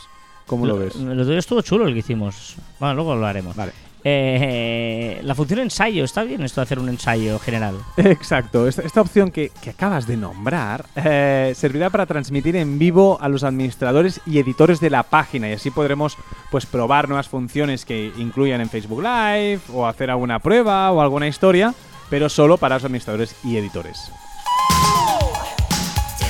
¿Cómo 0.47 0.67
lo, 0.67 0.77
ves? 0.77 0.97
Lo 0.97 1.25
tuyo 1.25 1.39
estuvo 1.39 1.63
chulo 1.63 1.87
el 1.87 1.93
que 1.93 2.01
hicimos. 2.01 2.57
Bueno, 2.81 2.95
luego 2.95 3.15
lo 3.15 3.27
haremos. 3.27 3.55
Vale. 3.55 3.73
Eh, 4.05 5.21
la 5.23 5.35
función 5.35 5.61
ensayo. 5.61 6.05
Está 6.05 6.23
bien 6.25 6.43
esto 6.43 6.61
de 6.61 6.65
hacer 6.65 6.79
un 6.79 6.89
ensayo 6.89 7.39
general. 7.39 7.77
Exacto, 7.97 8.67
esta, 8.69 9.01
opción 9.01 9.31
que, 9.31 9.51
que 9.63 9.71
acabas 9.71 10.07
de 10.07 10.17
nombrar 10.17 10.87
eh, 10.97 11.53
servirá 11.55 11.91
para 11.91 12.07
transmitir 12.07 12.57
en 12.57 12.79
vivo 12.79 13.19
a 13.21 13.29
los 13.29 13.45
administradores 13.45 14.21
y 14.27 14.39
editores 14.39 14.81
de 14.81 14.91
la 14.91 15.03
página 15.03 15.49
y 15.49 15.53
así 15.53 15.71
podremos 15.71 16.17
pues 16.51 16.67
probar 16.67 17.09
nuevas 17.09 17.29
funciones 17.29 17.85
que 17.85 18.13
incluyan 18.19 18.61
en 18.61 18.69
Facebook 18.69 19.03
Live 19.03 19.61
o 19.73 19.87
hacer 19.87 20.11
alguna 20.11 20.39
prueba 20.39 20.91
o 20.93 21.01
alguna 21.01 21.29
historia, 21.29 21.75
pero 22.09 22.29
solo 22.29 22.57
para 22.57 22.77
los 22.77 22.85
administradores 22.85 23.37
y 23.45 23.57
editores. 23.57 24.11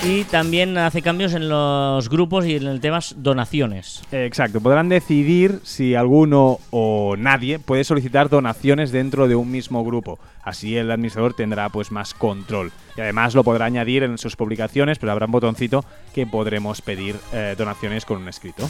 Y 0.02 0.24
también 0.24 0.78
hace 0.78 1.02
cambios 1.02 1.34
en 1.34 1.50
los 1.50 2.08
grupos 2.08 2.46
y 2.46 2.56
en 2.56 2.66
el 2.66 2.80
tema 2.80 3.00
donaciones. 3.16 4.02
Eh, 4.10 4.24
Exacto, 4.24 4.60
podrán 4.62 4.88
decidir 4.88 5.60
si 5.62 5.94
alguno 5.94 6.58
o 6.70 7.16
nadie 7.18 7.58
puede 7.58 7.84
solicitar 7.84 8.30
donaciones 8.30 8.92
dentro 8.92 9.28
de 9.28 9.34
un 9.34 9.50
mismo 9.50 9.84
grupo. 9.84 10.18
Así 10.42 10.74
el 10.76 10.90
administrador 10.90 11.34
tendrá 11.34 11.68
pues 11.68 11.92
más 11.92 12.14
control. 12.14 12.72
Y 12.96 13.02
además 13.02 13.34
lo 13.34 13.44
podrá 13.44 13.66
añadir 13.66 14.02
en 14.02 14.16
sus 14.16 14.36
publicaciones, 14.36 14.98
pero 14.98 15.12
habrá 15.12 15.26
un 15.26 15.32
botoncito 15.32 15.84
que 16.14 16.26
podremos 16.26 16.80
pedir 16.80 17.16
eh, 17.34 17.54
donaciones 17.58 18.06
con 18.06 18.22
un 18.22 18.28
escrito. 18.28 18.68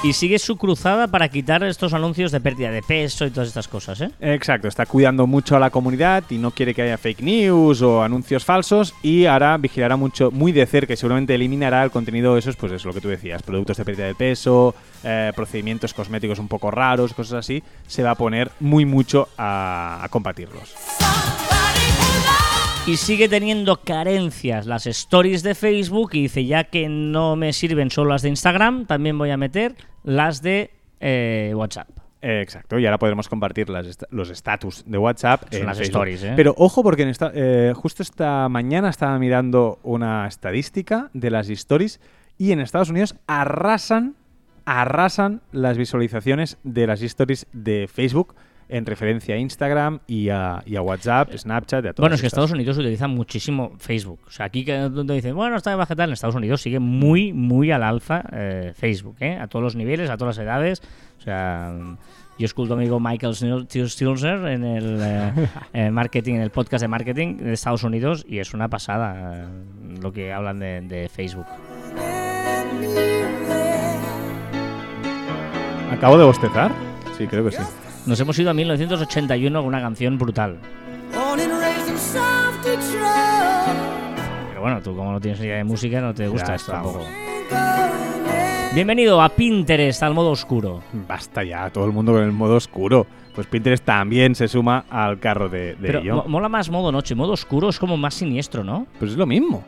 Y 0.00 0.12
sigue 0.12 0.38
su 0.38 0.56
cruzada 0.56 1.08
para 1.08 1.28
quitar 1.28 1.64
estos 1.64 1.92
anuncios 1.92 2.30
de 2.30 2.40
pérdida 2.40 2.70
de 2.70 2.82
peso 2.82 3.26
y 3.26 3.30
todas 3.30 3.48
estas 3.48 3.66
cosas, 3.66 4.00
¿eh? 4.00 4.10
Exacto, 4.20 4.68
está 4.68 4.86
cuidando 4.86 5.26
mucho 5.26 5.56
a 5.56 5.58
la 5.58 5.70
comunidad 5.70 6.22
y 6.30 6.38
no 6.38 6.52
quiere 6.52 6.72
que 6.72 6.82
haya 6.82 6.96
fake 6.96 7.20
news 7.20 7.82
o 7.82 8.00
anuncios 8.04 8.44
falsos 8.44 8.94
y 9.02 9.26
ahora 9.26 9.56
vigilará 9.56 9.96
mucho, 9.96 10.30
muy 10.30 10.52
de 10.52 10.66
cerca 10.66 10.92
y 10.92 10.96
seguramente 10.96 11.34
eliminará 11.34 11.82
el 11.82 11.90
contenido 11.90 12.34
de 12.34 12.38
esos, 12.38 12.54
pues 12.54 12.70
es 12.70 12.84
lo 12.84 12.92
que 12.92 13.00
tú 13.00 13.08
decías, 13.08 13.42
productos 13.42 13.76
de 13.76 13.84
pérdida 13.84 14.06
de 14.06 14.14
peso, 14.14 14.72
eh, 15.02 15.32
procedimientos 15.34 15.92
cosméticos 15.92 16.38
un 16.38 16.46
poco 16.46 16.70
raros, 16.70 17.12
cosas 17.12 17.40
así, 17.40 17.60
se 17.88 18.04
va 18.04 18.12
a 18.12 18.14
poner 18.14 18.52
muy 18.60 18.84
mucho 18.84 19.28
a, 19.36 19.98
a 20.00 20.08
combatirlos. 20.10 20.74
Y 22.88 22.96
sigue 22.96 23.28
teniendo 23.28 23.82
carencias 23.82 24.64
las 24.66 24.86
stories 24.86 25.42
de 25.42 25.54
Facebook 25.54 26.10
y 26.14 26.22
dice, 26.22 26.46
ya 26.46 26.64
que 26.64 26.88
no 26.88 27.36
me 27.36 27.52
sirven 27.52 27.90
solo 27.90 28.10
las 28.10 28.22
de 28.22 28.30
Instagram, 28.30 28.86
también 28.86 29.18
voy 29.18 29.28
a 29.30 29.36
meter 29.36 29.74
las 30.04 30.40
de 30.40 30.70
eh, 30.98 31.52
WhatsApp. 31.54 31.90
Eh, 32.22 32.40
Exacto, 32.40 32.78
y 32.78 32.86
ahora 32.86 32.98
podremos 32.98 33.28
compartir 33.28 33.68
las 33.68 33.86
est- 33.86 34.04
los 34.10 34.30
status 34.30 34.84
de 34.86 34.96
WhatsApp 34.96 35.42
Son 35.52 35.60
en 35.60 35.66
las 35.66 35.76
Facebook. 35.76 35.96
stories, 35.96 36.22
¿eh? 36.24 36.32
Pero 36.34 36.54
ojo, 36.56 36.82
porque 36.82 37.02
en 37.02 37.10
esta, 37.10 37.30
eh, 37.34 37.74
justo 37.76 38.02
esta 38.02 38.48
mañana 38.48 38.88
estaba 38.88 39.18
mirando 39.18 39.78
una 39.82 40.26
estadística 40.26 41.10
de 41.12 41.30
las 41.30 41.50
stories 41.50 42.00
y 42.38 42.52
en 42.52 42.60
Estados 42.60 42.88
Unidos 42.88 43.16
arrasan, 43.26 44.16
arrasan 44.64 45.42
las 45.52 45.76
visualizaciones 45.76 46.56
de 46.64 46.86
las 46.86 47.02
stories 47.02 47.46
de 47.52 47.86
Facebook 47.86 48.34
en 48.68 48.86
referencia 48.86 49.34
a 49.34 49.38
Instagram 49.38 50.00
y 50.06 50.28
a, 50.28 50.62
y 50.66 50.76
a 50.76 50.82
WhatsApp, 50.82 51.32
Snapchat, 51.34 51.84
y 51.84 51.88
a 51.88 51.92
todas 51.92 52.04
Bueno, 52.04 52.14
es 52.14 52.20
que 52.20 52.26
estas. 52.26 52.38
Estados 52.38 52.52
Unidos 52.52 52.78
utiliza 52.78 53.08
muchísimo 53.08 53.72
Facebook. 53.78 54.20
O 54.26 54.30
sea, 54.30 54.46
aquí 54.46 54.64
donde 54.64 55.14
dicen, 55.14 55.34
bueno, 55.34 55.56
está 55.56 55.70
de 55.70 55.76
baja 55.76 55.96
tal, 55.96 56.10
en 56.10 56.14
Estados 56.14 56.36
Unidos 56.36 56.60
sigue 56.60 56.78
muy, 56.78 57.32
muy 57.32 57.70
al 57.70 57.82
alza 57.82 58.24
eh, 58.32 58.72
Facebook, 58.74 59.16
¿eh? 59.20 59.36
A 59.36 59.46
todos 59.46 59.62
los 59.62 59.76
niveles, 59.76 60.10
a 60.10 60.16
todas 60.16 60.36
las 60.36 60.44
edades. 60.44 60.82
O 61.18 61.22
sea, 61.22 61.74
yo 62.38 62.44
escucho 62.44 62.74
a 62.74 62.76
mi 62.76 62.84
amigo 62.84 63.00
Michael 63.00 63.34
Stilzer 63.34 64.46
en 64.46 64.62
el 64.62 65.00
eh, 65.02 65.32
eh, 65.72 65.90
marketing, 65.90 66.34
en 66.34 66.42
el 66.42 66.50
podcast 66.50 66.82
de 66.82 66.88
marketing 66.88 67.36
de 67.38 67.52
Estados 67.52 67.82
Unidos 67.82 68.24
y 68.28 68.38
es 68.38 68.54
una 68.54 68.68
pasada 68.68 69.34
eh, 69.34 69.46
lo 70.00 70.12
que 70.12 70.32
hablan 70.32 70.60
de, 70.60 70.80
de 70.82 71.08
Facebook. 71.08 71.46
¿Acabo 75.90 76.16
de 76.16 76.24
bostezar? 76.24 76.70
Sí, 77.16 77.26
creo 77.26 77.44
que 77.44 77.50
sí. 77.50 77.62
Nos 78.08 78.18
hemos 78.20 78.38
ido 78.38 78.50
a 78.50 78.54
1981 78.54 79.58
con 79.60 79.68
una 79.68 79.80
canción 79.82 80.16
brutal. 80.16 80.56
Pero 84.48 84.60
bueno, 84.62 84.80
tú 84.82 84.96
como 84.96 85.12
no 85.12 85.20
tienes 85.20 85.40
idea 85.40 85.56
de 85.56 85.64
música 85.64 86.00
no 86.00 86.14
te 86.14 86.26
gusta 86.28 86.48
Ya 86.48 86.54
esto 86.54 86.72
tampoco. 86.72 87.04
Bienvenido 88.74 89.20
a 89.20 89.28
Pinterest 89.28 90.02
al 90.02 90.14
modo 90.14 90.30
oscuro. 90.30 90.82
Basta 91.06 91.44
ya, 91.44 91.68
todo 91.70 91.84
el 91.84 91.92
mundo 91.92 92.12
con 92.12 92.22
el 92.22 92.32
modo 92.32 92.56
oscuro. 92.56 93.06
Pues 93.34 93.46
Pinterest 93.46 93.84
también 93.84 94.34
se 94.34 94.48
suma 94.48 94.84
al 94.90 95.18
carro 95.20 95.48
de, 95.50 95.74
de 95.74 95.86
Pero 95.86 95.98
ello. 96.00 96.24
mola 96.26 96.48
más 96.48 96.70
modo 96.70 96.90
noche, 96.90 97.14
modo 97.14 97.32
oscuro 97.32 97.68
es 97.68 97.78
como 97.78 97.96
más 97.96 98.14
siniestro, 98.14 98.64
¿no? 98.64 98.86
Pues 98.98 99.12
es 99.12 99.16
lo 99.16 99.26
mismo. 99.26 99.64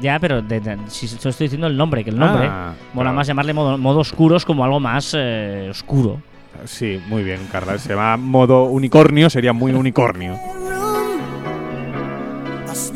Ya, 0.00 0.18
pero 0.18 0.40
de- 0.40 0.60
de- 0.60 0.78
si 0.88 1.06
estoy 1.06 1.32
diciendo 1.32 1.66
el 1.66 1.76
nombre, 1.76 2.02
que 2.04 2.10
el 2.10 2.18
nombre 2.18 2.46
Ah, 2.50 2.72
mola 2.94 3.06
claro. 3.10 3.16
más 3.16 3.26
llamarle 3.26 3.52
modo, 3.52 3.76
modo 3.78 3.98
oscuro 4.00 4.36
es 4.36 4.44
como 4.44 4.64
algo 4.64 4.80
más 4.80 5.14
eh, 5.18 5.68
oscuro. 5.70 6.20
Sí, 6.64 7.00
muy 7.06 7.22
bien, 7.22 7.40
Carla. 7.50 7.78
Se 7.78 7.90
llama 7.90 8.16
modo 8.16 8.64
unicornio, 8.64 9.28
sería 9.30 9.52
muy 9.52 9.72
unicornio. 9.72 10.38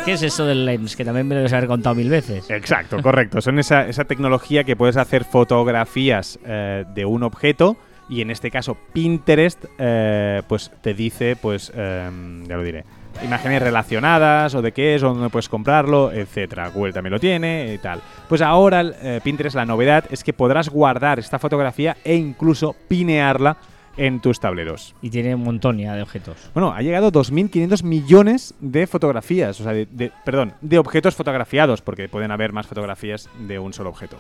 ¿Qué 0.04 0.12
es 0.14 0.22
eso 0.22 0.46
del 0.46 0.64
lens? 0.64 0.96
Que 0.96 1.04
también 1.04 1.28
me 1.28 1.34
lo 1.34 1.40
debes 1.40 1.52
haber 1.52 1.68
contado 1.68 1.94
mil 1.94 2.08
veces. 2.08 2.48
Exacto, 2.50 3.00
correcto. 3.02 3.40
Son 3.40 3.58
esa, 3.58 3.86
esa 3.86 4.04
tecnología 4.04 4.64
que 4.64 4.74
puedes 4.74 4.96
hacer 4.96 5.24
fotografías 5.24 6.38
eh, 6.44 6.84
de 6.94 7.04
un 7.04 7.22
objeto 7.22 7.76
y 8.08 8.22
en 8.22 8.30
este 8.30 8.50
caso 8.50 8.76
Pinterest 8.92 9.64
eh, 9.78 10.42
pues 10.48 10.72
te 10.80 10.94
dice, 10.94 11.36
pues, 11.36 11.70
em, 11.74 12.46
ya 12.46 12.56
lo 12.56 12.62
diré, 12.62 12.84
imágenes 13.24 13.62
relacionadas 13.62 14.54
o 14.54 14.62
de 14.62 14.72
qué 14.72 14.94
es 14.94 15.02
o 15.02 15.09
dónde 15.14 15.28
puedes 15.31 15.48
comprarlo, 15.48 16.12
etcétera. 16.12 16.68
Google 16.70 16.92
también 16.92 17.12
lo 17.12 17.20
tiene 17.20 17.72
y 17.74 17.78
tal. 17.78 18.00
Pues 18.28 18.42
ahora 18.42 18.83
eh, 18.83 19.20
Pinterest 19.22 19.57
la 19.57 19.64
novedad 19.66 20.04
es 20.11 20.22
que 20.24 20.33
podrás 20.33 20.68
guardar 20.68 21.18
esta 21.18 21.38
fotografía 21.38 21.96
e 22.04 22.14
incluso 22.16 22.74
pinearla 22.88 23.57
en 23.96 24.20
tus 24.20 24.38
tableros. 24.38 24.94
Y 25.02 25.11
tiene 25.11 25.35
un 25.35 25.42
montón 25.42 25.76
ya 25.78 25.94
de 25.94 26.02
objetos. 26.02 26.37
Bueno, 26.54 26.72
ha 26.72 26.81
llegado 26.83 27.11
2.500 27.11 27.83
millones 27.83 28.54
de 28.61 28.87
fotografías, 28.87 29.61
o 29.61 29.64
sea, 29.64 29.72
de, 29.72 29.87
de- 29.90 30.12
perdón, 30.24 30.52
de 30.61 30.78
objetos 30.78 31.16
fotografiados, 31.16 31.83
porque 31.83 32.09
pueden 32.09 32.31
haber 32.31 32.52
más 32.52 32.66
fotografías 32.68 33.28
de 33.40 33.59
un 33.59 33.72
solo 33.72 33.90
objeto. 33.90 34.16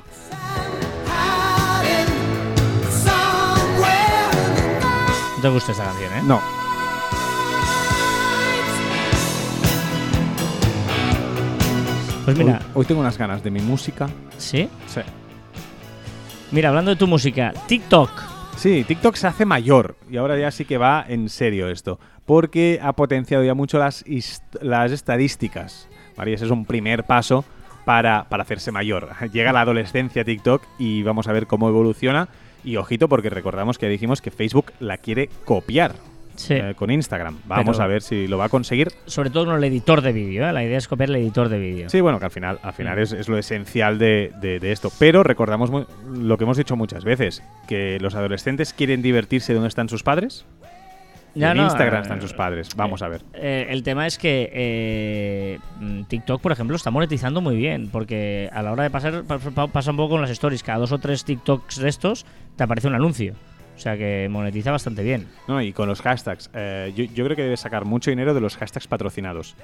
No 5.36 5.42
te 5.42 5.48
gusta 5.50 5.70
esta 5.72 5.84
canción, 5.84 6.12
¿eh? 6.14 6.22
No, 6.24 6.40
Pues 12.28 12.36
mira, 12.36 12.58
hoy, 12.58 12.72
hoy 12.74 12.84
tengo 12.84 13.00
unas 13.00 13.16
ganas 13.16 13.42
de 13.42 13.50
mi 13.50 13.60
música. 13.60 14.06
¿sí? 14.36 14.68
Sí. 14.86 15.00
Mira, 16.50 16.68
hablando 16.68 16.90
de 16.90 16.96
tu 16.98 17.06
música, 17.06 17.54
TikTok. 17.66 18.10
Sí, 18.54 18.84
TikTok 18.86 19.14
se 19.14 19.28
hace 19.28 19.46
mayor 19.46 19.96
y 20.10 20.18
ahora 20.18 20.38
ya 20.38 20.50
sí 20.50 20.66
que 20.66 20.76
va 20.76 21.02
en 21.08 21.30
serio 21.30 21.70
esto, 21.70 21.98
porque 22.26 22.80
ha 22.82 22.92
potenciado 22.92 23.44
ya 23.44 23.54
mucho 23.54 23.78
las, 23.78 24.04
las 24.60 24.92
estadísticas. 24.92 25.88
¿vale? 26.18 26.32
Y 26.32 26.34
ese 26.34 26.44
es 26.44 26.50
un 26.50 26.66
primer 26.66 27.04
paso 27.04 27.46
para, 27.86 28.28
para 28.28 28.42
hacerse 28.42 28.72
mayor. 28.72 29.08
Llega 29.32 29.54
la 29.54 29.62
adolescencia 29.62 30.22
TikTok 30.22 30.62
y 30.78 31.02
vamos 31.04 31.28
a 31.28 31.32
ver 31.32 31.46
cómo 31.46 31.70
evoluciona. 31.70 32.28
Y 32.62 32.76
ojito 32.76 33.08
porque 33.08 33.30
recordamos 33.30 33.78
que 33.78 33.88
dijimos 33.88 34.20
que 34.20 34.30
Facebook 34.30 34.72
la 34.80 34.98
quiere 34.98 35.30
copiar 35.46 35.94
Sí. 36.38 36.54
eh, 36.54 36.74
con 36.76 36.90
Instagram. 36.90 37.38
Vamos 37.46 37.76
Pero- 37.76 37.84
a 37.84 37.86
ver 37.88 38.00
si 38.02 38.26
lo 38.28 38.38
va 38.38 38.46
a 38.46 38.48
conseguir. 38.48 38.88
Sobre 39.06 39.30
todo 39.30 39.44
con 39.46 39.56
el 39.56 39.64
editor 39.64 40.00
de 40.00 40.12
vídeo, 40.12 40.48
¿eh? 40.48 40.52
La 40.52 40.64
idea 40.64 40.78
es 40.78 40.88
copiar 40.88 41.10
el 41.10 41.16
editor 41.16 41.48
de 41.48 41.58
vídeo. 41.58 41.88
Sí, 41.88 42.00
bueno, 42.00 42.18
que 42.18 42.24
al 42.26 42.30
final, 42.30 42.58
al 42.62 42.72
final 42.72 42.98
es, 42.98 43.12
es 43.12 43.28
lo 43.28 43.36
esencial 43.38 43.98
de, 43.98 44.32
de- 44.40 44.60
de 44.60 44.72
esto. 44.72 44.90
Pero 44.98 45.22
recordamos 45.22 45.70
lo 46.08 46.38
que 46.38 46.44
hemos 46.44 46.56
dicho 46.56 46.76
muchas 46.76 47.04
veces, 47.04 47.42
que 47.66 47.98
los 48.00 48.14
adolescentes 48.14 48.72
quieren 48.72 49.02
divertirse 49.02 49.52
donde 49.52 49.68
están 49.68 49.88
sus 49.88 50.02
padres. 50.02 50.46
En 51.34 51.56
no, 51.56 51.64
Instagram 51.64 51.98
eh, 52.00 52.02
están 52.02 52.20
sus 52.20 52.32
padres. 52.32 52.70
Vamos 52.74 53.02
a 53.02 53.08
ver. 53.08 53.20
Eh, 53.34 53.66
el 53.70 53.82
tema 53.84 54.06
es 54.06 54.18
que 54.18 54.50
eh, 54.52 55.58
mm, 55.78 56.04
TikTok, 56.04 56.40
por 56.40 56.50
ejemplo, 56.52 56.74
está 56.74 56.90
monetizando 56.90 57.40
muy 57.40 57.54
bien, 57.56 57.90
porque 57.90 58.48
a 58.52 58.62
la 58.62 58.72
hora 58.72 58.82
de 58.84 58.90
pasar, 58.90 59.22
pa- 59.24 59.38
pa- 59.38 59.66
pasa 59.68 59.90
un 59.90 59.98
poco 59.98 60.10
con 60.14 60.20
las 60.22 60.30
stories, 60.30 60.62
cada 60.62 60.78
dos 60.78 60.90
o 60.90 60.98
tres 60.98 61.24
TikToks 61.24 61.76
de 61.78 61.88
estos 61.88 62.26
te 62.56 62.64
aparece 62.64 62.88
un 62.88 62.94
anuncio. 62.94 63.34
O 63.78 63.80
sea 63.80 63.96
que 63.96 64.26
monetiza 64.28 64.72
bastante 64.72 65.04
bien. 65.04 65.28
No, 65.46 65.62
y 65.62 65.72
con 65.72 65.86
los 65.88 66.02
hashtags. 66.02 66.50
eh, 66.52 66.92
yo, 66.96 67.04
yo 67.04 67.24
creo 67.24 67.36
que 67.36 67.44
debe 67.44 67.56
sacar 67.56 67.84
mucho 67.84 68.10
dinero 68.10 68.34
de 68.34 68.40
los 68.40 68.56
hashtags 68.56 68.88
patrocinados. 68.88 69.54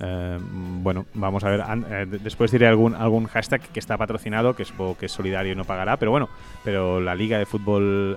Eh, 0.00 0.38
bueno, 0.40 1.06
vamos 1.14 1.42
a 1.42 1.50
ver. 1.50 1.60
an- 1.62 1.84
eh, 1.90 2.06
de- 2.06 2.18
después 2.20 2.52
diré 2.52 2.68
algún, 2.68 2.94
algún 2.94 3.26
hashtag 3.26 3.60
que 3.60 3.80
está 3.80 3.96
patrocinado, 3.98 4.54
que 4.54 4.62
es, 4.62 4.72
que 5.00 5.06
es 5.06 5.10
solidario 5.12 5.54
y 5.54 5.56
no 5.56 5.64
pagará, 5.64 5.96
pero 5.96 6.12
bueno, 6.12 6.28
pero 6.62 7.00
la 7.00 7.16
Liga 7.16 7.36
de 7.36 7.46
Fútbol 7.46 8.16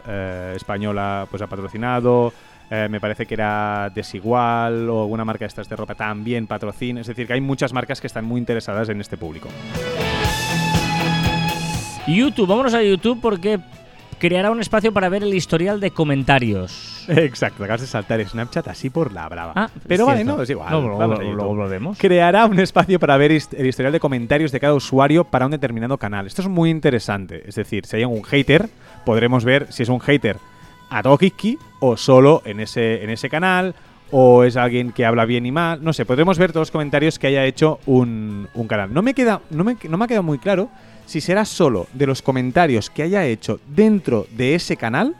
Española 0.55 1.25
pues 1.31 1.41
ha 1.41 1.47
patrocinado. 1.47 2.31
eh, 2.69 2.87
me 2.87 2.99
parece 3.01 3.25
que 3.25 3.33
era 3.33 3.89
Desigual 3.95 4.87
o 4.89 5.01
alguna 5.01 5.25
marca 5.25 5.45
de 5.45 5.47
estas 5.47 5.67
de 5.67 5.75
ropa 5.75 5.95
también 5.95 6.45
patrocina. 6.45 7.01
Es 7.01 7.07
decir, 7.07 7.25
que 7.25 7.33
hay 7.33 7.41
muchas 7.41 7.73
marcas 7.73 7.99
que 7.99 8.05
están 8.07 8.25
muy 8.25 8.39
interesadas 8.39 8.87
en 8.89 9.01
este 9.01 9.17
público. 9.17 9.49
YouTube, 12.07 12.47
vámonos 12.47 12.73
a 12.73 12.81
YouTube 12.83 13.19
porque 13.21 13.59
creará 14.21 14.51
un 14.51 14.61
espacio 14.61 14.93
para 14.93 15.09
ver 15.09 15.23
el 15.23 15.33
historial 15.33 15.79
de 15.79 15.89
comentarios. 15.89 17.03
Exacto, 17.07 17.63
acabas 17.63 17.81
de 17.81 17.87
saltar 17.87 18.23
Snapchat 18.23 18.67
así 18.67 18.91
por 18.91 19.11
la 19.11 19.27
brava. 19.27 19.53
Ah, 19.55 19.69
pero 19.87 20.05
vale, 20.05 20.19
cierto. 20.19 20.37
no, 20.37 20.43
es 20.43 20.49
igual. 20.51 20.69
No, 20.71 20.81
luego- 21.07 21.55
lo 21.55 21.67
vemos. 21.67 21.97
Creará 21.97 22.45
un 22.45 22.59
espacio 22.59 22.99
para 22.99 23.17
ver 23.17 23.31
el 23.31 23.65
historial 23.65 23.91
de 23.91 23.99
comentarios 23.99 24.51
de 24.51 24.59
cada 24.59 24.75
usuario 24.75 25.23
para 25.23 25.45
un 25.45 25.51
determinado 25.51 25.97
canal. 25.97 26.27
Esto 26.27 26.43
es 26.43 26.47
muy 26.47 26.69
interesante. 26.69 27.41
Es 27.47 27.55
decir, 27.55 27.87
si 27.87 27.97
hay 27.97 28.05
un 28.05 28.23
hater, 28.23 28.69
podremos 29.05 29.43
ver 29.43 29.65
si 29.71 29.81
es 29.81 29.89
un 29.89 29.99
hater 29.99 30.37
a 30.91 31.01
todo 31.01 31.17
o 31.79 31.97
solo 31.97 32.43
en 32.45 32.59
ese, 32.59 33.03
en 33.03 33.09
ese 33.09 33.27
canal 33.27 33.73
o 34.11 34.43
es 34.43 34.55
alguien 34.55 34.91
que 34.91 35.03
habla 35.05 35.25
bien 35.25 35.47
y 35.47 35.51
mal. 35.51 35.83
No 35.83 35.93
sé, 35.93 36.05
podremos 36.05 36.37
ver 36.37 36.51
todos 36.51 36.67
los 36.67 36.71
comentarios 36.71 37.17
que 37.17 37.27
haya 37.27 37.45
hecho 37.45 37.79
un, 37.87 38.47
un 38.53 38.67
canal. 38.67 38.93
No 38.93 39.01
me, 39.01 39.15
queda, 39.15 39.41
no, 39.49 39.63
me, 39.63 39.77
no 39.89 39.97
me 39.97 40.05
ha 40.05 40.07
quedado 40.07 40.23
muy 40.23 40.37
claro 40.37 40.69
si 41.11 41.19
será 41.19 41.43
solo 41.43 41.87
de 41.91 42.07
los 42.07 42.21
comentarios 42.21 42.89
que 42.89 43.03
haya 43.03 43.25
hecho 43.25 43.59
dentro 43.67 44.27
de 44.31 44.55
ese 44.55 44.77
canal 44.77 45.13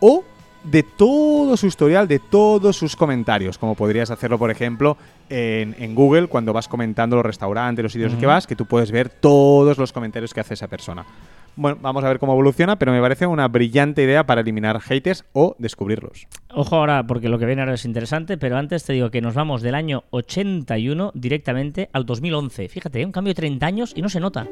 o 0.00 0.24
de 0.64 0.82
todo 0.82 1.56
su 1.56 1.68
historial, 1.68 2.08
de 2.08 2.18
todos 2.18 2.76
sus 2.76 2.96
comentarios, 2.96 3.56
como 3.56 3.76
podrías 3.76 4.10
hacerlo, 4.10 4.36
por 4.36 4.50
ejemplo, 4.50 4.96
en, 5.30 5.76
en 5.78 5.94
Google, 5.94 6.26
cuando 6.26 6.52
vas 6.52 6.66
comentando 6.66 7.14
los 7.14 7.24
restaurantes, 7.24 7.84
los 7.84 7.92
sitios 7.92 8.16
que 8.16 8.26
vas, 8.26 8.48
que 8.48 8.56
tú 8.56 8.66
puedes 8.66 8.90
ver 8.90 9.08
todos 9.08 9.78
los 9.78 9.92
comentarios 9.92 10.34
que 10.34 10.40
hace 10.40 10.54
esa 10.54 10.66
persona. 10.66 11.06
Bueno, 11.54 11.78
vamos 11.80 12.02
a 12.02 12.08
ver 12.08 12.18
cómo 12.18 12.32
evoluciona, 12.32 12.76
pero 12.76 12.90
me 12.90 13.00
parece 13.00 13.28
una 13.28 13.46
brillante 13.46 14.02
idea 14.02 14.26
para 14.26 14.40
eliminar 14.40 14.80
haters 14.80 15.24
o 15.32 15.54
descubrirlos. 15.60 16.26
Ojo 16.50 16.74
ahora, 16.74 17.06
porque 17.06 17.28
lo 17.28 17.38
que 17.38 17.46
viene 17.46 17.62
ahora 17.62 17.74
es 17.74 17.84
interesante, 17.84 18.36
pero 18.38 18.56
antes 18.56 18.82
te 18.82 18.92
digo 18.92 19.12
que 19.12 19.20
nos 19.20 19.34
vamos 19.34 19.62
del 19.62 19.76
año 19.76 20.02
81 20.10 21.12
directamente 21.14 21.90
al 21.92 22.06
2011. 22.06 22.68
Fíjate, 22.68 23.00
¿eh? 23.00 23.06
un 23.06 23.12
cambio 23.12 23.30
de 23.30 23.36
30 23.36 23.64
años 23.64 23.92
y 23.94 24.02
no 24.02 24.08
se 24.08 24.18
nota. 24.18 24.48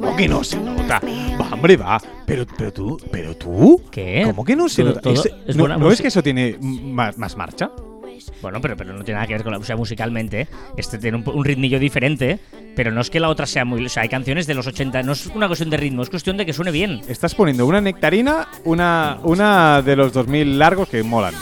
¿Cómo 0.00 0.16
que 0.16 0.28
no 0.28 0.44
se 0.44 0.58
nota? 0.60 1.00
Va, 1.40 1.48
hombre, 1.54 1.76
va. 1.76 2.00
Pero, 2.24 2.46
pero 2.56 2.72
tú, 2.72 2.96
pero 3.10 3.36
tú. 3.36 3.82
¿Qué? 3.90 4.22
¿Cómo 4.24 4.44
que 4.44 4.54
no 4.54 4.68
se 4.68 4.82
Todo- 4.82 4.88
nota? 4.90 5.00
todo 5.00 5.14
Ese- 5.14 5.34
es 5.46 5.56
¿No, 5.56 5.62
buena 5.62 5.76
¿no 5.76 5.86
es 5.86 5.90
música. 5.90 6.02
que 6.02 6.08
eso 6.08 6.22
tiene 6.22 6.56
más, 6.60 7.18
más 7.18 7.36
marcha? 7.36 7.70
Bueno, 8.42 8.60
pero, 8.60 8.76
pero 8.76 8.92
no 8.92 9.02
tiene 9.04 9.16
nada 9.16 9.26
que 9.26 9.34
ver 9.34 9.42
con 9.42 9.52
la. 9.52 9.58
O 9.58 9.64
sea, 9.64 9.76
musicalmente, 9.76 10.48
este 10.76 10.98
tiene 10.98 11.16
un, 11.18 11.28
un 11.28 11.44
ritmillo 11.44 11.78
diferente, 11.78 12.38
pero 12.76 12.90
no 12.92 13.00
es 13.00 13.10
que 13.10 13.18
la 13.20 13.28
otra 13.28 13.46
sea 13.46 13.64
muy. 13.64 13.84
O 13.84 13.88
sea, 13.88 14.02
hay 14.04 14.08
canciones 14.08 14.46
de 14.46 14.54
los 14.54 14.66
80, 14.66 15.02
no 15.02 15.12
es 15.12 15.26
una 15.26 15.46
cuestión 15.46 15.70
de 15.70 15.76
ritmo, 15.76 16.02
es 16.02 16.10
cuestión 16.10 16.36
de 16.36 16.44
que 16.46 16.52
suene 16.52 16.70
bien. 16.70 17.00
Estás 17.08 17.34
poniendo 17.34 17.66
una 17.66 17.80
nectarina, 17.80 18.48
una, 18.64 19.18
una 19.24 19.82
de 19.82 19.96
los 19.96 20.12
2000 20.12 20.58
largos 20.58 20.88
que 20.88 21.02
molan. 21.02 21.34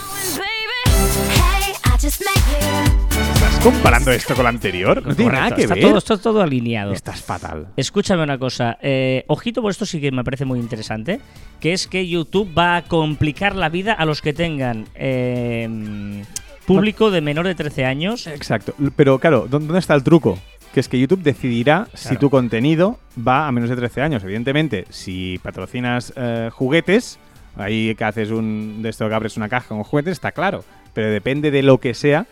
Comparando 3.70 4.12
esto 4.12 4.34
con 4.34 4.44
la 4.44 4.50
anterior? 4.50 5.04
No 5.04 5.14
tiene 5.14 5.32
nada 5.32 5.54
que 5.54 5.62
está 5.62 5.74
ver. 5.74 5.82
Todo, 5.82 5.98
está 5.98 6.16
todo 6.18 6.40
alineado. 6.42 6.92
Estás 6.92 7.20
fatal. 7.22 7.66
Escúchame 7.76 8.22
una 8.22 8.38
cosa, 8.38 8.78
eh, 8.80 9.24
ojito 9.26 9.60
por 9.62 9.70
esto 9.72 9.84
sí 9.86 10.00
que 10.00 10.12
me 10.12 10.22
parece 10.22 10.44
muy 10.44 10.60
interesante, 10.60 11.20
que 11.60 11.72
es 11.72 11.86
que 11.88 12.06
YouTube 12.06 12.56
va 12.56 12.76
a 12.76 12.82
complicar 12.82 13.56
la 13.56 13.68
vida 13.68 13.92
a 13.92 14.04
los 14.04 14.22
que 14.22 14.32
tengan 14.32 14.86
eh, 14.94 16.22
público 16.66 17.10
de 17.10 17.20
menor 17.20 17.46
de 17.46 17.54
13 17.56 17.84
años. 17.84 18.26
Exacto. 18.28 18.72
Pero 18.94 19.18
claro, 19.18 19.46
¿dó- 19.48 19.58
¿dónde 19.58 19.78
está 19.78 19.94
el 19.94 20.04
truco? 20.04 20.38
Que 20.72 20.80
es 20.80 20.88
que 20.88 20.98
YouTube 21.00 21.22
decidirá 21.22 21.88
si 21.94 22.16
tu 22.16 22.28
contenido 22.30 22.98
va 23.26 23.48
a 23.48 23.52
menos 23.52 23.70
de 23.70 23.76
13 23.76 24.02
años. 24.02 24.22
Evidentemente, 24.22 24.84
si 24.90 25.40
patrocinas 25.42 26.12
eh, 26.16 26.50
juguetes, 26.52 27.18
ahí 27.56 27.94
que 27.96 28.04
haces 28.04 28.30
un 28.30 28.82
de 28.82 28.90
esto 28.90 29.08
que 29.08 29.14
abres 29.14 29.36
una 29.36 29.48
caja 29.48 29.68
con 29.68 29.82
juguetes, 29.82 30.12
está 30.12 30.32
claro. 30.32 30.64
Pero 30.92 31.10
depende 31.10 31.50
de 31.50 31.62
lo 31.62 31.78
que 31.78 31.94
sea, 31.94 32.26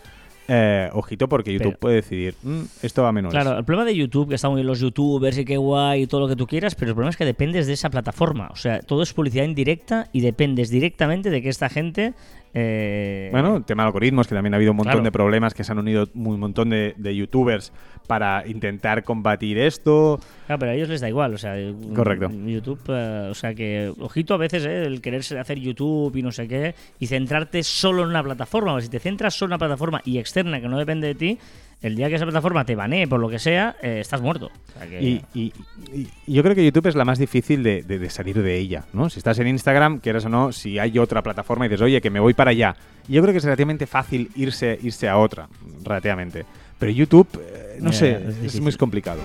eh, 0.47 0.89
ojito, 0.93 1.27
porque 1.27 1.51
YouTube 1.53 1.69
Pero- 1.69 1.79
puede 1.79 1.95
decidir, 1.95 2.35
"Mm, 2.43 2.61
esto 2.83 3.01
va 3.03 3.09
a 3.09 3.11
menores. 3.11 3.33
Claro, 3.39 3.57
el 3.57 3.65
problema 3.65 3.85
de 3.85 3.95
YouTube, 3.95 4.29
que 4.29 4.35
están 4.35 4.51
muy 4.51 4.59
bien 4.59 4.67
los 4.67 4.79
youtubers 4.79 5.37
y 5.37 5.45
qué 5.45 5.57
guay 5.57 6.03
y 6.03 6.07
todo 6.07 6.21
lo 6.21 6.27
que 6.27 6.35
tú 6.35 6.45
quieras, 6.47 6.75
pero 6.75 6.89
el 6.91 6.95
problema 6.95 7.09
es 7.09 7.17
que 7.17 7.25
dependes 7.25 7.67
de 7.67 7.73
esa 7.73 7.89
plataforma. 7.89 8.49
O 8.51 8.55
sea, 8.55 8.79
todo 8.79 9.01
es 9.03 9.13
publicidad 9.13 9.43
indirecta 9.45 10.07
y 10.13 10.21
dependes 10.21 10.69
directamente 10.69 11.29
de 11.29 11.41
que 11.41 11.49
esta 11.49 11.69
gente... 11.69 12.13
eh, 12.55 13.29
Bueno, 13.31 13.61
tema 13.63 13.83
de 13.83 13.87
algoritmos, 13.87 14.27
que 14.27 14.33
también 14.33 14.53
ha 14.53 14.57
habido 14.57 14.71
un 14.71 14.77
montón 14.77 14.93
Claro. 14.93 15.03
de 15.03 15.11
problemas 15.11 15.53
que 15.53 15.63
se 15.63 15.71
han 15.71 15.77
unido 15.79 16.07
un 16.15 16.39
montón 16.39 16.69
de, 16.71 16.95
de 16.97 17.15
youtubers 17.15 17.71
para 18.07 18.47
intentar 18.47 19.03
combatir 19.03 19.57
esto. 19.57 20.19
Claro, 20.47 20.59
pero 20.59 20.71
a 20.71 20.75
ellos 20.75 20.89
les 20.89 21.01
da 21.01 21.09
igual, 21.09 21.33
o 21.33 21.37
sea, 21.37 21.55
Correcto. 21.93 22.29
YouTube, 22.31 22.79
eh, 22.87 23.27
o 23.29 23.33
sea 23.33 23.53
que, 23.53 23.91
ojito 23.99 24.33
a 24.33 24.37
veces, 24.37 24.65
eh, 24.65 24.83
el 24.83 25.01
quererse 25.01 25.37
hacer 25.37 25.59
YouTube 25.59 26.15
y 26.15 26.21
no 26.21 26.31
sé 26.31 26.47
qué, 26.47 26.75
y 26.99 27.07
centrarte 27.07 27.61
solo 27.63 28.03
en 28.03 28.09
una 28.09 28.23
plataforma, 28.23 28.73
o 28.73 28.81
si 28.81 28.89
te 28.89 28.99
centras 28.99 29.33
solo 29.33 29.49
en 29.49 29.53
una 29.53 29.59
plataforma 29.59 30.01
y 30.05 30.17
externa 30.17 30.61
que 30.61 30.67
no 30.67 30.77
depende 30.77 31.07
de 31.07 31.15
ti, 31.15 31.37
el 31.81 31.95
día 31.95 32.09
que 32.09 32.15
esa 32.15 32.25
plataforma 32.25 32.65
te 32.65 32.75
banee 32.75 33.05
por 33.07 33.19
lo 33.19 33.29
que 33.29 33.37
sea, 33.39 33.75
eh, 33.81 33.99
estás 33.99 34.21
muerto. 34.21 34.47
O 34.75 34.79
sea 34.79 34.87
que- 34.87 35.01
Y, 35.01 35.21
y- 35.33 35.53
y- 35.93 36.07
y 36.27 36.33
yo 36.33 36.41
creo 36.43 36.55
que 36.55 36.65
YouTube 36.65 36.87
es 36.87 36.95
la 36.95 37.05
más 37.05 37.19
difícil 37.19 37.61
de, 37.63 37.83
de- 37.83 37.99
de 37.99 38.09
salir 38.09 38.41
de 38.41 38.57
ella, 38.57 38.85
¿no? 38.93 39.09
Si 39.09 39.19
estás 39.19 39.37
en 39.39 39.47
Instagram, 39.47 39.99
quieras 39.99 40.25
o 40.25 40.29
no, 40.29 40.51
si 40.51 40.79
hay 40.79 40.97
otra 40.99 41.21
plataforma 41.21 41.65
y 41.65 41.69
dices, 41.69 41.81
oye, 41.81 42.01
que 42.01 42.09
me 42.09 42.19
voy 42.19 42.33
para 42.33 42.51
allá. 42.51 42.75
Yo 43.07 43.21
creo 43.21 43.33
que 43.33 43.37
es 43.37 43.43
relativamente 43.43 43.85
fácil 43.85 44.31
irse, 44.35 44.79
irse 44.81 45.07
a 45.07 45.17
otra, 45.17 45.47
relativamente. 45.83 46.45
Pero 46.79 46.91
YouTube, 46.91 47.27
eh, 47.39 47.77
no 47.79 47.91
Ya, 47.91 47.97
sé, 47.97 48.11
es 48.45 48.55
es, 48.55 48.59
muy 48.61 48.73
complicado. 48.73 49.19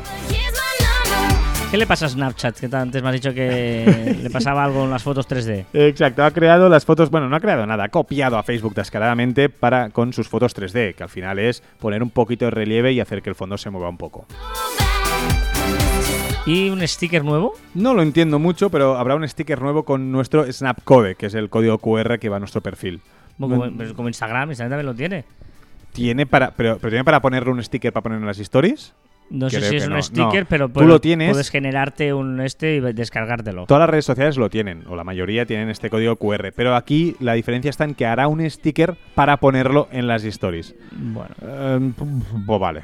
¿Qué 1.70 1.76
le 1.76 1.86
pasa 1.86 2.06
a 2.06 2.08
Snapchat? 2.08 2.58
Que 2.58 2.74
antes 2.74 3.00
me 3.00 3.08
has 3.10 3.14
dicho 3.14 3.32
que 3.32 4.16
le 4.24 4.28
pasaba 4.30 4.64
algo 4.64 4.84
en 4.84 4.90
las 4.90 5.04
fotos 5.04 5.28
3D. 5.28 5.66
Exacto, 5.72 6.24
ha 6.24 6.32
creado 6.32 6.68
las 6.68 6.84
fotos, 6.84 7.10
bueno, 7.10 7.28
no 7.28 7.36
ha 7.36 7.40
creado 7.40 7.64
nada, 7.64 7.84
ha 7.84 7.88
copiado 7.90 8.36
a 8.38 8.42
Facebook 8.42 8.74
descaradamente 8.74 9.48
para 9.48 9.90
con 9.90 10.12
sus 10.12 10.28
fotos 10.28 10.56
3D, 10.56 10.96
que 10.96 11.02
al 11.04 11.08
final 11.08 11.38
es 11.38 11.62
poner 11.78 12.02
un 12.02 12.10
poquito 12.10 12.46
de 12.46 12.50
relieve 12.50 12.92
y 12.92 12.98
hacer 12.98 13.22
que 13.22 13.30
el 13.30 13.36
fondo 13.36 13.56
se 13.56 13.70
mueva 13.70 13.88
un 13.88 13.98
poco. 13.98 14.26
¿Y 16.44 16.70
un 16.70 16.86
sticker 16.88 17.24
nuevo? 17.24 17.52
No 17.74 17.94
lo 17.94 18.02
entiendo 18.02 18.40
mucho, 18.40 18.68
pero 18.70 18.96
habrá 18.96 19.14
un 19.14 19.28
sticker 19.28 19.60
nuevo 19.62 19.84
con 19.84 20.10
nuestro 20.10 20.50
Snapcode, 20.52 21.14
que 21.14 21.26
es 21.26 21.34
el 21.34 21.50
código 21.50 21.78
QR 21.78 22.18
que 22.18 22.28
va 22.28 22.36
a 22.36 22.40
nuestro 22.40 22.62
perfil. 22.62 23.00
Como, 23.38 23.58
como- 23.94 24.08
Instagram, 24.08 24.50
Instagram 24.50 24.70
también 24.70 24.86
lo 24.86 24.94
tiene. 24.94 25.24
Tiene 25.92 26.26
para, 26.26 26.50
pero, 26.50 26.78
pero 26.78 26.90
tiene 26.90 27.04
para 27.04 27.20
ponerle 27.20 27.52
un 27.52 27.62
sticker 27.62 27.92
para 27.92 28.02
poner 28.02 28.18
en 28.18 28.26
las 28.26 28.40
stories. 28.40 28.92
No 29.30 29.48
sé 29.48 29.60
si 29.62 29.76
es 29.76 29.86
un 29.86 29.94
no. 29.94 30.02
sticker, 30.02 30.42
No, 30.42 30.48
pero 30.48 30.66
tú 30.68 30.72
puedes, 30.74 30.88
lo 30.88 31.00
tienes. 31.00 31.30
puedes 31.30 31.50
generarte 31.50 32.12
un 32.12 32.40
este 32.40 32.76
y 32.76 32.80
descargártelo. 32.80 33.66
Todas 33.66 33.80
las 33.82 33.90
redes 33.90 34.04
sociales 34.04 34.36
lo 34.36 34.50
tienen, 34.50 34.82
o 34.88 34.96
la 34.96 35.04
mayoría 35.04 35.46
tienen 35.46 35.68
este 35.70 35.88
código 35.88 36.16
QR, 36.16 36.52
pero 36.54 36.74
aquí 36.74 37.14
la 37.20 37.34
diferencia 37.34 37.68
está 37.68 37.84
en 37.84 37.94
que 37.94 38.06
hará 38.06 38.26
un 38.26 38.48
sticker 38.50 38.96
para 39.14 39.36
ponerlo 39.36 39.88
en 39.92 40.08
las 40.08 40.24
stories. 40.24 40.74
Bueno, 40.92 41.34
Eh, 41.42 41.92
pues 41.96 42.60
vale. 42.60 42.82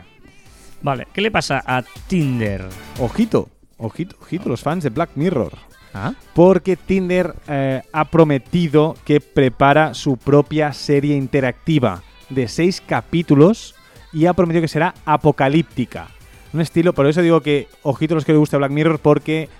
vale. 0.82 1.06
¿Qué 1.12 1.20
le 1.20 1.30
pasa 1.32 1.62
a 1.66 1.82
Tinder? 2.06 2.64
Ojito, 3.00 3.48
ojito, 3.78 4.16
ojito, 4.20 4.48
los 4.48 4.62
fans 4.62 4.84
de 4.84 4.90
Black 4.90 5.10
Mirror. 5.16 5.52
¿Ah? 5.94 6.12
Porque 6.34 6.76
Tinder 6.76 7.34
eh, 7.48 7.82
ha 7.92 8.04
prometido 8.04 8.94
que 9.04 9.20
prepara 9.20 9.94
su 9.94 10.16
propia 10.18 10.72
serie 10.74 11.16
interactiva 11.16 12.02
de 12.28 12.46
seis 12.48 12.82
capítulos 12.86 13.74
y 14.12 14.26
ha 14.26 14.34
prometido 14.34 14.60
que 14.62 14.68
será 14.68 14.92
apocalíptica. 15.06 16.08
Un 16.56 16.62
estilo, 16.62 16.94
por 16.94 17.06
eso 17.06 17.20
digo 17.20 17.42
que 17.42 17.68
ojito 17.82 18.14
los 18.14 18.24
que 18.24 18.32
les 18.32 18.38
gusta 18.38 18.56
Black 18.56 18.70
Mirror 18.70 18.98
porque 18.98 19.50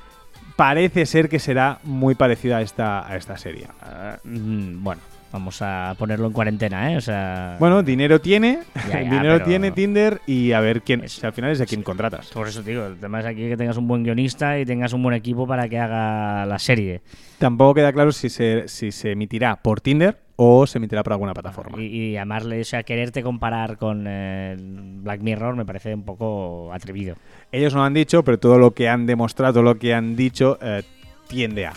parece 0.56 1.04
ser 1.04 1.28
que 1.28 1.38
será 1.38 1.78
muy 1.82 2.14
parecida 2.14 2.56
a 2.56 2.62
esta, 2.62 3.06
a 3.06 3.18
esta 3.18 3.36
serie. 3.36 3.66
Ah, 3.82 4.16
mm, 4.24 4.82
bueno, 4.82 5.02
Vamos 5.36 5.60
a 5.60 5.94
ponerlo 5.98 6.28
en 6.28 6.32
cuarentena, 6.32 6.92
¿eh? 6.94 6.96
O 6.96 7.00
sea. 7.02 7.56
Bueno, 7.60 7.82
dinero 7.82 8.22
tiene, 8.22 8.60
Ya, 8.88 9.02
ya, 9.02 9.10
dinero 9.10 9.34
pero- 9.34 9.44
tiene 9.44 9.70
Tinder 9.70 10.22
y 10.26 10.52
a 10.52 10.60
ver 10.60 10.80
quién, 10.80 11.04
Es- 11.04 11.22
al 11.22 11.34
final 11.34 11.50
es 11.50 11.58
de 11.58 11.66
quién 11.66 11.82
contratas. 11.82 12.28
Por 12.28 12.48
eso 12.48 12.62
digo, 12.62 12.86
el 12.86 12.96
tema 12.96 13.20
es 13.20 13.26
aquí 13.26 13.46
que 13.46 13.56
tengas 13.58 13.76
un 13.76 13.86
buen 13.86 14.02
guionista 14.02 14.58
y 14.58 14.64
tengas 14.64 14.94
un 14.94 15.02
buen 15.02 15.14
equipo 15.14 15.46
para 15.46 15.68
que 15.68 15.78
haga 15.78 16.46
la 16.46 16.58
serie. 16.58 17.02
Tampoco 17.36 17.74
queda 17.74 17.92
claro 17.92 18.12
si 18.12 18.30
se, 18.30 18.66
si 18.66 18.90
se 18.92 19.12
emitirá 19.12 19.56
por 19.56 19.82
Tinder 19.82 20.16
o 20.36 20.66
se 20.66 20.78
emitirá 20.78 21.02
por 21.02 21.12
alguna 21.12 21.34
plataforma. 21.34 21.78
Y, 21.82 21.84
y 21.84 22.12
llamarle, 22.12 22.62
o 22.62 22.64
sea, 22.64 22.82
quererte 22.82 23.22
comparar 23.22 23.76
con 23.76 24.06
eh, 24.08 24.56
Black 24.58 25.20
Mirror 25.20 25.54
me 25.54 25.66
parece 25.66 25.94
un 25.94 26.04
poco 26.04 26.72
atrevido. 26.72 27.14
Ellos 27.52 27.74
no 27.74 27.80
lo 27.80 27.84
han 27.84 27.92
dicho, 27.94 28.24
pero 28.24 28.38
todo 28.38 28.58
lo 28.58 28.70
que 28.72 28.88
han 28.88 29.04
demostrado, 29.04 29.52
todo 29.52 29.62
lo 29.64 29.78
que 29.78 29.92
han 29.92 30.16
dicho, 30.16 30.58
eh, 30.62 30.82
tiende 31.28 31.66
a. 31.66 31.74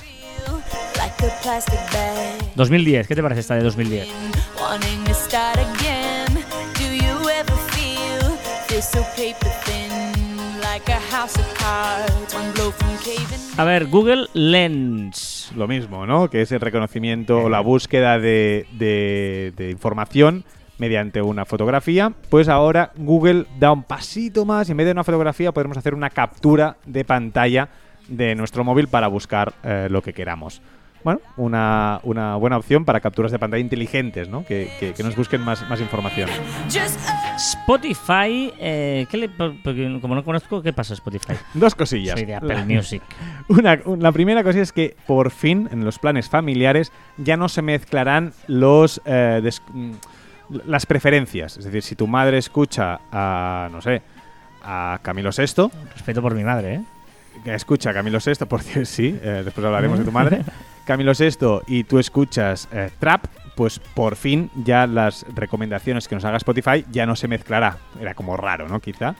2010, 2.56 3.08
¿qué 3.08 3.16
te 3.16 3.22
parece 3.22 3.42
esta 3.42 3.56
de 3.56 3.64
2010? 3.64 4.08
Wanting 4.62 5.04
to 5.06 5.14
start 5.14 5.58
again. 5.58 6.28
Do 6.76 6.94
you 6.94 7.30
ever 7.30 7.56
feel 7.72 8.38
this 8.68 8.86
so 8.86 9.02
paper 9.16 9.50
thin? 9.66 9.90
Like 10.62 10.92
a 13.58 13.64
ver, 13.66 13.88
Google 13.88 14.28
Lens. 14.34 15.52
Lo 15.56 15.68
mismo, 15.68 16.06
¿no? 16.06 16.30
Que 16.30 16.42
es 16.42 16.52
el 16.52 16.62
reconocimiento 16.62 17.40
o 17.44 17.50
la 17.50 17.60
búsqueda 17.60 18.20
de, 18.20 18.66
de- 18.74 19.52
de 19.58 19.72
información 19.72 20.46
mediante 20.78 21.22
una 21.22 21.44
fotografía. 21.46 22.14
Pues 22.30 22.48
ahora 22.48 22.92
Google 22.96 23.46
da 23.60 23.72
un 23.74 23.84
pasito 23.84 24.46
más 24.46 24.70
y 24.70 24.72
en 24.72 24.78
vez 24.78 24.86
de 24.86 24.92
una 24.94 25.04
fotografía 25.04 25.52
podemos 25.52 25.78
hacer 25.78 25.94
una 25.94 26.10
captura 26.10 26.78
de 26.86 27.04
pantalla 27.04 27.68
de 28.08 28.36
nuestro 28.36 28.64
móvil 28.64 28.88
para 28.88 29.08
buscar 29.08 29.54
eh, 29.64 29.88
lo 29.90 30.02
que 30.02 30.14
queramos. 30.14 30.62
Bueno, 31.04 31.22
una, 31.38 32.00
una 32.04 32.36
buena 32.36 32.58
opción 32.58 32.84
para 32.84 33.00
capturas 33.00 33.32
de 33.32 33.40
pantalla 33.40 33.62
inteligentes, 33.62 34.28
¿no? 34.28 34.44
Que, 34.46 34.70
que- 34.80 34.94
que 34.94 35.04
nos 35.04 35.16
busquen 35.16 35.42
más, 35.42 35.68
más 35.70 35.80
información. 35.80 36.30
Spotify, 37.38 38.54
eh, 38.60 39.06
¿qué 39.10 39.18
le, 39.18 39.30
por- 39.30 39.56
porque 39.64 39.98
como 40.02 40.16
no 40.16 40.24
conozco, 40.26 40.62
¿qué 40.62 40.74
pasa 40.74 40.94
Spotify? 40.94 41.34
Dos 41.54 41.74
cosillas. 41.76 42.16
Soy 42.20 42.26
de 42.26 42.36
Apple 42.36 42.54
La- 42.54 42.66
Music. 42.66 43.02
Una- 43.48 43.80
un- 43.86 44.02
la 44.04 44.12
primera 44.12 44.44
cosa 44.44 44.60
es 44.60 44.74
que 44.74 44.96
por 45.08 45.32
fin 45.32 45.70
en 45.72 45.86
los 45.86 46.00
planes 46.00 46.28
familiares 46.30 46.92
ya 47.18 47.38
no 47.38 47.48
se 47.48 47.62
mezclarán 47.62 48.34
los 48.48 49.02
eh, 49.06 49.40
des- 49.42 49.62
mm, 49.74 49.92
las 50.66 50.86
preferencias. 50.86 51.58
Es 51.58 51.66
decir, 51.66 51.82
si 51.84 51.96
tu 51.96 52.08
madre 52.08 52.38
escucha 52.38 53.00
a, 53.12 53.70
no 53.72 53.82
sé, 53.82 54.02
a 54.64 55.00
Camilo 55.02 55.30
VI, 55.36 55.70
Respeto 55.94 56.22
por 56.22 56.36
mi 56.36 56.44
madre, 56.44 56.76
¿eh? 56.76 56.82
escucha 57.56 57.92
a 57.92 57.94
Camilo 57.94 58.20
VI, 58.24 58.46
por 58.46 58.62
cierto, 58.64 58.86
sí, 58.86 59.18
eh, 59.24 59.44
después 59.46 59.66
hablaremos 59.66 59.98
de 60.00 60.06
tu 60.06 60.12
madre, 60.12 60.42
Camilo 60.90 61.12
VI 61.14 61.62
y 61.68 61.84
tú 61.84 62.00
escuchas 62.00 62.68
eh, 62.72 62.90
Trap, 62.98 63.28
pues 63.54 63.78
por 63.78 64.16
fin 64.16 64.50
ya 64.56 64.88
las 64.88 65.24
recomendaciones 65.36 66.08
que 66.08 66.16
nos 66.16 66.26
haga 66.26 66.38
Spotify 66.38 66.84
ya 66.92 67.06
no 67.06 67.16
se 67.16 67.28
mezclará. 67.28 67.78
Era 68.02 68.16
como 68.16 68.36
raro, 68.36 68.68
¿no? 68.68 68.80
Quizá. 68.80 69.14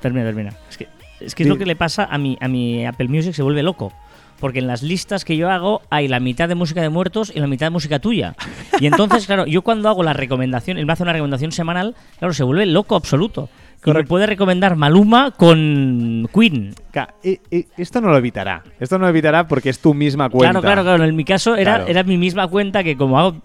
Termina, 0.00 0.24
termina. 0.24 0.54
Es 0.70 0.78
que 0.78 0.86
es, 1.18 1.34
que 1.34 1.42
es 1.42 1.48
lo 1.48 1.58
que 1.58 1.66
le 1.66 1.74
pasa 1.74 2.04
a 2.08 2.16
mi, 2.16 2.38
a 2.40 2.46
mi 2.46 2.86
Apple 2.86 3.08
Music, 3.08 3.34
se 3.34 3.42
vuelve 3.42 3.64
loco. 3.64 3.92
Porque 4.38 4.60
en 4.60 4.68
las 4.68 4.84
listas 4.84 5.24
que 5.24 5.36
yo 5.36 5.50
hago 5.50 5.82
hay 5.90 6.06
la 6.06 6.20
mitad 6.20 6.48
de 6.48 6.54
música 6.54 6.80
de 6.80 6.90
muertos 6.90 7.32
y 7.34 7.40
la 7.40 7.48
mitad 7.48 7.66
de 7.66 7.70
música 7.70 7.98
tuya. 7.98 8.36
Y 8.78 8.86
entonces, 8.86 9.26
claro, 9.26 9.46
yo 9.46 9.62
cuando 9.62 9.88
hago 9.88 10.04
la 10.04 10.12
recomendación, 10.12 10.78
él 10.78 10.86
me 10.86 10.92
hace 10.92 11.02
una 11.02 11.12
recomendación 11.12 11.50
semanal, 11.50 11.96
claro, 12.20 12.32
se 12.34 12.44
vuelve 12.44 12.66
loco 12.66 12.94
absoluto. 12.94 13.48
Y 13.84 13.90
me 13.92 14.04
puede 14.04 14.26
recomendar 14.26 14.76
Maluma 14.76 15.30
con 15.30 16.28
Queen. 16.34 16.74
E- 17.22 17.40
e- 17.50 17.66
esto 17.76 18.00
no 18.00 18.08
lo 18.08 18.16
evitará. 18.18 18.62
Esto 18.80 18.98
no 18.98 19.04
lo 19.04 19.10
evitará 19.10 19.46
porque 19.46 19.70
es 19.70 19.78
tu 19.78 19.94
misma 19.94 20.28
cuenta. 20.28 20.50
Claro, 20.60 20.62
claro, 20.62 20.82
claro. 20.82 21.04
En 21.04 21.14
mi 21.16 21.24
caso 21.24 21.54
era, 21.54 21.76
Claro. 21.76 21.90
era 21.90 22.02
mi 22.02 22.16
misma 22.18 22.48
cuenta 22.48 22.82
que 22.82 22.96
como 22.96 23.18
hago... 23.18 23.36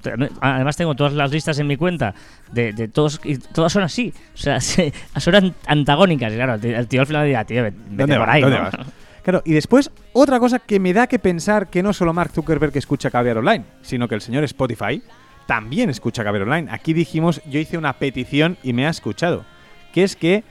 Además 0.42 0.76
tengo 0.76 0.96
todas 0.96 1.14
las 1.14 1.32
listas 1.32 1.60
en 1.60 1.68
mi 1.68 1.78
cuenta 1.78 2.14
de, 2.52 2.74
de 2.74 2.88
todos 2.88 3.22
y 3.24 3.38
todas 3.38 3.72
son 3.72 3.84
así. 3.84 4.14
O 4.34 4.38
sea, 4.38 4.60
se- 4.62 4.92
son 5.18 5.36
an- 5.36 5.54
antagónicas. 5.68 6.34
Y 6.34 6.36
claro, 6.36 6.56
el 6.56 6.88
tío 6.88 7.02
al 7.02 7.08
final 7.08 7.26
dirá, 7.28 7.46
tío, 7.46 7.64
vete 7.64 7.78
¿Dónde 7.92 8.18
por 8.18 8.30
ahí. 8.30 8.42
¿Dónde 8.42 8.58
¿no? 8.58 8.64
vas? 8.64 8.76
Claro, 9.24 9.42
y 9.46 9.54
después 9.54 9.90
otra 10.12 10.40
cosa 10.40 10.60
que 10.60 10.80
me 10.82 10.92
da 10.94 11.08
que 11.08 11.18
pensar 11.20 11.70
que 11.70 11.82
no 11.82 11.94
solo 11.94 12.12
Mark 12.14 12.32
Zuckerberg 12.34 12.76
escucha 12.76 13.10
Caviar 13.10 13.38
Online, 13.38 13.64
sino 13.82 14.08
que 14.10 14.16
el 14.16 14.22
señor 14.22 14.44
Spotify 14.44 15.02
también 15.48 15.90
escucha 15.90 16.24
Caviar 16.26 16.44
Online. 16.44 16.68
Aquí 16.72 16.92
dijimos, 16.94 17.42
yo 17.50 17.60
hice 17.60 17.78
una 17.78 17.94
petición 17.94 18.58
y 18.64 18.74
me 18.74 18.86
ha 18.86 18.90
escuchado, 18.90 19.46
que 19.94 20.04
es 20.04 20.16
que 20.18 20.44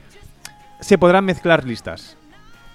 se 0.79 0.97
podrán 0.97 1.25
mezclar 1.25 1.63
listas. 1.65 2.17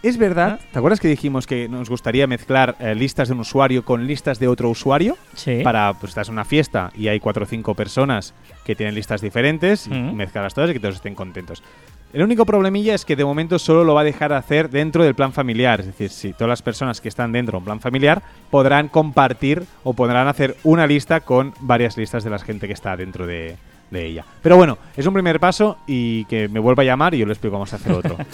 Es 0.01 0.17
verdad, 0.17 0.61
¿te 0.73 0.79
acuerdas 0.79 1.01
que 1.01 1.09
dijimos 1.09 1.49
que 1.49 1.69
nos 1.69 1.91
gustaría 1.91 2.29
mezclar 2.29 2.77
eh, 2.79 2.95
listas 2.95 3.27
de 3.27 3.35
un 3.35 3.41
usuario 3.41 3.85
con 3.85 4.07
listas 4.07 4.39
de 4.39 4.47
otro 4.47 4.71
usuario? 4.71 5.17
Sí. 5.35 5.63
Para, 5.65 5.93
pues 5.95 6.11
estás 6.11 6.29
en 6.29 6.35
una 6.35 6.45
fiesta 6.45 6.93
y 6.95 7.09
hay 7.09 7.19
cuatro 7.19 7.43
o 7.43 7.47
cinco 7.47 7.75
personas 7.75 8.33
que 8.65 8.77
tienen 8.77 8.95
listas 8.95 9.21
diferentes 9.21 9.89
y 9.89 9.91
mezclarlas 9.91 10.55
todas 10.55 10.71
y 10.71 10.75
que 10.75 10.79
todos 10.79 10.95
estén 10.95 11.17
contentos. 11.17 11.65
El 12.13 12.23
único 12.23 12.47
problemilla 12.47 12.95
es 12.95 13.05
que 13.05 13.17
de 13.17 13.25
momento 13.25 13.59
solo 13.59 13.83
lo 13.83 13.95
va 13.95 14.03
a 14.03 14.05
dejar 14.05 14.33
hacer 14.33 14.71
dentro 14.71 15.03
del 15.03 15.17
plan 15.17 15.33
familiar. 15.33 15.81
Es 15.81 15.87
decir, 15.87 16.11
si 16.11 16.33
todas 16.33 16.49
las 16.49 16.63
personas 16.63 17.01
que 17.01 17.09
están 17.09 17.33
dentro 17.33 17.53
de 17.53 17.59
un 17.59 17.65
plan 17.65 17.81
familiar 17.81 18.23
podrán 18.51 18.89
compartir 18.89 19.65
o 19.83 19.95
podrán 19.95 20.29
hacer 20.29 20.57
una 20.63 20.87
lista 20.87 21.21
con 21.21 21.55
varias 21.61 21.97
listas 21.97 22.23
de 22.23 22.31
la 22.31 22.39
gente 22.39 22.69
que 22.69 22.73
está 22.73 22.97
dentro 22.97 23.27
de, 23.27 23.57
de 23.91 24.07
ella. 24.07 24.25
Pero 24.43 24.57
bueno, 24.57 24.79
es 24.97 25.07
un 25.07 25.15
primer 25.15 25.41
paso 25.41 25.79
y 25.87 26.25
que 26.27 26.49
me 26.49 26.61
vuelva 26.61 26.83
a 26.83 26.87
llamar 26.87 27.15
y 27.15 27.19
yo 27.19 27.27
le 27.27 27.33
explico 27.33 27.55
cómo 27.55 27.67
se 27.67 27.77
hace 27.77 27.93
otro. 27.93 28.17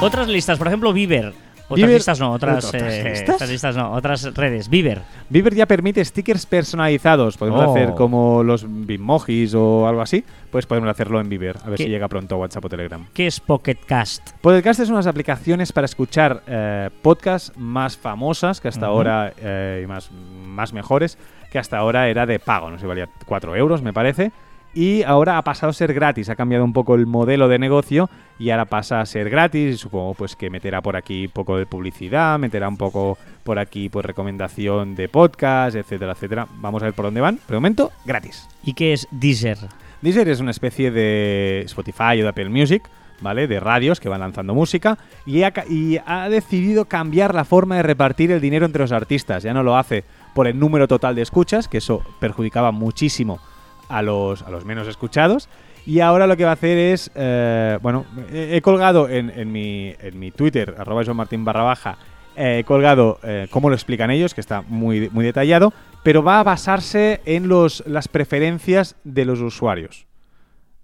Otras 0.00 0.26
listas, 0.28 0.58
por 0.58 0.66
ejemplo, 0.66 0.92
Viver. 0.92 1.32
Otras 1.68 1.76
Viver- 1.86 1.94
listas 1.98 2.20
no, 2.20 2.32
otras, 2.32 2.64
¿Otras 2.66 2.82
eh, 2.92 3.04
listas? 3.10 3.34
otras 3.36 3.50
listas 3.50 3.76
no, 3.76 3.92
otras 3.92 4.34
redes. 4.34 4.68
Viver. 4.68 5.00
Viver 5.30 5.54
ya 5.54 5.64
permite 5.64 6.04
stickers 6.04 6.44
personalizados. 6.44 7.38
Podemos 7.38 7.64
Oh. 7.64 7.70
hacer 7.70 7.94
como 7.94 8.42
los 8.42 8.66
Bitmojis 8.68 9.54
o 9.54 9.86
algo 9.86 10.02
así. 10.02 10.22
Pues 10.50 10.66
podemos 10.66 10.90
hacerlo 10.90 11.18
en 11.20 11.28
Viver. 11.30 11.56
A 11.64 11.70
ver 11.70 11.78
si 11.78 11.86
llega 11.88 12.08
pronto 12.08 12.34
a 12.34 12.38
WhatsApp 12.38 12.64
o 12.64 12.68
Telegram. 12.68 13.06
¿Qué 13.14 13.26
es 13.28 13.40
Pocket 13.40 13.76
Cast? 13.86 14.32
Podcast 14.42 14.80
es 14.80 14.90
unas 14.90 15.06
aplicaciones 15.06 15.72
para 15.72 15.86
escuchar 15.86 16.42
eh, 16.46 16.90
podcasts 17.00 17.52
más 17.56 17.96
famosas 17.96 18.60
que 18.60 18.68
hasta 18.68 18.86
ahora 18.86 19.32
eh, 19.38 19.82
y 19.84 19.86
más, 19.86 20.10
más 20.44 20.72
mejores 20.74 21.16
que 21.52 21.58
hasta 21.58 21.76
ahora 21.76 22.08
era 22.08 22.24
de 22.24 22.38
pago, 22.38 22.70
no 22.70 22.78
sé, 22.78 22.86
valía 22.86 23.10
4 23.26 23.54
euros 23.56 23.82
me 23.82 23.92
parece. 23.92 24.32
Y 24.74 25.02
ahora 25.02 25.36
ha 25.36 25.42
pasado 25.44 25.68
a 25.68 25.74
ser 25.74 25.92
gratis, 25.92 26.30
ha 26.30 26.34
cambiado 26.34 26.64
un 26.64 26.72
poco 26.72 26.94
el 26.94 27.06
modelo 27.06 27.46
de 27.46 27.58
negocio 27.58 28.08
y 28.38 28.48
ahora 28.48 28.64
pasa 28.64 29.02
a 29.02 29.06
ser 29.06 29.28
gratis. 29.28 29.74
Y 29.74 29.76
supongo 29.76 30.14
pues 30.14 30.34
que 30.34 30.48
meterá 30.48 30.80
por 30.80 30.96
aquí 30.96 31.26
un 31.26 31.30
poco 31.32 31.58
de 31.58 31.66
publicidad, 31.66 32.38
meterá 32.38 32.70
un 32.70 32.78
poco 32.78 33.18
por 33.44 33.58
aquí 33.58 33.90
pues 33.90 34.06
recomendación 34.06 34.94
de 34.94 35.10
podcast, 35.10 35.76
etcétera, 35.76 36.12
etcétera. 36.12 36.46
Vamos 36.54 36.80
a 36.82 36.86
ver 36.86 36.94
por 36.94 37.04
dónde 37.04 37.20
van. 37.20 37.36
Pero 37.46 37.56
de 37.56 37.60
momento, 37.60 37.92
gratis. 38.06 38.48
¿Y 38.64 38.72
qué 38.72 38.94
es 38.94 39.06
Deezer? 39.10 39.58
Deezer 40.00 40.30
es 40.30 40.40
una 40.40 40.52
especie 40.52 40.90
de 40.90 41.60
Spotify 41.66 42.20
o 42.20 42.22
de 42.22 42.28
Apple 42.28 42.48
Music, 42.48 42.88
¿vale? 43.20 43.46
De 43.46 43.60
radios 43.60 44.00
que 44.00 44.08
van 44.08 44.20
lanzando 44.20 44.54
música 44.54 44.96
y 45.26 45.42
ha, 45.42 45.52
y 45.68 45.98
ha 46.06 46.30
decidido 46.30 46.86
cambiar 46.86 47.34
la 47.34 47.44
forma 47.44 47.76
de 47.76 47.82
repartir 47.82 48.32
el 48.32 48.40
dinero 48.40 48.64
entre 48.64 48.80
los 48.80 48.92
artistas. 48.92 49.42
Ya 49.42 49.52
no 49.52 49.62
lo 49.62 49.76
hace 49.76 50.04
por 50.34 50.46
el 50.46 50.58
número 50.58 50.88
total 50.88 51.14
de 51.14 51.22
escuchas, 51.22 51.68
que 51.68 51.78
eso 51.78 52.02
perjudicaba 52.20 52.72
muchísimo 52.72 53.40
a 53.88 54.02
los, 54.02 54.42
a 54.42 54.50
los 54.50 54.64
menos 54.64 54.88
escuchados. 54.88 55.48
Y 55.84 56.00
ahora 56.00 56.26
lo 56.26 56.36
que 56.36 56.44
va 56.44 56.50
a 56.50 56.54
hacer 56.54 56.78
es, 56.78 57.10
eh, 57.14 57.78
bueno, 57.82 58.06
he, 58.32 58.60
colgado 58.60 59.08
en, 59.08 59.30
en 59.30 59.50
mi, 59.50 59.94
en 60.00 60.18
mi 60.18 60.30
Twitter, 60.30 60.76
arroba 60.78 61.02
barra 61.04 61.62
baja, 61.62 61.98
eh, 62.36 62.60
he 62.60 62.64
colgado 62.64 63.18
eh, 63.22 63.46
cómo 63.50 63.68
lo 63.68 63.74
explican 63.74 64.10
ellos, 64.10 64.34
que 64.34 64.40
está 64.40 64.62
muy, 64.62 65.10
muy 65.10 65.24
detallado, 65.24 65.72
pero 66.02 66.22
va 66.22 66.40
a 66.40 66.42
basarse 66.42 67.20
en 67.24 67.48
los, 67.48 67.82
las 67.86 68.08
preferencias 68.08 68.96
de 69.04 69.24
los 69.24 69.40
usuarios. 69.40 70.06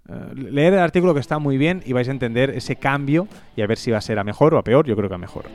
Eh, 0.07 0.13
leer 0.35 0.73
el 0.73 0.79
artículo 0.79 1.13
que 1.13 1.19
está 1.19 1.39
muy 1.39 1.57
bien 1.57 1.81
y 1.85 1.93
vais 1.93 2.07
a 2.07 2.11
entender 2.11 2.51
ese 2.51 2.75
cambio 2.75 3.27
y 3.55 3.61
a 3.61 3.67
ver 3.67 3.77
si 3.77 3.91
va 3.91 3.97
a 3.97 4.01
ser 4.01 4.19
a 4.19 4.23
mejor 4.23 4.53
o 4.53 4.57
a 4.57 4.63
peor. 4.63 4.85
Yo 4.85 4.95
creo 4.95 5.09
que 5.09 5.15
a 5.15 5.19
mejor. 5.19 5.45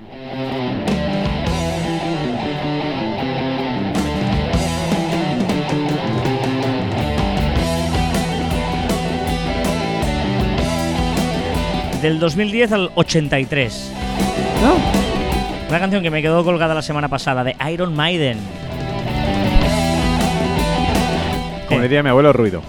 Del 12.05 12.19
2010 12.19 12.73
al 12.73 12.91
83. 12.97 13.91
Una 15.71 15.79
canción 15.79 16.03
que 16.03 16.11
me 16.11 16.21
quedó 16.21 16.45
colgada 16.45 16.75
la 16.75 16.83
semana 16.83 17.09
pasada, 17.09 17.43
de 17.43 17.57
Iron 17.73 17.97
Maiden. 17.97 18.39
Como 21.67 21.81
Eh. 21.81 21.83
diría 21.85 22.03
mi 22.03 22.11
abuelo, 22.11 22.35
ruido. 22.35 22.61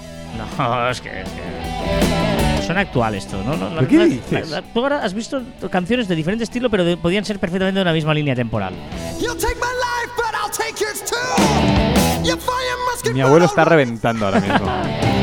No, 0.58 0.90
es 0.90 1.02
que... 1.02 1.10
es 1.22 1.28
que- 1.28 2.64
Suena 2.66 2.80
actual 2.80 3.16
esto, 3.16 3.44
¿no? 3.44 3.58
No, 3.58 3.72
la- 3.72 3.76
¿Pero 3.82 3.88
qué 3.90 3.98
la- 3.98 4.06
dices? 4.06 4.50
la- 4.52 4.62
tú 4.62 4.80
ahora 4.80 5.04
has 5.04 5.14
visto 5.14 5.42
canciones 5.70 6.08
de 6.08 6.16
diferente 6.16 6.46
estilo, 6.46 6.70
pero 6.70 6.86
de- 6.86 6.96
podían 6.96 7.26
ser 7.26 7.38
perfectamente 7.38 7.76
de 7.78 7.82
una 7.82 7.92
misma 7.92 8.14
línea 8.14 8.36
temporal. 8.36 8.74
Mi 13.14 13.20
abuelo 13.20 13.44
está 13.48 13.66
reventando 13.66 14.28
ahora 14.28 14.40
mismo. 14.40 14.66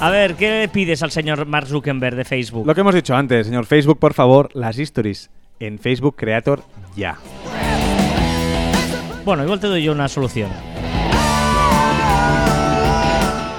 A 0.00 0.10
ver, 0.10 0.34
¿qué 0.36 0.48
le 0.60 0.68
pides 0.68 1.02
al 1.02 1.10
señor 1.10 1.44
Mark 1.46 1.66
Zuckerberg 1.66 2.14
de 2.14 2.24
Facebook? 2.24 2.64
Lo 2.64 2.74
que 2.74 2.82
hemos 2.82 2.94
dicho 2.94 3.16
antes, 3.16 3.46
señor 3.48 3.66
Facebook, 3.66 3.98
por 3.98 4.14
favor, 4.14 4.48
las 4.54 4.78
stories 4.78 5.28
en 5.58 5.78
Facebook 5.80 6.14
Creator 6.16 6.62
ya. 6.96 7.18
Bueno, 9.24 9.42
igual 9.42 9.58
te 9.58 9.66
doy 9.66 9.82
yo 9.82 9.90
una 9.92 10.06
solución. 10.06 10.50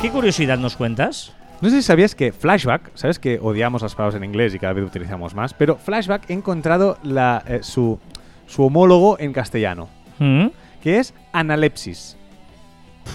¿Qué 0.01 0.09
curiosidad 0.11 0.57
nos 0.57 0.77
cuentas? 0.77 1.33
No 1.59 1.69
sé 1.69 1.75
si 1.75 1.81
sabías 1.83 2.15
que 2.15 2.31
Flashback, 2.31 2.89
sabes 2.95 3.19
que 3.19 3.37
odiamos 3.41 3.81
las 3.81 3.93
palabras 3.93 4.15
en 4.15 4.23
inglés 4.23 4.55
y 4.55 4.59
cada 4.59 4.71
vez 4.71 4.85
utilizamos 4.85 5.35
más, 5.35 5.53
pero 5.53 5.75
Flashback 5.75 6.29
he 6.29 6.33
encontrado 6.33 6.97
la, 7.03 7.43
eh, 7.47 7.59
su, 7.63 7.99
su 8.47 8.63
homólogo 8.63 9.19
en 9.19 9.33
castellano, 9.33 9.89
¿Mm? 10.19 10.47
que 10.81 10.99
es 10.99 11.13
analepsis. 11.33 12.15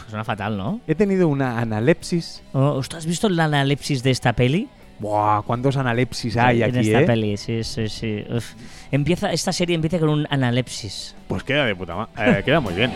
Suena 0.09 0.25
fatal, 0.25 0.57
¿no? 0.57 0.81
He 0.87 0.95
tenido 0.95 1.29
una 1.29 1.59
analepsis. 1.59 2.43
Oh, 2.53 2.81
¿Tú 2.89 2.97
has 2.97 3.07
visto 3.07 3.29
la 3.29 3.45
analepsis 3.45 4.03
de 4.03 4.11
esta 4.11 4.33
peli? 4.33 4.69
Buah, 4.99 5.43
¿cuántos 5.43 5.77
analepsis 5.77 6.37
hay 6.37 6.63
en 6.63 6.77
aquí, 6.77 6.87
esta 6.87 7.01
eh? 7.03 7.07
peli, 7.07 7.37
sí, 7.37 7.65
sí, 7.65 7.89
sí. 7.89 8.25
Uf. 8.31 8.55
Empieza, 8.93 9.33
esta 9.33 9.53
serie 9.53 9.75
empieza 9.75 9.99
con 9.99 10.09
un 10.09 10.27
analepsis. 10.31 11.17
Pues 11.27 11.43
queda 11.43 11.67
de 11.67 11.75
puta 11.75 11.97
madre. 11.97 12.45
queda 12.45 12.61
muy 12.61 12.75
bien. 12.75 12.93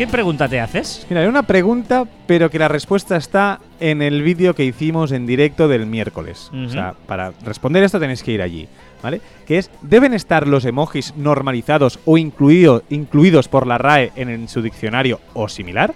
¿Qué 0.00 0.06
pregunta 0.06 0.48
te 0.48 0.58
haces? 0.58 1.06
Mira, 1.10 1.20
hay 1.20 1.26
una 1.26 1.42
pregunta, 1.42 2.06
pero 2.26 2.48
que 2.48 2.58
la 2.58 2.68
respuesta 2.68 3.18
está 3.18 3.60
en 3.80 4.00
el 4.00 4.22
vídeo 4.22 4.54
que 4.54 4.64
hicimos 4.64 5.12
en 5.12 5.26
directo 5.26 5.68
del 5.68 5.84
miércoles. 5.84 6.50
O 6.54 6.70
sea, 6.70 6.94
para 7.06 7.34
responder 7.44 7.82
esto 7.82 8.00
tenéis 8.00 8.22
que 8.22 8.32
ir 8.32 8.40
allí, 8.40 8.66
¿vale? 9.02 9.20
Que 9.46 9.58
es, 9.58 9.70
¿deben 9.82 10.14
estar 10.14 10.46
los 10.46 10.64
emojis 10.64 11.14
normalizados 11.16 11.98
o 12.04 12.18
incluido- 12.18 12.82
incluidos 12.90 13.48
por 13.48 13.66
la 13.66 13.78
RAE 13.78 14.12
en, 14.16 14.28
en 14.28 14.48
su 14.48 14.62
diccionario 14.62 15.20
o 15.34 15.48
similar? 15.48 15.94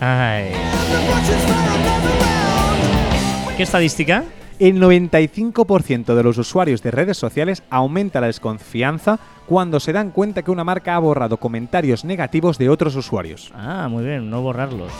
Ay. 0.00 0.50
¿Qué 3.56 3.62
estadística? 3.62 4.24
El 4.58 4.80
95% 4.80 6.14
de 6.14 6.22
los 6.22 6.38
usuarios 6.38 6.82
de 6.82 6.90
redes 6.90 7.16
sociales 7.16 7.62
aumenta 7.70 8.20
la 8.20 8.28
desconfianza 8.28 9.18
cuando 9.46 9.78
se 9.80 9.92
dan 9.92 10.10
cuenta 10.10 10.42
que 10.42 10.50
una 10.50 10.64
marca 10.64 10.94
ha 10.94 10.98
borrado 11.00 11.36
comentarios 11.38 12.04
negativos 12.04 12.56
de 12.58 12.68
otros 12.68 12.94
usuarios. 12.96 13.52
Ah, 13.54 13.88
muy 13.90 14.04
bien, 14.04 14.30
no 14.30 14.42
borrarlos. 14.42 14.92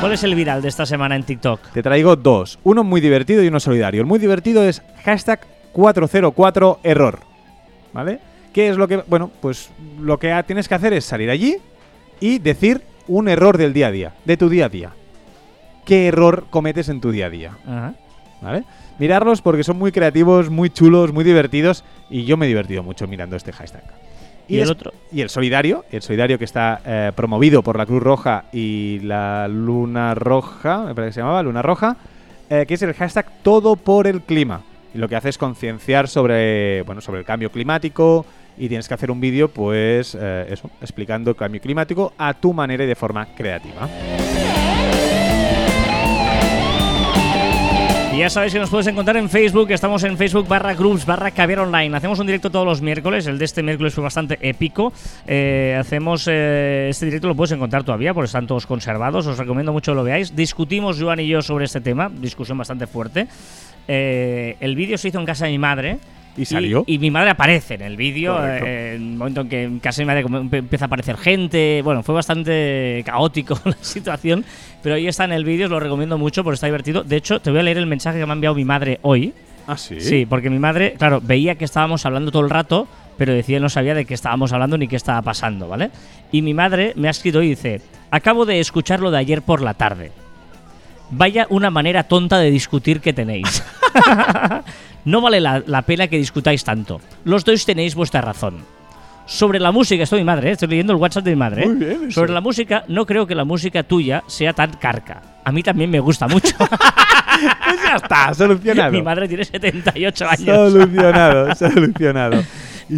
¿Cuál 0.00 0.12
es 0.12 0.22
el 0.24 0.34
viral 0.34 0.60
de 0.62 0.68
esta 0.68 0.84
semana 0.84 1.16
en 1.16 1.24
TikTok? 1.24 1.72
Te 1.72 1.82
traigo 1.82 2.16
dos, 2.16 2.58
uno 2.64 2.84
muy 2.84 3.00
divertido 3.00 3.42
y 3.42 3.48
uno 3.48 3.58
solidario. 3.58 4.02
El 4.02 4.06
muy 4.06 4.18
divertido 4.18 4.62
es 4.62 4.82
hashtag 5.04 5.40
404 5.72 6.80
error, 6.82 7.20
¿vale? 7.92 8.20
¿Qué 8.52 8.68
es 8.68 8.76
lo 8.76 8.86
que, 8.86 8.98
bueno, 9.08 9.30
pues 9.40 9.70
lo 9.98 10.18
que 10.18 10.42
tienes 10.46 10.68
que 10.68 10.74
hacer 10.74 10.92
es 10.92 11.04
salir 11.04 11.30
allí 11.30 11.56
y 12.20 12.38
decir 12.38 12.82
un 13.08 13.28
error 13.28 13.56
del 13.56 13.72
día 13.72 13.88
a 13.88 13.90
día, 13.90 14.12
de 14.24 14.36
tu 14.36 14.48
día 14.48 14.66
a 14.66 14.68
día. 14.68 14.90
¿Qué 15.84 16.08
error 16.08 16.46
cometes 16.50 16.88
en 16.88 17.00
tu 17.00 17.10
día 17.10 17.26
a 17.26 17.30
día? 17.30 17.52
Ajá. 17.66 17.94
¿Vale? 18.42 18.64
Mirarlos 18.98 19.40
porque 19.40 19.64
son 19.64 19.78
muy 19.78 19.92
creativos, 19.92 20.50
muy 20.50 20.68
chulos, 20.70 21.12
muy 21.12 21.24
divertidos 21.24 21.84
y 22.10 22.24
yo 22.24 22.36
me 22.36 22.46
he 22.46 22.48
divertido 22.48 22.82
mucho 22.82 23.06
mirando 23.06 23.36
este 23.36 23.52
hashtag. 23.52 23.84
¿Y 24.48 24.58
el 24.58 24.70
otro? 24.70 24.92
Y 25.12 25.20
el 25.20 25.30
solidario, 25.30 25.84
el 25.90 26.02
solidario 26.02 26.38
que 26.38 26.44
está 26.44 26.80
eh, 26.84 27.12
promovido 27.14 27.62
por 27.62 27.76
la 27.76 27.86
Cruz 27.86 28.02
Roja 28.02 28.44
y 28.52 29.00
la 29.00 29.48
Luna 29.48 30.14
Roja, 30.14 30.84
me 30.84 30.94
parece 30.94 31.08
que 31.08 31.12
se 31.14 31.20
llamaba, 31.20 31.42
Luna 31.42 31.62
Roja, 31.62 31.96
eh, 32.48 32.64
que 32.66 32.74
es 32.74 32.82
el 32.82 32.94
hashtag 32.94 33.42
todo 33.42 33.76
por 33.76 34.06
el 34.06 34.22
clima. 34.22 34.62
Y 34.94 34.98
lo 34.98 35.08
que 35.08 35.16
hace 35.16 35.30
es 35.30 35.38
concienciar 35.38 36.08
sobre, 36.08 36.82
bueno, 36.82 37.00
sobre 37.00 37.20
el 37.20 37.26
cambio 37.26 37.50
climático 37.50 38.24
y 38.56 38.68
tienes 38.68 38.88
que 38.88 38.94
hacer 38.94 39.10
un 39.10 39.20
vídeo, 39.20 39.48
pues, 39.48 40.16
eh, 40.18 40.46
eso, 40.48 40.70
explicando 40.80 41.30
el 41.30 41.36
cambio 41.36 41.60
climático 41.60 42.12
a 42.16 42.32
tu 42.34 42.52
manera 42.52 42.84
y 42.84 42.86
de 42.86 42.94
forma 42.94 43.26
creativa. 43.34 43.88
Ya 48.16 48.30
sabéis 48.30 48.54
que 48.54 48.58
nos 48.58 48.70
puedes 48.70 48.86
encontrar 48.86 49.18
en 49.18 49.28
Facebook. 49.28 49.70
Estamos 49.70 50.02
en 50.02 50.16
Facebook 50.16 50.48
barra 50.48 50.72
groups 50.72 51.04
barra 51.04 51.30
caviar 51.32 51.58
online. 51.58 51.94
Hacemos 51.94 52.18
un 52.18 52.26
directo 52.26 52.50
todos 52.50 52.64
los 52.64 52.80
miércoles. 52.80 53.26
El 53.26 53.38
de 53.38 53.44
este 53.44 53.62
miércoles 53.62 53.92
fue 53.92 54.02
bastante 54.02 54.38
épico. 54.40 54.90
Eh, 55.26 55.76
hacemos 55.78 56.26
eh, 56.26 56.88
este 56.88 57.04
directo, 57.04 57.28
lo 57.28 57.34
puedes 57.34 57.52
encontrar 57.52 57.84
todavía 57.84 58.14
porque 58.14 58.24
están 58.24 58.46
todos 58.46 58.66
conservados. 58.66 59.26
Os 59.26 59.36
recomiendo 59.36 59.70
mucho 59.70 59.92
que 59.92 59.96
lo 59.96 60.02
veáis. 60.02 60.34
Discutimos 60.34 60.98
Joan 60.98 61.20
y 61.20 61.28
yo 61.28 61.42
sobre 61.42 61.66
este 61.66 61.82
tema. 61.82 62.08
Discusión 62.08 62.56
bastante 62.56 62.86
fuerte. 62.86 63.28
Eh, 63.86 64.56
el 64.60 64.76
vídeo 64.76 64.96
se 64.96 65.08
hizo 65.08 65.20
en 65.20 65.26
casa 65.26 65.44
de 65.44 65.50
mi 65.50 65.58
madre. 65.58 65.98
¿Y 66.36 66.44
salió? 66.44 66.84
Y, 66.86 66.98
mi 66.98 67.10
madre 67.10 67.30
aparece 67.30 67.74
en 67.74 67.82
el 67.82 67.96
vídeo. 67.96 68.36
Eh, 68.44 68.94
en 68.94 69.02
el 69.02 69.16
momento 69.16 69.40
en 69.42 69.48
que 69.48 69.90
de 69.90 69.92
mi 69.98 70.04
madre 70.04 70.24
empieza 70.58 70.84
a 70.84 70.86
aparecer 70.86 71.16
gente. 71.16 71.80
Bueno, 71.82 72.02
fue 72.02 72.14
bastante 72.14 73.02
caótico 73.06 73.58
la 73.64 73.76
situación. 73.80 74.44
Pero 74.82 74.94
ahí 74.94 75.06
está 75.06 75.24
en 75.24 75.32
el 75.32 75.44
vídeo, 75.44 75.66
os 75.66 75.70
lo 75.70 75.80
recomiendo 75.80 76.18
mucho 76.18 76.44
porque 76.44 76.54
está 76.54 76.66
divertido. 76.66 77.02
De 77.02 77.16
hecho, 77.16 77.40
te 77.40 77.50
voy 77.50 77.60
a 77.60 77.62
leer 77.62 77.78
el 77.78 77.86
mensaje 77.86 78.18
que 78.18 78.26
me 78.26 78.32
ha 78.32 78.34
enviado 78.34 78.54
mi 78.54 78.64
madre 78.64 78.98
hoy. 79.02 79.32
Ah, 79.66 79.76
sí. 79.76 80.00
Sí, 80.00 80.26
porque 80.26 80.48
mi 80.48 80.58
madre, 80.58 80.94
claro, 80.96 81.20
veía 81.20 81.56
que 81.56 81.64
estábamos 81.64 82.06
hablando 82.06 82.30
todo 82.30 82.42
el 82.42 82.50
rato, 82.50 82.86
pero 83.18 83.32
decía 83.32 83.58
no 83.58 83.68
sabía 83.68 83.94
de 83.94 84.04
qué 84.04 84.14
estábamos 84.14 84.52
hablando 84.52 84.78
ni 84.78 84.86
qué 84.86 84.96
estaba 84.96 85.22
pasando, 85.22 85.68
¿vale? 85.68 85.90
Y 86.30 86.42
mi 86.42 86.54
madre 86.54 86.92
me 86.96 87.08
ha 87.08 87.10
escrito 87.10 87.42
y 87.42 87.48
dice, 87.48 87.80
acabo 88.10 88.46
de 88.46 88.60
escuchar 88.60 89.00
lo 89.00 89.10
de 89.10 89.18
ayer 89.18 89.42
por 89.42 89.62
la 89.62 89.74
tarde. 89.74 90.12
Vaya 91.10 91.46
una 91.50 91.70
manera 91.70 92.04
tonta 92.04 92.38
de 92.38 92.50
discutir 92.50 93.00
que 93.00 93.12
tenéis. 93.12 93.62
no 95.04 95.20
vale 95.20 95.40
la, 95.40 95.62
la 95.66 95.82
pena 95.82 96.08
que 96.08 96.18
discutáis 96.18 96.64
tanto. 96.64 97.00
Los 97.24 97.44
dos 97.44 97.64
tenéis 97.64 97.94
vuestra 97.94 98.20
razón. 98.20 98.64
Sobre 99.26 99.58
la 99.58 99.72
música, 99.72 100.04
estoy 100.04 100.20
mi 100.20 100.24
madre, 100.24 100.50
¿eh? 100.50 100.52
estoy 100.52 100.68
leyendo 100.68 100.92
el 100.92 101.00
WhatsApp 101.00 101.24
de 101.24 101.30
mi 101.32 101.36
madre. 101.36 101.64
¿eh? 101.64 101.66
Muy 101.66 101.84
bien. 101.84 102.12
Sobre 102.12 102.32
la 102.32 102.40
música, 102.40 102.84
no 102.86 103.04
creo 103.04 103.26
que 103.26 103.34
la 103.34 103.44
música 103.44 103.82
tuya 103.82 104.22
sea 104.28 104.52
tan 104.52 104.70
carca. 104.74 105.20
A 105.44 105.50
mí 105.50 105.64
también 105.64 105.90
me 105.90 106.00
gusta 106.00 106.26
mucho. 106.28 106.54
Pues 107.36 107.82
ya 107.82 107.96
está, 107.96 108.32
solucionado. 108.32 108.92
mi 108.92 109.02
madre 109.02 109.28
tiene 109.28 109.44
78 109.44 110.26
años. 110.26 110.72
Solucionado, 110.72 111.54
solucionado. 111.54 112.42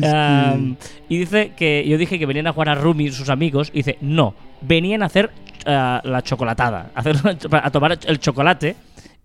Am, 0.04 0.76
y 1.09 1.18
dice 1.18 1.54
que 1.56 1.84
yo 1.88 1.98
dije 1.98 2.20
que 2.20 2.26
venían 2.26 2.46
a 2.46 2.52
jugar 2.52 2.68
a 2.68 2.74
Rumi 2.76 3.11
sus 3.11 3.30
amigos. 3.30 3.70
Y 3.72 3.78
dice, 3.78 3.98
no, 4.00 4.34
venían 4.61 5.02
a 5.02 5.06
hacer 5.06 5.32
ah, 5.68 6.00
la 6.02 6.22
chocolatada, 6.22 6.90
a, 6.94 6.98
hacer 7.00 7.16
a 7.52 7.70
tomar 7.70 7.96
el 8.06 8.18
chocolate 8.18 8.74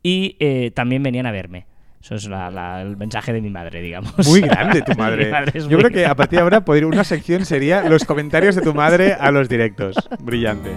y 0.04 0.36
eh, 0.40 0.72
también 0.76 1.02
venían 1.02 1.26
a 1.26 1.32
verme. 1.32 1.66
Eso 2.02 2.16
es 2.16 2.28
la- 2.28 2.52
la- 2.52 2.82
el 2.82 2.98
mensaje 2.98 3.32
de 3.32 3.40
mi 3.42 3.50
madre, 3.50 3.82
digamos. 3.82 4.14
Muy 4.28 4.42
grande 4.42 4.82
tu 4.82 4.94
madre. 4.98 5.32
Madre 5.32 5.54
Yo 5.62 5.68
muy 5.70 5.78
creo 5.78 5.90
que 5.92 6.06
a 6.06 6.14
partir 6.16 6.38
de 6.40 6.44
ahora 6.44 6.66
podría 6.66 6.86
una 6.88 7.06
sección 7.06 7.46
sería 7.46 7.82
los 7.88 8.04
comentarios 8.04 8.56
de 8.56 8.62
tu 8.62 8.74
madre 8.74 9.14
a 9.14 9.32
los 9.32 9.48
directos. 9.48 9.96
Brillante. 10.20 10.72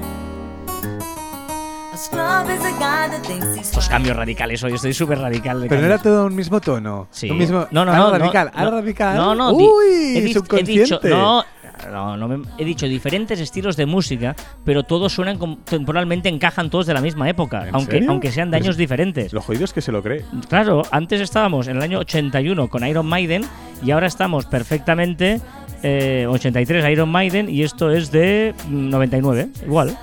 Estos 3.60 3.88
cambios 3.88 4.16
radicales 4.16 4.62
hoy, 4.62 4.74
estoy 4.74 4.92
súper 4.92 5.18
radical. 5.18 5.60
de 5.62 5.68
Pero 5.68 5.80
no 5.80 5.88
cambios. 5.88 6.00
era 6.00 6.02
todo 6.16 6.26
un 6.26 6.34
mismo 6.36 6.60
tono. 6.60 7.08
Sí. 7.10 7.30
Un 7.30 7.38
mismo. 7.38 7.66
No, 7.70 7.84
no, 7.84 7.92
algo 7.92 8.08
no. 8.12 8.18
radical. 8.18 8.52
no, 8.56 8.70
radical. 8.70 9.16
No, 9.16 9.34
no. 9.34 9.52
Uy, 9.52 10.16
he, 10.16 10.20
di- 10.20 10.30
he 10.30 10.34
subconsciente. 10.34 10.82
dicho, 10.82 11.00
no, 11.04 11.44
no, 11.90 12.16
no 12.16 12.28
me- 12.28 12.46
he 12.58 12.64
dicho 12.64 12.86
diferentes 12.86 13.38
estilos 13.40 13.76
de 13.76 13.86
música, 13.86 14.34
pero 14.64 14.82
todos 14.82 15.12
suenan 15.12 15.38
como- 15.38 15.58
temporalmente 15.58 16.28
encajan 16.28 16.70
todos 16.70 16.86
de 16.86 16.94
la 16.94 17.00
misma 17.00 17.28
época, 17.28 17.68
¿En 17.68 17.74
aunque, 17.74 17.92
serio? 17.92 18.10
aunque 18.10 18.32
sean 18.32 18.50
de 18.50 18.56
Pues- 18.58 18.66
años 18.66 18.76
diferentes. 18.76 19.32
Lo 19.32 19.40
jodido 19.42 19.64
es 19.64 19.72
que 19.72 19.80
se 19.80 19.92
lo 19.92 20.02
cree. 20.02 20.24
Claro, 20.48 20.82
antes 20.90 21.20
estábamos 21.20 21.68
en 21.68 21.76
el 21.76 21.82
año 21.82 21.98
81 21.98 22.68
con 22.68 22.86
Iron 22.86 23.06
Maiden 23.06 23.44
y 23.84 23.90
ahora 23.90 24.06
estamos 24.06 24.46
perfectamente 24.46 25.40
eh, 25.82 26.26
83 26.28 26.90
Iron 26.90 27.10
Maiden 27.10 27.48
y 27.50 27.62
esto 27.62 27.90
es 27.90 28.10
de 28.10 28.54
mm, 28.68 28.88
99, 28.90 29.48
igual. 29.66 29.96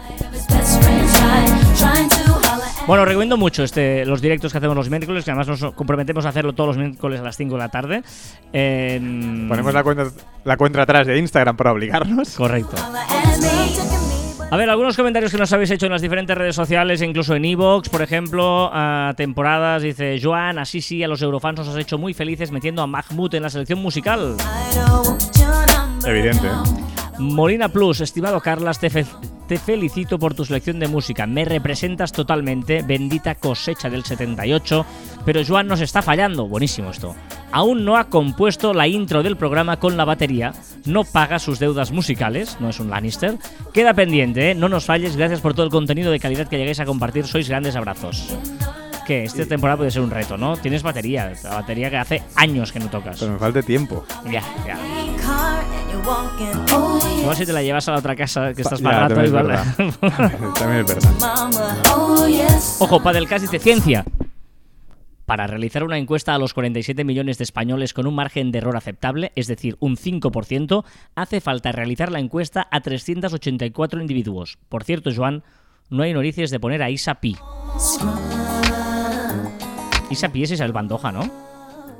Bueno, 2.85 3.05
recomiendo 3.05 3.37
mucho 3.37 3.63
este, 3.63 4.05
los 4.05 4.21
directos 4.21 4.51
que 4.51 4.57
hacemos 4.57 4.75
los 4.75 4.89
miércoles, 4.89 5.23
que 5.23 5.31
además 5.31 5.47
nos 5.47 5.73
comprometemos 5.73 6.25
a 6.25 6.29
hacerlo 6.29 6.53
todos 6.53 6.75
los 6.75 6.77
miércoles 6.77 7.21
a 7.21 7.23
las 7.23 7.37
5 7.37 7.53
de 7.53 7.57
la 7.59 7.69
tarde. 7.69 8.03
En- 8.51 9.45
Ponemos 9.47 9.73
la 9.73 9.83
cuenta, 9.83 10.07
la 10.43 10.57
cuenta 10.57 10.81
atrás 10.81 11.07
de 11.07 11.17
Instagram 11.17 11.55
para 11.55 11.71
obligarnos. 11.71 12.35
Correcto. 12.35 12.75
A 14.51 14.57
ver, 14.57 14.69
algunos 14.69 14.97
comentarios 14.97 15.31
que 15.31 15.37
nos 15.37 15.51
habéis 15.53 15.71
hecho 15.71 15.85
en 15.87 15.93
las 15.93 16.01
diferentes 16.01 16.37
redes 16.37 16.55
sociales, 16.55 17.01
incluso 17.01 17.33
en 17.35 17.45
Evox, 17.45 17.87
por 17.89 18.01
ejemplo, 18.01 18.69
a 18.71 19.13
temporadas, 19.15 19.81
dice 19.81 20.19
Joan, 20.21 20.59
así 20.59 20.81
sí, 20.81 21.01
a 21.03 21.07
los 21.07 21.21
eurofans 21.21 21.59
nos 21.59 21.69
has 21.69 21.77
hecho 21.77 21.97
muy 21.97 22.13
felices 22.13 22.51
metiendo 22.51 22.81
a 22.83 22.87
Mahmoud 22.87 23.33
en 23.33 23.43
la 23.43 23.49
selección 23.49 23.79
musical. 23.81 24.35
Evidente. 26.05 26.47
Molina 27.19 27.69
Plus, 27.69 28.01
estimado 28.01 28.41
Carlas, 28.41 28.79
te, 28.79 28.89
fe- 28.89 29.05
te 29.47 29.57
felicito 29.57 30.17
por 30.17 30.33
tu 30.33 30.45
selección 30.45 30.79
de 30.79 30.87
música. 30.87 31.27
Me 31.27 31.45
representas 31.45 32.11
totalmente, 32.11 32.81
bendita 32.81 33.35
cosecha 33.35 33.89
del 33.89 34.03
78. 34.03 34.85
Pero 35.25 35.41
Joan 35.47 35.67
nos 35.67 35.81
está 35.81 36.01
fallando. 36.01 36.47
Buenísimo 36.47 36.89
esto. 36.89 37.15
Aún 37.51 37.85
no 37.85 37.97
ha 37.97 38.05
compuesto 38.09 38.73
la 38.73 38.87
intro 38.87 39.21
del 39.21 39.37
programa 39.37 39.77
con 39.77 39.95
la 39.95 40.05
batería. 40.05 40.53
No 40.85 41.03
paga 41.03 41.37
sus 41.39 41.59
deudas 41.59 41.91
musicales. 41.91 42.57
No 42.59 42.69
es 42.69 42.79
un 42.79 42.89
Lannister. 42.89 43.37
Queda 43.73 43.93
pendiente, 43.93 44.51
¿eh? 44.51 44.55
No 44.55 44.67
nos 44.67 44.85
falles. 44.85 45.15
Gracias 45.15 45.39
por 45.41 45.53
todo 45.53 45.65
el 45.65 45.71
contenido 45.71 46.11
de 46.11 46.19
calidad 46.19 46.47
que 46.47 46.57
llegáis 46.57 46.79
a 46.79 46.85
compartir. 46.85 47.25
Sois 47.27 47.47
grandes 47.47 47.75
abrazos. 47.75 48.35
Que 49.05 49.23
esta 49.23 49.45
temporada 49.45 49.77
puede 49.77 49.91
ser 49.91 50.01
un 50.01 50.11
reto, 50.11 50.37
¿no? 50.37 50.57
Tienes 50.57 50.81
batería. 50.83 51.33
La 51.43 51.55
batería 51.55 51.89
que 51.89 51.97
hace 51.97 52.23
años 52.35 52.71
que 52.71 52.79
no 52.79 52.89
tocas. 52.89 53.19
Pero 53.19 53.33
me 53.33 53.39
falta 53.39 53.61
tiempo. 53.61 54.05
Ya, 54.25 54.43
ya. 54.65 54.77
Igual 57.19 57.35
si 57.35 57.45
te 57.45 57.53
la 57.53 57.61
llevas 57.61 57.87
a 57.87 57.91
la 57.91 57.97
otra 57.99 58.15
casa 58.15 58.53
que 58.53 58.61
estás 58.61 58.79
Ya, 58.81 59.07
es 59.07 59.31
verdad. 59.31 59.65
También 60.55 60.85
es 60.85 60.87
verdad. 60.87 61.11
Ojo, 62.79 63.01
Padelcast 63.01 63.43
dice 63.43 63.59
ciencia. 63.59 64.05
Para 65.25 65.47
realizar 65.47 65.85
una 65.85 65.97
encuesta 65.97 66.35
a 66.35 66.37
los 66.37 66.53
47 66.53 67.05
millones 67.05 67.37
de 67.37 67.45
españoles 67.45 67.93
con 67.93 68.07
un 68.07 68.15
margen 68.15 68.51
de 68.51 68.57
error 68.57 68.75
aceptable, 68.75 69.31
es 69.35 69.47
decir, 69.47 69.77
un 69.79 69.95
5%, 69.95 70.83
hace 71.15 71.39
falta 71.39 71.71
realizar 71.71 72.11
la 72.11 72.19
encuesta 72.19 72.67
a 72.69 72.81
384 72.81 74.01
individuos. 74.01 74.57
Por 74.67 74.83
cierto, 74.83 75.11
Joan, 75.15 75.43
no 75.89 76.03
hay 76.03 76.13
noticias 76.13 76.51
de 76.51 76.59
poner 76.59 76.83
a 76.83 76.89
Isa 76.89 77.15
Pi. 77.15 77.37
Isa 80.13 80.29
Pi 80.29 80.43
es 80.43 80.51
Isabel 80.51 80.71
Bandoja, 80.73 81.11
¿no? 81.11 81.29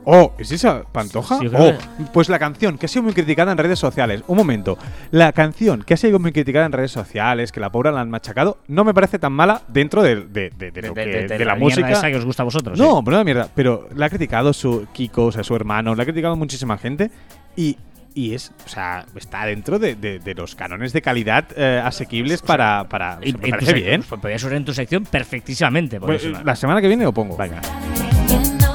Oh, 0.05 0.33
¿es 0.37 0.51
esa 0.51 0.83
Pantoja? 0.91 1.39
Sí, 1.39 1.47
oh, 1.57 1.71
pues 2.11 2.27
la 2.27 2.37
canción 2.37 2.77
que 2.77 2.87
ha 2.87 2.89
sido 2.89 3.03
muy 3.03 3.13
criticada 3.13 3.53
en 3.53 3.57
redes 3.57 3.79
sociales. 3.79 4.21
Un 4.27 4.35
momento. 4.35 4.77
La 5.11 5.31
canción 5.31 5.81
que 5.83 5.93
ha 5.93 5.97
sido 5.97 6.19
muy 6.19 6.33
criticada 6.33 6.65
en 6.65 6.73
redes 6.73 6.91
sociales, 6.91 7.53
que 7.53 7.61
la 7.61 7.71
pobre 7.71 7.89
la 7.93 8.01
han 8.01 8.09
machacado, 8.09 8.57
no 8.67 8.83
me 8.83 8.93
parece 8.93 9.17
tan 9.17 9.31
mala 9.31 9.61
dentro 9.69 10.03
de, 10.03 10.17
de- 10.25 10.49
de- 10.49 10.71
de 10.71 10.81
lo 10.81 10.93
que- 10.93 11.05
de 11.05 11.45
la, 11.45 11.55
mierda 11.55 11.55
música. 11.55 11.89
esa 11.91 12.09
que 12.09 12.17
os 12.17 12.25
gusta 12.25 12.43
a 12.43 12.45
vosotros. 12.45 12.77
No, 12.77 12.97
sí. 12.97 13.01
pero 13.05 13.15
no 13.17 13.23
mierda. 13.23 13.47
Pero 13.55 13.87
la 13.95 14.07
ha 14.07 14.09
criticado 14.09 14.51
su 14.51 14.87
Kiko, 14.91 15.27
o 15.27 15.31
sea, 15.31 15.41
su 15.45 15.55
hermano, 15.55 15.95
la 15.95 16.03
ha 16.03 16.05
criticado 16.05 16.35
muchísima 16.35 16.77
gente. 16.77 17.09
Y, 17.55 17.77
y 18.13 18.33
es, 18.33 18.51
o 18.65 18.67
sea, 18.69 19.05
está 19.15 19.45
dentro 19.45 19.79
de, 19.79 19.95
de- 19.95 20.19
de 20.19 20.33
los 20.35 20.53
cánones 20.55 20.91
de 20.91 21.01
calidad 21.01 21.45
eh, 21.55 21.81
asequibles 21.81 22.41
para. 22.41 22.89
para 22.89 23.19
o 23.19 23.23
Y- 23.23 23.31
sea, 23.31 23.39
me 23.41 23.49
parece 23.51 23.73
bien. 23.73 24.03
pues 24.03 24.19
podrías 24.19 24.43
usar 24.43 24.57
en 24.57 24.65
tu 24.65 24.73
sección 24.73 25.05
perfectísimamente. 25.05 25.97
Pues, 26.01 26.25
es 26.25 26.43
la 26.43 26.57
semana 26.57 26.81
que 26.81 26.89
viene 26.89 27.05
lo 27.05 27.13
pongo. 27.13 27.37
Venga. 27.37 27.61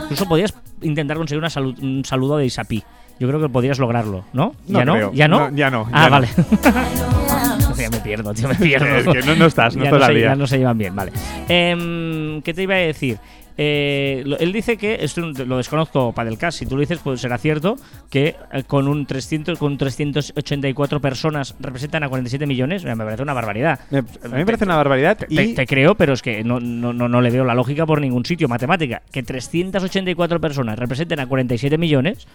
Incluso 0.09 0.27
podrías 0.29 0.55
intentar 0.83 1.17
conseguir 1.17 1.39
una 1.45 1.49
un 1.83 2.05
saludo 2.05 2.39
de 2.39 2.47
Isapi. 2.47 2.83
Yo 3.21 3.27
creo 3.29 3.41
que 3.41 3.49
podrías 3.49 3.79
lograrlo, 3.79 4.25
¿no? 4.33 4.55
No 4.69 4.79
¿Ya 4.79 4.85
no? 4.85 5.13
¿Ya 5.13 5.29
no? 5.29 5.51
No, 5.51 5.57
ya 5.57 5.71
no, 5.71 5.89
Ah, 5.93 6.05
ya 6.05 6.07
no. 6.07 6.11
vale. 6.11 6.29
ya 7.77 7.91
me 7.91 7.99
pierdo, 7.99 8.33
tío, 8.33 8.49
me 8.49 8.55
pierdo. 8.55 8.87
Es 8.87 9.07
que 9.27 9.35
no- 9.37 9.47
estás, 9.47 9.77
no 9.77 9.83
ya 9.85 9.91
estás 9.91 10.03
al 10.03 10.09
se, 10.13 10.19
día. 10.19 10.29
ya 10.29 10.37
no 10.37 10.47
se 10.47 10.59
llevan 10.59 10.79
bien, 10.79 10.95
vale. 10.95 11.13
Em, 11.49 12.41
¿Qué 12.43 12.55
te 12.55 12.63
iba 12.63 12.75
a 12.75 12.79
decir? 12.79 13.19
Eh, 13.61 14.23
lo- 14.25 14.39
él 14.39 14.53
dice 14.53 14.77
que, 14.77 14.99
esto 15.01 15.21
lo 15.21 15.57
desconozco 15.57 16.13
para 16.13 16.31
el 16.31 16.39
caso, 16.39 16.59
si 16.59 16.67
tú 16.67 16.77
lo 16.77 16.81
dices, 16.81 17.01
pues 17.03 17.21
será 17.21 17.39
cierto, 17.39 17.77
que 18.09 18.37
eh, 18.53 18.63
con 18.67 18.87
un 18.87 19.05
300, 19.05 19.59
con 19.59 19.77
384 19.77 21.01
personas 21.01 21.57
representan 21.59 22.05
a 22.05 22.09
47 22.09 22.47
millones, 22.47 22.85
me 22.85 22.97
parece 22.97 23.23
una 23.23 23.33
barbaridad. 23.35 23.81
Me- 23.91 23.99
a 23.99 24.03
mí 24.03 24.07
me 24.37 24.47
parece 24.47 24.65
una 24.65 24.77
barbaridad. 24.77 25.17
Te, 25.19 25.27
y 25.29 25.55
te 25.55 25.67
creo, 25.67 25.97
pero 25.97 26.13
es 26.13 26.23
que 26.23 26.45
no, 26.45 26.61
no, 26.61 26.93
no, 26.93 27.09
no 27.09 27.21
le 27.21 27.31
veo 27.31 27.45
la 27.45 27.55
lógica 27.55 27.85
por 27.85 28.01
ningún 28.01 28.25
sitio. 28.25 28.47
Matemática, 28.49 29.03
que 29.11 29.23
384 29.25 30.41
personas 30.41 30.79
representen 30.79 31.19
a 31.21 31.27
47 31.27 31.77
millones. 31.79 32.27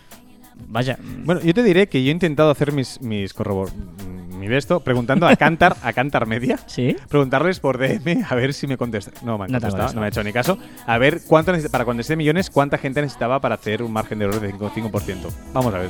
Vaya. 0.68 0.98
Bueno, 1.24 1.42
yo 1.42 1.54
te 1.54 1.64
diré 1.64 1.88
que 1.88 2.04
yo 2.04 2.10
he 2.10 2.12
intentado 2.12 2.52
hacer 2.52 2.72
mis, 2.74 3.02
mis 3.02 3.34
corrobor 3.34 3.70
mi 4.44 4.50
de 4.50 4.58
esto 4.58 4.82
preguntando 4.82 5.28
a 5.28 5.36
Cantar, 5.36 5.76
a 5.82 5.94
Cantar 5.94 6.26
Media. 6.26 6.60
¿Sí? 6.66 6.96
Preguntarles 7.10 7.60
por 7.60 7.78
DM 7.78 8.26
a 8.28 8.36
ver 8.36 8.54
si 8.54 8.68
me 8.68 8.78
contestan. 8.78 9.14
No 9.24 9.38
me 9.38 9.46
han 9.46 9.52
contestado, 9.52 9.94
no 9.94 10.02
me 10.02 10.08
ha 10.08 10.10
hecho 10.10 10.24
ni 10.24 10.34
caso. 10.34 10.58
A 10.86 10.98
ver 10.98 11.22
cuánto 11.28 11.52
necesita, 11.52 11.72
para 11.72 11.86
cuando 11.86 12.02
esté 12.02 12.16
millones, 12.16 12.50
cuánta 12.50 12.78
gente 12.78 13.02
necesitaba 13.02 13.40
para 13.40 13.56
hacer 13.56 13.82
un 13.84 13.92
margen 13.92 14.20
de 14.20 14.26
error 14.26 14.40
de 14.40 14.54
5%. 14.54 14.74
5%. 14.74 15.30
Vamos 15.54 15.74
a 15.74 15.80
ver. 15.80 15.90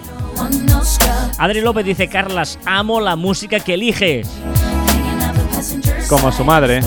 Adri 1.37 1.61
López 1.61 1.85
dice, 1.85 2.07
Carlas, 2.07 2.59
amo 2.65 2.99
la 2.99 3.15
música 3.15 3.59
que 3.59 3.75
eliges. 3.75 4.29
Como 6.09 6.31
su 6.31 6.43
madre. 6.43 6.81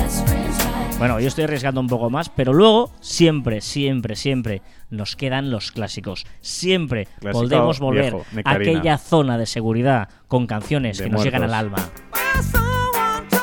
Bueno, 0.99 1.21
yo 1.21 1.29
estoy 1.29 1.45
arriesgando 1.45 1.79
un 1.83 1.89
poco 1.89 2.09
más, 2.09 2.31
pero 2.31 2.55
luego, 2.55 2.91
siempre, 3.01 3.61
siempre, 3.61 4.17
siempre, 4.17 4.63
nos 4.89 5.15
quedan 5.15 5.51
los 5.51 5.71
clásicos. 5.71 6.27
Siempre 6.41 7.07
Clásico 7.21 7.43
podemos 7.43 7.81
volver 7.81 8.15
viejo, 8.15 8.25
a 8.45 8.53
aquella 8.53 8.97
zona 8.97 9.37
de 9.37 9.45
seguridad 9.45 10.09
con 10.27 10.47
canciones 10.47 10.97
De 10.97 11.05
que 11.05 11.11
nos 11.11 11.23
llegan 11.23 11.43
al 11.43 11.53
alma. 11.53 11.91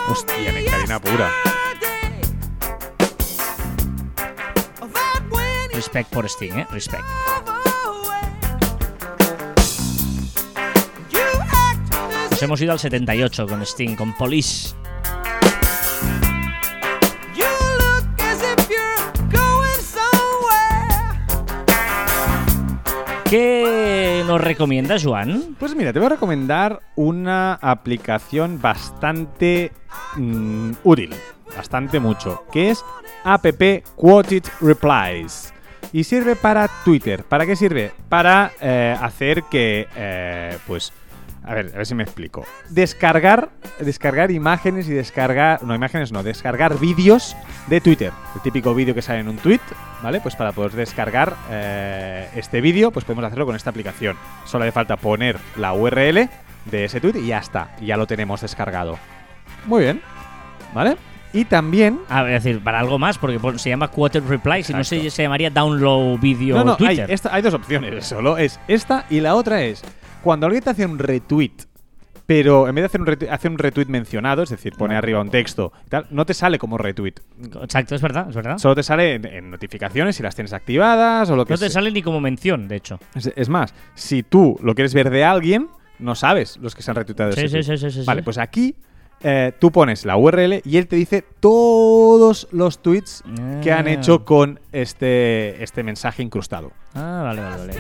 Hostia, 0.10 0.51
nectarina 0.51 0.99
pura. 0.99 1.30
Respect 5.74 6.10
por 6.12 6.26
Sting, 6.26 6.54
¿eh? 6.54 6.68
Respect. 6.72 7.04
Nos 12.32 12.41
hemos 12.41 12.62
ido 12.62 12.72
al 12.72 12.80
78 12.80 13.47
con 13.47 13.62
Sting, 13.62 13.95
con 13.95 14.14
Police. 14.14 14.76
¿Qué 23.34 24.23
nos 24.27 24.39
recomiendas, 24.39 25.03
Juan? 25.03 25.55
Pues 25.57 25.75
mira, 25.75 25.91
te 25.91 25.97
voy 25.97 26.05
a 26.05 26.09
recomendar 26.09 26.81
una 26.95 27.55
aplicación 27.55 28.61
bastante 28.61 29.71
mm, 30.17 30.73
útil, 30.84 31.15
bastante 31.57 31.99
mucho, 31.99 32.43
que 32.51 32.69
es 32.69 32.86
app 33.23 33.43
Quoted 33.95 34.43
Replies. 34.61 35.51
Y 35.91 36.03
sirve 36.03 36.36
para 36.36 36.69
Twitter. 36.86 37.23
¿Para 37.23 37.47
qué 37.47 37.55
sirve? 37.55 37.91
Para 38.07 38.51
eh, 38.61 38.95
hacer 39.01 39.41
que, 39.49 39.88
eh, 39.95 40.55
pues, 40.67 40.93
a 41.45 41.53
ver, 41.53 41.71
a 41.73 41.77
ver 41.77 41.85
si 41.85 41.95
me 41.95 42.03
explico. 42.03 42.45
Descargar, 42.69 43.49
descargar 43.79 44.31
imágenes 44.31 44.87
y 44.87 44.93
descargar, 44.93 45.63
no 45.63 45.75
imágenes, 45.75 46.11
no, 46.11 46.23
descargar 46.23 46.79
vídeos 46.79 47.35
de 47.67 47.81
Twitter. 47.81 48.11
El 48.35 48.41
típico 48.41 48.73
vídeo 48.73 48.93
que 48.95 49.01
sale 49.01 49.19
en 49.19 49.27
un 49.27 49.37
tweet, 49.37 49.59
¿vale? 50.01 50.21
Pues 50.21 50.35
para 50.35 50.51
poder 50.51 50.71
descargar 50.71 51.35
eh, 51.49 52.29
este 52.35 52.61
vídeo, 52.61 52.91
pues 52.91 53.05
podemos 53.05 53.25
hacerlo 53.25 53.45
con 53.45 53.55
esta 53.55 53.69
aplicación. 53.69 54.15
Solo 54.45 54.63
hace 54.63 54.71
falta 54.71 54.95
poner 54.97 55.37
la 55.57 55.73
URL 55.73 56.29
de 56.65 56.85
ese 56.85 57.01
tweet 57.01 57.15
y 57.21 57.27
ya 57.27 57.39
está, 57.39 57.75
ya 57.81 57.97
lo 57.97 58.07
tenemos 58.07 58.41
descargado. 58.41 58.97
Muy 59.65 59.83
bien, 59.83 60.01
¿vale? 60.73 60.97
Y 61.35 61.45
también 61.45 61.99
A 62.09 62.21
ver, 62.21 62.35
es 62.35 62.43
decir, 62.43 62.63
para 62.63 62.79
algo 62.79 62.99
más, 62.99 63.17
porque 63.17 63.39
se 63.57 63.69
llama 63.69 63.87
Quoted 63.87 64.23
Reply, 64.27 64.63
si 64.63 64.71
no 64.73 64.83
se, 64.83 65.09
se 65.09 65.23
llamaría 65.23 65.49
Download 65.49 66.19
Video 66.19 66.57
No, 66.63 66.63
no, 66.79 66.87
hay, 66.87 67.03
esta- 67.07 67.33
hay 67.33 67.41
dos 67.41 67.55
opciones. 67.55 68.05
Solo 68.05 68.37
es 68.37 68.59
esta 68.67 69.05
y 69.09 69.19
la 69.19 69.33
otra 69.35 69.63
es 69.63 69.81
cuando 70.24 70.45
alguien 70.47 70.63
te 70.63 70.69
hace 70.71 70.86
un 70.86 70.97
retweet, 70.99 71.51
pero 72.26 72.67
en 72.69 72.76
vez 72.76 72.84
de 72.84 72.86
hacer 72.86 73.01
un 73.01 73.07
retweet, 73.07 73.30
hace 73.30 73.47
un 73.49 73.57
retweet 73.57 73.88
mencionado, 73.88 74.43
es 74.43 74.49
decir, 74.49 74.74
pone 74.78 74.95
arriba 74.95 75.19
un 75.19 75.30
texto 75.30 75.74
y 75.86 75.89
tal, 75.89 76.07
no 76.09 76.26
te 76.26 76.34
sale 76.34 76.57
como 76.57 76.78
retweet. 76.78 77.15
Exacto, 77.61 77.95
es 77.95 78.01
verdad, 78.01 78.28
es 78.30 78.36
verdad. 78.36 78.57
Solo 78.57 78.76
te 78.76 78.84
sale 78.84 79.15
en, 79.15 79.26
en 79.26 79.51
notificaciones 79.51 80.15
si 80.15 80.24
las 80.24 80.34
tienes 80.34 80.53
activadas 80.53 81.30
o 81.30 81.36
lo 81.36 81.45
que 81.45 81.53
No 81.53 81.57
te 81.57 81.65
sea. 81.65 81.74
sale 81.82 81.91
ni 81.91 82.01
como 82.01 82.21
mención, 82.21 82.67
de 82.69 82.78
hecho. 82.78 82.99
Es, 83.13 83.32
es 83.36 83.49
más, 83.49 83.74
si 83.93 84.24
tú 84.24 84.57
lo 84.63 84.74
quieres 84.74 84.93
ver 84.93 85.09
de 85.09 85.26
alguien, 85.26 85.67
no 85.99 86.15
sabes 86.15 86.57
los 86.61 86.74
que 86.76 86.82
se 86.82 86.91
han 86.91 86.95
retuiteado 86.95 87.34
Sí, 87.34 87.41
ese 87.41 87.61
sí, 87.61 87.67
tweet. 87.67 87.78
sí, 87.78 87.91
sí, 87.91 87.99
sí, 88.01 88.05
Vale, 88.05 88.21
sí. 88.21 88.26
pues 88.26 88.38
aquí 88.38 88.76
eh, 89.21 89.51
tú 89.59 89.71
pones 89.71 90.05
la 90.05 90.15
URL 90.17 90.61
y 90.65 90.78
él 90.78 90.88
te 90.88 90.95
dice 90.95 91.24
todos 91.39 92.47
los 92.51 92.80
tweets 92.82 93.24
que 93.61 93.71
han 93.71 93.88
Ah. 93.88 93.91
hecho 93.91 94.24
con 94.26 94.59
este, 94.71 95.61
este 95.63 95.84
mensaje 95.84 96.24
incrustado. 96.24 96.71
Ah, 96.95 97.21
vale, 97.26 97.41
vale, 97.41 97.57
vale. 97.57 97.74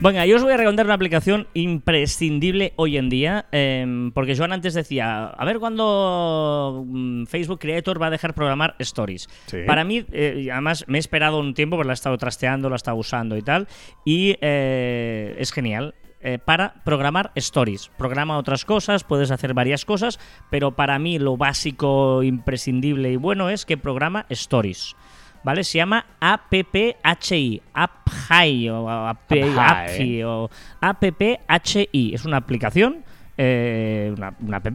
Venga, 0.00 0.24
yo 0.26 0.36
os 0.36 0.44
voy 0.44 0.52
a 0.52 0.56
recomendar 0.56 0.86
una 0.86 0.94
aplicación 0.94 1.48
imprescindible 1.54 2.72
hoy 2.76 2.96
en 2.96 3.08
día, 3.08 3.46
em, 3.50 4.12
porque 4.12 4.36
Joan 4.36 4.52
antes 4.52 4.74
decía, 4.74 5.26
a 5.26 5.44
ver 5.44 5.58
cuándo 5.58 6.84
mm, 6.86 7.24
Facebook 7.24 7.58
Creator 7.58 8.00
va 8.00 8.06
a 8.06 8.10
dejar 8.10 8.32
programar 8.32 8.76
stories. 8.78 9.28
Sí. 9.46 9.58
Para 9.66 9.82
mí, 9.82 10.04
eh, 10.12 10.42
y 10.44 10.50
además 10.50 10.84
me 10.86 10.98
he 10.98 11.00
esperado 11.00 11.40
un 11.40 11.52
tiempo, 11.52 11.74
porque 11.76 11.88
la 11.88 11.94
he 11.94 11.94
estado 11.94 12.16
trasteando, 12.16 12.68
la 12.68 12.76
he 12.76 12.78
estado 12.78 12.96
usando 12.96 13.36
y 13.36 13.42
tal, 13.42 13.66
y 14.04 14.36
eh, 14.40 15.34
es 15.38 15.52
genial. 15.52 15.94
eh, 16.20 16.38
para 16.44 16.74
programar 16.84 17.30
stories. 17.36 17.90
Programa 17.96 18.38
otras 18.38 18.64
cosas, 18.64 19.04
puedes 19.04 19.30
hacer 19.30 19.54
varias 19.54 19.84
cosas, 19.84 20.18
pero 20.50 20.74
para 20.74 20.98
mí 20.98 21.18
lo 21.20 21.36
básico, 21.36 22.24
imprescindible 22.24 23.12
y 23.12 23.16
bueno 23.16 23.50
es 23.50 23.64
que 23.64 23.76
programa 23.76 24.26
stories. 24.28 24.96
¿Vale? 25.44 25.64
Se 25.64 25.78
llama 25.78 26.04
AppHI, 26.20 27.62
AppHi 27.72 28.68
o 28.68 28.88
AppHi 28.88 29.42
Apphi. 29.56 30.22
o 30.22 30.50
AppHI. 30.80 32.14
Es 32.14 32.24
una 32.24 32.38
aplicación, 32.38 33.04
eh, 33.36 34.12
una, 34.16 34.34
una 34.40 34.56
app, 34.58 34.66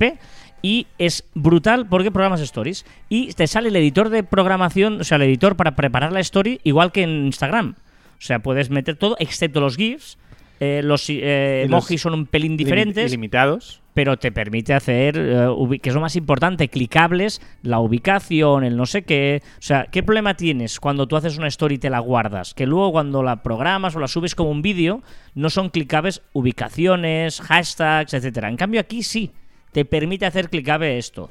y 0.64 0.88
es 0.98 1.26
brutal 1.36 1.86
porque 1.88 2.10
programas 2.10 2.42
stories. 2.42 2.86
Y 3.10 3.34
te 3.34 3.46
sale 3.48 3.70
el 3.70 3.76
editor 3.76 4.10
de 4.10 4.24
programación, 4.24 5.02
o 5.02 5.04
sea, 5.04 5.18
el 5.18 5.24
editor 5.24 5.56
para 5.56 5.76
preparar 5.76 6.12
la 6.12 6.22
story, 6.22 6.62
igual 6.64 6.92
que 6.92 7.04
en 7.04 7.26
Instagram. 7.26 7.76
O 7.78 8.26
sea, 8.26 8.40
puedes 8.40 8.70
meter 8.70 8.96
todo, 8.96 9.18
excepto 9.20 9.60
los 9.60 9.76
GIFs. 9.76 10.18
Eh, 10.64 10.82
los 10.82 11.10
eh, 11.10 11.64
emojis 11.66 12.00
son 12.00 12.14
un 12.14 12.26
pelín 12.26 12.56
diferentes 12.56 13.12
Ilimitados. 13.12 13.82
pero 13.94 14.18
te 14.18 14.32
permite 14.32 14.74
hacer, 14.74 15.16
eh, 15.18 15.80
que 15.82 15.90
es 15.90 15.96
lo 15.96 16.00
más 16.00 16.16
importante, 16.16 16.70
clicables, 16.70 17.42
la 17.64 17.80
ubicación, 17.80 18.64
el 18.64 18.78
no 18.78 18.86
sé 18.86 19.04
qué. 19.04 19.42
O 19.60 19.62
sea, 19.62 19.88
¿qué 19.92 20.04
problema 20.04 20.36
tienes 20.36 20.80
cuando 20.80 21.06
tú 21.06 21.18
haces 21.18 21.38
una 21.38 21.48
story 21.48 21.76
y 21.76 21.80
te 21.80 21.90
la 21.90 22.00
guardas? 22.00 22.54
Que 22.54 22.66
luego 22.66 22.94
cuando 22.94 23.24
la 23.24 23.44
programas 23.44 23.96
o 23.96 24.00
la 24.00 24.08
subes 24.08 24.36
como 24.36 24.52
un 24.52 24.62
vídeo, 24.62 25.02
no 25.36 25.50
son 25.50 25.70
clicables 25.70 26.22
ubicaciones, 26.32 27.42
hashtags, 27.42 28.14
etcétera. 28.14 28.48
En 28.48 28.56
cambio 28.56 28.80
aquí 28.80 29.04
sí, 29.04 29.32
te 29.74 29.84
permite 29.84 30.26
hacer 30.26 30.50
clicable 30.50 30.98
esto. 30.98 31.30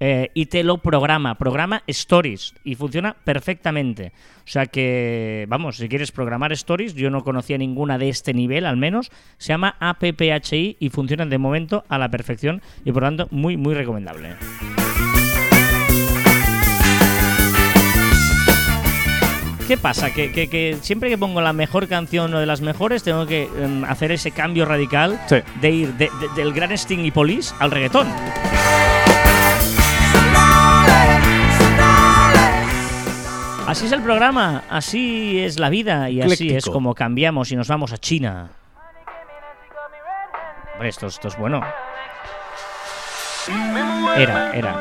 Eh, 0.00 0.30
y 0.34 0.46
te 0.46 0.64
lo 0.64 0.78
programa, 0.78 1.36
programa 1.36 1.82
Stories 1.86 2.54
y 2.64 2.74
funciona 2.74 3.14
perfectamente. 3.24 4.12
O 4.38 4.48
sea 4.50 4.66
que, 4.66 5.46
vamos, 5.48 5.76
si 5.76 5.88
quieres 5.88 6.10
programar 6.12 6.52
Stories, 6.52 6.94
yo 6.94 7.10
no 7.10 7.22
conocía 7.22 7.56
ninguna 7.58 7.98
de 7.98 8.08
este 8.08 8.34
nivel 8.34 8.66
al 8.66 8.76
menos, 8.76 9.10
se 9.38 9.48
llama 9.52 9.76
APPHI 9.78 10.76
y 10.80 10.88
funcionan 10.90 11.30
de 11.30 11.38
momento 11.38 11.84
a 11.88 11.98
la 11.98 12.10
perfección 12.10 12.60
y 12.84 12.92
por 12.92 13.02
lo 13.02 13.08
tanto 13.08 13.28
muy, 13.30 13.56
muy 13.56 13.74
recomendable. 13.74 14.30
¿Qué 19.68 19.76
pasa? 19.78 20.12
Que, 20.12 20.32
que- 20.32 20.48
que 20.48 20.76
siempre 20.82 21.08
que 21.08 21.16
pongo 21.16 21.40
la 21.40 21.52
mejor 21.52 21.88
canción 21.88 22.34
o 22.34 22.40
de 22.40 22.46
las 22.46 22.60
mejores, 22.60 23.04
tengo 23.04 23.26
que 23.26 23.44
em, 23.44 23.84
hacer 23.84 24.10
ese 24.12 24.30
cambio 24.32 24.64
radical 24.66 25.18
Sí. 25.28 25.36
de 25.60 25.70
ir 25.70 25.88
de- 25.94 26.10
de- 26.20 26.28
del 26.42 26.52
gran 26.52 26.72
Sting 26.72 26.98
y 27.04 27.10
Police 27.10 27.54
al 27.58 27.70
reggaetón. 27.70 28.06
Así 33.72 33.86
es 33.86 33.92
el 33.92 34.02
programa, 34.02 34.64
así 34.68 35.40
es 35.40 35.58
la 35.58 35.70
vida 35.70 36.10
y 36.10 36.20
así 36.20 36.54
es 36.54 36.66
como 36.66 36.94
cambiamos 36.94 37.52
y 37.52 37.56
nos 37.56 37.68
vamos 37.68 37.90
a 37.94 37.96
China. 37.96 38.50
Hombre, 40.74 40.90
esto, 40.90 41.06
esto 41.06 41.28
es 41.28 41.38
bueno. 41.38 41.62
Era, 44.14 44.52
era. 44.52 44.76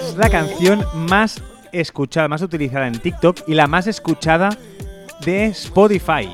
Es 0.00 0.16
la 0.16 0.30
canción 0.30 0.86
más 0.94 1.42
escuchada, 1.72 2.28
más 2.28 2.40
utilizada 2.40 2.86
en 2.86 3.00
TikTok 3.00 3.48
y 3.48 3.54
la 3.54 3.66
más 3.66 3.88
escuchada 3.88 4.50
de 5.24 5.46
Spotify. 5.46 6.28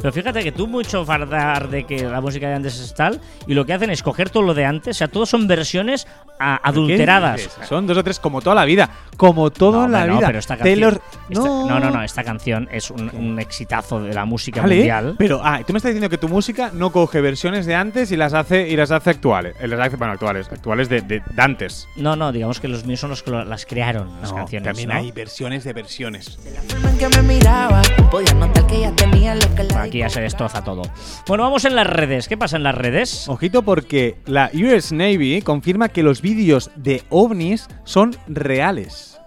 Pero 0.00 0.12
fíjate 0.12 0.42
que 0.42 0.52
tú 0.52 0.66
mucho 0.66 1.04
fardar 1.04 1.68
de 1.68 1.84
que 1.84 2.04
la 2.04 2.20
música 2.20 2.48
de 2.48 2.54
antes 2.54 2.78
es 2.80 2.94
tal 2.94 3.20
y 3.46 3.54
lo 3.54 3.64
que 3.66 3.72
hacen 3.74 3.90
es 3.90 4.02
coger 4.02 4.30
todo 4.30 4.42
lo 4.42 4.54
de 4.54 4.64
antes, 4.64 4.96
o 4.96 4.98
sea, 4.98 5.08
todos 5.08 5.28
son 5.28 5.46
versiones 5.46 6.06
a- 6.38 6.58
¿Qué 6.62 6.68
adulteradas. 6.70 7.50
Son 7.68 7.86
dos 7.86 7.98
o 7.98 8.02
tres 8.04 8.18
como 8.18 8.40
toda 8.40 8.54
la 8.56 8.64
vida. 8.64 8.88
Como 9.18 9.50
toda 9.50 9.86
No, 9.86 9.88
la 9.88 10.06
no, 10.06 10.16
vida. 10.16 10.26
pero 10.28 10.38
esta 10.38 10.56
canción, 10.56 10.74
Taylor- 10.74 11.00
esta- 11.28 11.42
no. 11.44 11.78
no, 11.80 11.90
no, 11.90 12.02
esta 12.02 12.24
canción 12.24 12.66
es 12.72 12.90
un, 12.90 13.10
un 13.14 13.38
exitazo 13.38 14.00
de 14.02 14.14
la 14.14 14.24
música 14.24 14.62
Vale, 14.62 14.76
mundial. 14.76 15.14
pero 15.18 15.42
ah, 15.44 15.60
tú 15.66 15.74
me 15.74 15.76
estás 15.76 15.90
diciendo 15.90 16.08
que 16.08 16.16
tu 16.16 16.28
música 16.28 16.70
no 16.72 16.90
coge 16.92 17.20
versiones 17.20 17.66
de 17.66 17.74
antes 17.74 18.10
y 18.12 18.16
las 18.16 18.32
hace 18.32 18.68
y 18.68 18.76
las 18.76 18.90
hace 18.90 19.10
actuales. 19.10 19.54
Eh, 19.60 19.68
Las 19.68 19.80
hace, 19.80 19.96
bueno, 19.96 20.14
actuales, 20.14 20.48
actuales 20.50 20.88
de, 20.88 21.02
de, 21.02 21.20
de 21.20 21.42
antes. 21.42 21.86
No, 21.96 22.16
no, 22.16 22.32
digamos 22.32 22.58
que 22.58 22.68
los 22.68 22.86
míos 22.86 23.00
son 23.00 23.10
los 23.10 23.22
que 23.22 23.30
las 23.32 23.66
crearon, 23.66 24.08
las 24.22 24.30
No, 24.30 24.36
canciones. 24.38 24.66
también 24.66 24.88
¿no? 24.88 24.94
hay 24.94 25.12
versiones 25.12 25.64
de 25.64 25.72
versiones. 25.74 26.38
La 26.54 26.62
forma 26.62 26.90
en 26.90 26.98
que 26.98 27.08
me 27.08 27.22
miraba, 27.22 27.82
podía 28.10 28.32
notar 28.32 28.66
que 28.66 28.76
ella 28.76 28.92
tenía 28.96 29.34
lo 29.34 29.54
que 29.54 29.64
la 29.64 29.89
Aquí 29.90 29.98
ya 29.98 30.08
se 30.08 30.20
destroza 30.20 30.62
todo. 30.62 30.82
Bueno, 31.26 31.42
vamos 31.42 31.64
en 31.64 31.74
las 31.74 31.84
redes. 31.84 32.28
¿Qué 32.28 32.36
pasa 32.36 32.56
en 32.56 32.62
las 32.62 32.76
redes? 32.76 33.28
Ojito 33.28 33.62
porque 33.62 34.14
la 34.24 34.48
US 34.54 34.92
Navy 34.92 35.42
confirma 35.42 35.88
que 35.88 36.04
los 36.04 36.22
vídeos 36.22 36.70
de 36.76 37.02
ovnis 37.08 37.66
son 37.82 38.14
reales. 38.28 39.18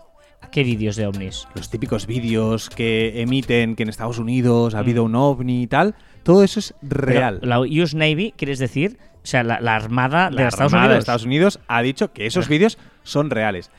¿Qué 0.53 0.64
vídeos 0.64 0.95
de 0.95 1.05
ovnis? 1.05 1.49
Los 1.53 1.70
típicos 1.70 2.07
vídeos 2.07 2.70
que 2.70 3.22
emiten 3.22 3.76
que 3.76 3.84
en 3.84 3.89
Estados 3.89 4.20
Unidos 4.20 4.74
ha 4.74 4.78
Mm. 4.78 4.80
habido 4.80 5.03
un 5.03 5.16
ovni 5.16 5.64
y 5.64 5.68
tal, 5.68 5.95
todo 6.24 6.45
eso 6.45 6.61
es 6.61 6.74
real. 6.82 7.39
Pero 7.41 7.49
la 7.49 7.59
US 7.59 7.93
Navy, 7.93 8.34
¿quieres 8.38 8.59
decir? 8.59 8.97
O 9.22 9.26
sea, 9.26 9.43
la, 9.43 9.59
la 9.59 9.76
armada 9.76 10.30
de 10.30 10.47
Estados 10.47 10.72
Armada 10.72 10.86
Unidos. 10.86 10.93
de 10.95 10.99
Estados 10.99 11.26
Unidos 11.26 11.59
ha 11.68 11.82
dicho 11.82 12.14
que 12.14 12.26
esos 12.26 12.47
vídeos 12.47 12.78
son 13.03 13.30
reales. 13.32 13.70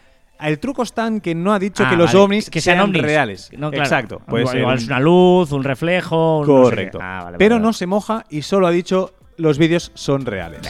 El 0.40 0.58
truco 0.58 0.82
está 0.82 1.06
en 1.06 1.20
que 1.20 1.34
no 1.34 1.52
ha 1.54 1.58
dicho 1.58 1.84
Ah, 1.86 1.90
que 1.90 1.96
los 1.96 2.12
vale, 2.12 2.18
ovnis 2.24 2.50
que 2.50 2.60
sean 2.60 2.80
ovnis. 2.80 3.02
reales. 3.02 3.50
No, 3.56 3.70
claro. 3.70 3.84
Exacto. 3.84 4.20
Puede 4.26 4.58
igual, 4.58 4.76
es 4.78 4.86
una 4.86 5.00
luz, 5.00 5.52
un 5.52 5.64
reflejo. 5.64 6.40
un 6.40 6.46
no 6.46 6.64
sé 6.64 6.70
qué. 6.70 6.70
Correcto. 6.76 6.98
Ah, 7.00 7.20
vale, 7.24 7.38
Pero 7.38 7.54
vale, 7.56 7.62
no 7.66 7.72
se 7.72 7.86
moja 7.86 8.24
y 8.28 8.42
solo 8.42 8.66
ha 8.66 8.70
dicho 8.70 9.12
los 9.36 9.58
vídeos 9.58 9.90
son 9.94 10.26
reales. 10.26 10.60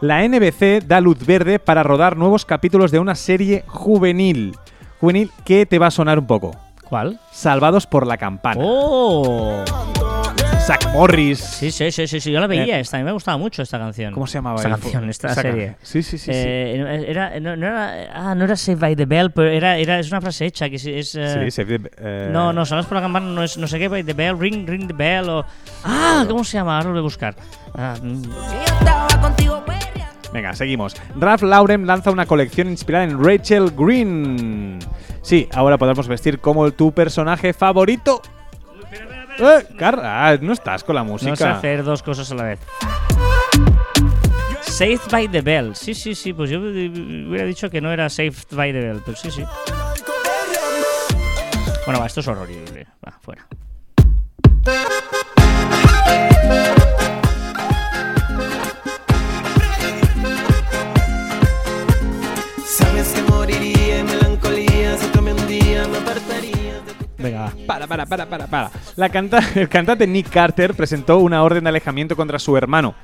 La 0.00 0.26
NBC 0.26 0.82
da 0.86 1.00
luz 1.00 1.24
verde 1.26 1.58
para 1.58 1.82
rodar 1.82 2.16
nuevos 2.16 2.44
capítulos 2.46 2.90
de 2.90 2.98
una 2.98 3.14
serie 3.14 3.64
juvenil. 3.66 4.56
Juvenil 4.98 5.30
que 5.44 5.66
te 5.66 5.78
va 5.78 5.88
a 5.88 5.90
sonar 5.90 6.18
un 6.18 6.26
poco. 6.26 6.56
¿Cuál? 6.88 7.20
Salvados 7.30 7.86
por 7.86 8.06
la 8.06 8.16
campana. 8.16 8.60
¡Oh! 8.64 9.62
Zack 10.66 10.92
Morris. 10.92 11.38
Sí, 11.38 11.70
sí, 11.70 11.90
sí, 11.90 12.06
sí, 12.06 12.20
sí, 12.20 12.30
yo 12.30 12.38
la 12.38 12.46
veía 12.46 12.78
esta, 12.78 12.96
a 12.96 13.00
mí 13.00 13.04
me 13.04 13.12
gustaba 13.12 13.36
mucho 13.38 13.62
esta 13.62 13.78
canción. 13.78 14.12
¿Cómo 14.12 14.26
se 14.26 14.34
llamaba? 14.38 14.56
Esta 14.56 14.68
canción, 14.68 15.08
esta 15.08 15.34
serie. 15.34 15.76
Sí, 15.82 16.02
sí, 16.02 16.18
sí. 16.18 16.26
sí. 16.26 16.30
Eh, 16.32 17.04
Era, 17.08 17.40
no, 17.40 17.56
no 17.56 17.66
era, 17.66 18.10
ah, 18.12 18.34
no 18.34 18.44
era 18.44 18.54
Save 18.56 18.76
by 18.78 18.94
the 18.96 19.06
Bell, 19.06 19.30
pero 19.32 19.48
era, 19.50 19.78
era, 19.78 19.98
es 19.98 20.10
una 20.10 20.20
frase 20.20 20.46
hecha 20.46 20.68
que 20.68 20.76
es... 20.76 20.86
es, 20.86 21.14
eh, 21.16 21.44
Sí, 21.44 21.50
Save 21.50 21.78
the- 21.78 21.90
eh, 21.98 22.28
No, 22.30 22.52
no, 22.52 22.64
Salas 22.66 22.86
por 22.86 22.96
la 22.96 23.02
campana 23.02 23.26
no 23.26 23.42
es 23.42 23.56
no 23.56 23.66
sé 23.66 23.78
qué, 23.78 23.88
by 23.88 24.04
the 24.04 24.12
bell, 24.12 24.38
ring, 24.38 24.68
ring 24.68 24.86
the 24.86 24.92
bell 24.92 25.28
o... 25.30 25.44
Ah, 25.84 26.24
¿cómo 26.28 26.44
se 26.44 26.58
llama? 26.58 26.76
Ahora 26.76 26.86
lo 26.88 26.92
voy 26.92 27.00
a 27.00 27.02
buscar. 27.02 27.34
Ah, 27.74 27.96
mm. 28.00 28.22
Venga, 30.32 30.52
seguimos. 30.54 30.94
Ralph 31.16 31.42
Lauren 31.42 31.86
lanza 31.86 32.10
una 32.12 32.26
colección 32.26 32.68
inspirada 32.68 33.04
en 33.04 33.22
Rachel 33.24 33.72
Green. 33.76 34.78
Sí, 35.22 35.48
ahora 35.52 35.76
podemos 35.78 36.06
vestir 36.06 36.38
como 36.38 36.70
tu 36.70 36.92
personaje 36.92 37.52
favorito. 37.52 38.22
Eh, 39.38 39.66
Car- 39.78 40.00
ah, 40.02 40.36
no 40.40 40.52
estás 40.52 40.84
con 40.84 40.94
la 40.94 41.02
música. 41.02 41.30
no 41.30 41.36
sé 41.36 41.44
hacer 41.44 41.82
dos 41.84 42.02
cosas 42.02 42.30
a 42.30 42.34
la 42.34 42.42
vez. 42.44 42.60
Saved 44.62 45.10
by 45.10 45.28
the 45.28 45.40
Bell. 45.40 45.74
Sí, 45.74 45.94
sí, 45.94 46.14
sí, 46.14 46.32
pues 46.32 46.50
yo 46.50 46.58
hubiera 46.60 47.44
dicho 47.44 47.68
que 47.70 47.80
no 47.80 47.92
era 47.92 48.08
Saved 48.08 48.34
by 48.52 48.72
the 48.72 48.80
Bell, 48.80 49.02
pero 49.04 49.16
sí, 49.16 49.30
sí. 49.30 49.44
Bueno, 51.86 52.00
va, 52.00 52.06
esto 52.06 52.20
es 52.20 52.28
horrible. 52.28 52.86
Va, 53.06 53.18
fuera. 53.20 53.46
Sabes 62.66 63.08
que 63.14 63.22
moriría 63.22 63.98
en 64.00 64.06
melancolía 64.06 64.96
si 64.98 65.18
un 65.18 65.46
día 65.48 65.86
me 65.88 65.98
apartarías 65.98 66.84
de 66.86 66.92
Venga. 67.22 67.52
Para, 67.66 67.86
para, 67.86 68.06
para, 68.06 68.26
para, 68.26 68.46
para. 68.46 68.70
La 68.96 69.08
canta- 69.08 69.42
el 69.54 69.68
cantante 69.68 70.06
Nick 70.06 70.30
Carter 70.30 70.74
presentó 70.74 71.18
una 71.18 71.42
orden 71.42 71.64
de 71.64 71.70
alejamiento 71.70 72.16
contra 72.16 72.38
su 72.38 72.56
hermano. 72.56 72.94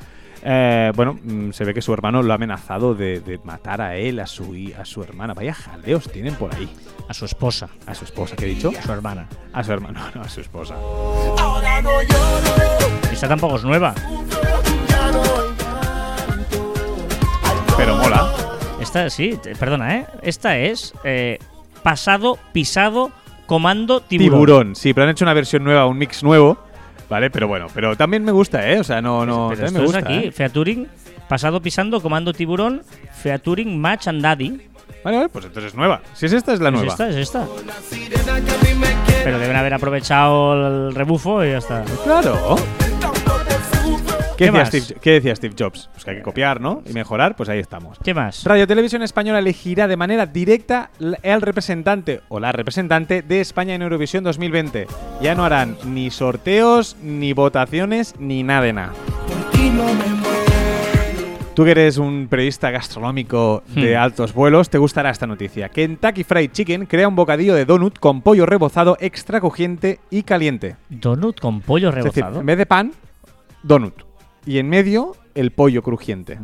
Eh, 0.49 0.93
bueno, 0.95 1.19
mm, 1.23 1.51
se 1.51 1.65
ve 1.65 1.75
que 1.75 1.83
su 1.83 1.93
hermano 1.93 2.23
lo 2.23 2.33
ha 2.33 2.37
amenazado 2.37 2.95
de, 2.95 3.21
de 3.21 3.39
matar 3.43 3.81
a 3.81 3.97
él, 3.97 4.21
a 4.21 4.27
su, 4.27 4.55
a 4.81 4.85
su 4.85 5.03
hermana. 5.03 5.35
Vaya 5.35 5.53
jaleos 5.55 6.11
tienen 6.11 6.35
por 6.37 6.55
ahí. 6.55 6.69
A 7.09 7.15
su 7.15 7.25
esposa, 7.25 7.69
A 7.87 7.95
su 7.95 8.05
esposa, 8.05 8.35
¿qué 8.37 8.47
he 8.47 8.49
dicho? 8.49 8.71
a 8.77 8.83
su 8.83 8.93
hermana. 8.93 9.29
A 9.53 9.63
su 9.65 9.73
hermano, 9.73 10.01
no, 10.15 10.23
a 10.23 10.29
su 10.29 10.41
esposa. 10.41 10.75
Esta 13.13 13.29
tampoco 13.29 13.57
es 13.57 13.65
nueva. 13.65 13.95
Pero 17.77 17.97
mola. 17.97 18.33
Esta, 18.81 19.11
sí, 19.11 19.39
perdona, 19.59 19.97
¿eh? 19.97 20.07
Esta 20.23 20.59
es 20.59 20.93
eh, 21.05 21.39
pasado, 21.83 22.39
pisado, 22.53 23.11
comando, 23.47 24.01
tiburón. 24.01 24.31
Tiburón. 24.41 24.75
sí, 24.77 24.93
pero 24.93 25.05
han 25.05 25.11
hecho 25.11 25.25
una 25.25 25.35
versión 25.35 25.65
nueva, 25.65 25.87
un 25.87 25.97
mix 25.99 26.23
nuevo. 26.23 26.59
Vale, 27.09 27.31
pero 27.31 27.47
bueno, 27.47 27.69
pero 27.73 27.97
también 27.97 28.25
me 28.25 28.33
gusta, 28.33 28.69
¿eh? 28.69 28.81
O 28.81 28.85
sea, 28.85 29.01
no, 29.01 29.25
no, 29.25 29.49
Pero 29.51 29.67
esto 29.67 29.79
me 29.79 29.85
es 29.85 29.93
gusta. 29.93 29.99
aquí, 30.01 30.27
¿eh? 30.27 30.33
featuring, 30.33 30.89
pasado, 31.29 31.63
pisando, 31.63 32.01
comando, 32.03 32.33
tiburón, 32.33 32.83
featuring, 33.23 33.81
match 33.81 34.09
and 34.09 34.21
daddy. 34.23 34.61
Vale, 35.05 35.17
vale, 35.19 35.29
pues 35.29 35.45
entonces 35.45 35.71
es 35.73 35.77
nueva. 35.79 36.01
Si 36.15 36.27
es 36.27 36.33
esta, 36.33 36.53
es 36.53 36.59
la 36.61 36.69
Es 36.71 36.75
nueva. 36.75 36.89
esta, 36.89 37.09
es 37.09 37.17
esta. 37.17 37.47
Pero 39.23 39.39
deben 39.39 39.57
haber 39.57 39.75
aprovechado 39.75 40.89
el 40.89 40.95
rebufo 40.95 41.45
y 41.45 41.51
ya 41.51 41.59
está. 41.59 41.85
Claro. 42.05 42.57
¿Qué, 44.37 44.45
¿Qué 44.45 44.51
decía 44.53 44.61
más? 44.61 44.69
Steve, 44.69 45.01
qué 45.01 45.11
decía 45.13 45.35
Steve 45.37 45.55
Jobs? 45.59 45.89
Pues 45.93 46.05
que 46.05 46.11
hay 46.11 46.17
que 46.19 46.23
copiar, 46.23 46.61
¿no? 46.61 46.83
Y 46.89 46.93
mejorar, 46.93 47.37
pues 47.37 47.49
ahí 47.49 47.59
estamos. 47.59 47.99
¿Qué 48.05 48.13
más? 48.13 48.45
Radio 48.45 48.67
Televisión 48.67 49.03
Española 49.03 49.39
elegirá 49.39 49.89
de 49.89 49.97
manera 49.97 50.27
directa 50.27 50.91
el 51.23 51.41
representante 51.41 52.21
o 52.29 52.39
la 52.39 52.53
representante 52.53 53.23
de 53.23 53.41
España 53.41 53.75
en 53.75 53.83
Eurovisión 53.83 54.25
2020. 54.25 54.87
Ya 55.23 55.35
no 55.35 55.45
harán 55.45 55.77
ni 55.87 56.11
sorteos, 56.11 56.97
ni 57.03 57.33
votaciones, 57.33 58.15
ni 58.19 58.43
nada 58.43 58.61
de 58.63 58.73
nada. 58.75 58.93
Tú 61.55 61.65
que 61.65 61.71
eres 61.71 61.97
un 61.97 62.27
periodista 62.29 62.71
gastronómico 62.71 63.63
de 63.75 63.95
Hmm. 63.97 64.03
altos 64.03 64.35
vuelos, 64.35 64.69
te 64.69 64.77
gustará 64.77 65.09
esta 65.09 65.27
noticia. 65.27 65.71
Kentucky 65.71 66.23
Fried 66.23 66.51
Chicken 66.51 66.85
crea 66.85 67.09
un 67.09 67.17
bocadillo 67.17 67.55
de 67.55 67.65
donut 67.65 67.99
con 67.99 68.21
pollo 68.21 68.45
rebozado 68.45 68.99
extra 69.01 69.41
crujiente 69.41 69.99
y 70.11 70.23
caliente. 70.25 70.77
Donut 70.91 71.41
con 71.41 71.63
pollo 71.63 71.89
Es 71.89 71.95
decir, 71.95 72.13
rebozado. 72.17 72.41
en 72.41 72.47
vez 72.47 72.59
de 72.59 72.67
pan, 72.67 72.93
donut. 73.63 73.95
Y 74.47 74.59
en 74.59 74.69
medio, 74.69 75.17
el 75.35 75.51
pollo 75.51 75.83
crujiente. 75.83 76.39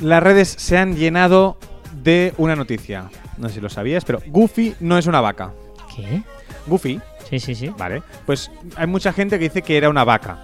Las 0.00 0.22
redes 0.22 0.48
se 0.58 0.76
han 0.76 0.96
llenado 0.96 1.56
de 2.02 2.34
una 2.36 2.54
noticia. 2.56 3.08
No 3.38 3.48
sé 3.48 3.54
si 3.56 3.60
lo 3.60 3.70
sabías, 3.70 4.04
pero 4.04 4.20
Goofy 4.26 4.74
no 4.80 4.98
es 4.98 5.06
una 5.06 5.20
vaca. 5.20 5.52
¿Qué? 5.94 6.22
Goofy, 6.66 7.00
Sí, 7.30 7.38
sí, 7.40 7.54
sí. 7.54 7.70
¿vale? 7.78 8.02
Pues 8.26 8.50
hay 8.76 8.86
mucha 8.86 9.12
gente 9.12 9.38
que 9.38 9.44
dice 9.44 9.62
que 9.62 9.76
era 9.78 9.88
una 9.88 10.04
vaca. 10.04 10.38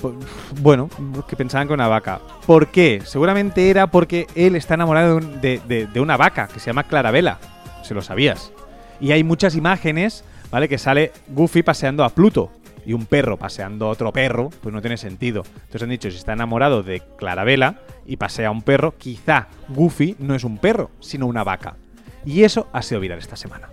po- 0.00 0.14
bueno, 0.60 0.88
que 1.28 1.34
pensaban 1.36 1.66
que 1.66 1.74
era 1.74 1.82
una 1.82 1.88
vaca. 1.88 2.20
¿Por 2.46 2.68
qué? 2.68 3.02
Seguramente 3.04 3.68
era 3.68 3.88
porque 3.88 4.26
él 4.36 4.54
está 4.56 4.74
enamorado 4.74 5.18
de 5.20 5.90
una 6.00 6.16
vaca 6.16 6.46
que 6.48 6.60
se 6.60 6.66
llama 6.66 6.84
Clarabella. 6.84 7.38
Si 7.82 7.92
lo 7.94 8.00
sabías. 8.00 8.52
Y 9.00 9.10
hay 9.12 9.24
muchas 9.24 9.56
imágenes, 9.56 10.24
¿vale? 10.52 10.68
Que 10.68 10.78
sale 10.78 11.12
Goofy 11.28 11.62
paseando 11.64 12.04
a 12.04 12.10
Pluto. 12.10 12.50
Y 12.86 12.92
un 12.92 13.06
perro 13.06 13.36
paseando 13.36 13.86
a 13.86 13.90
otro 13.90 14.12
perro, 14.12 14.50
pues 14.62 14.74
no 14.74 14.80
tiene 14.80 14.96
sentido. 14.96 15.42
Entonces 15.46 15.82
han 15.82 15.90
dicho, 15.90 16.10
si 16.10 16.16
está 16.16 16.32
enamorado 16.32 16.82
de 16.82 17.02
Clarabella 17.18 17.80
y 18.06 18.16
pasea 18.16 18.48
a 18.48 18.50
un 18.50 18.62
perro, 18.62 18.96
quizá 18.96 19.48
Goofy 19.68 20.16
no 20.18 20.34
es 20.34 20.44
un 20.44 20.58
perro, 20.58 20.90
sino 21.00 21.26
una 21.26 21.44
vaca. 21.44 21.76
Y 22.24 22.42
eso 22.42 22.68
ha 22.72 22.82
sido 22.82 23.00
viral 23.00 23.18
esta 23.18 23.36
semana. 23.36 23.68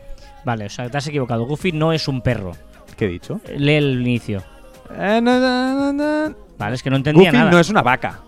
Vale, 0.46 0.66
o 0.66 0.70
sea, 0.70 0.90
te 0.90 0.98
has 0.98 1.08
equivocado. 1.08 1.46
Goofy 1.46 1.72
no 1.72 1.94
es 1.94 2.08
un 2.08 2.22
perro. 2.22 2.52
¿Qué 2.96 3.06
he 3.06 3.10
dicho? 3.10 3.42
Lee 3.56 3.76
el 3.76 4.02
inicio. 4.02 4.44
Eh, 4.92 5.20
na, 5.22 5.40
na, 5.40 5.74
na, 5.74 5.94
na. 5.94 6.36
Vale, 6.58 6.76
es 6.76 6.84
que 6.84 6.90
no 6.90 6.96
entendía 6.96 7.30
Goofy 7.30 7.38
nada. 7.38 7.52
no 7.52 7.60
es 7.60 7.70
una 7.70 7.82
vaca. 7.82 8.22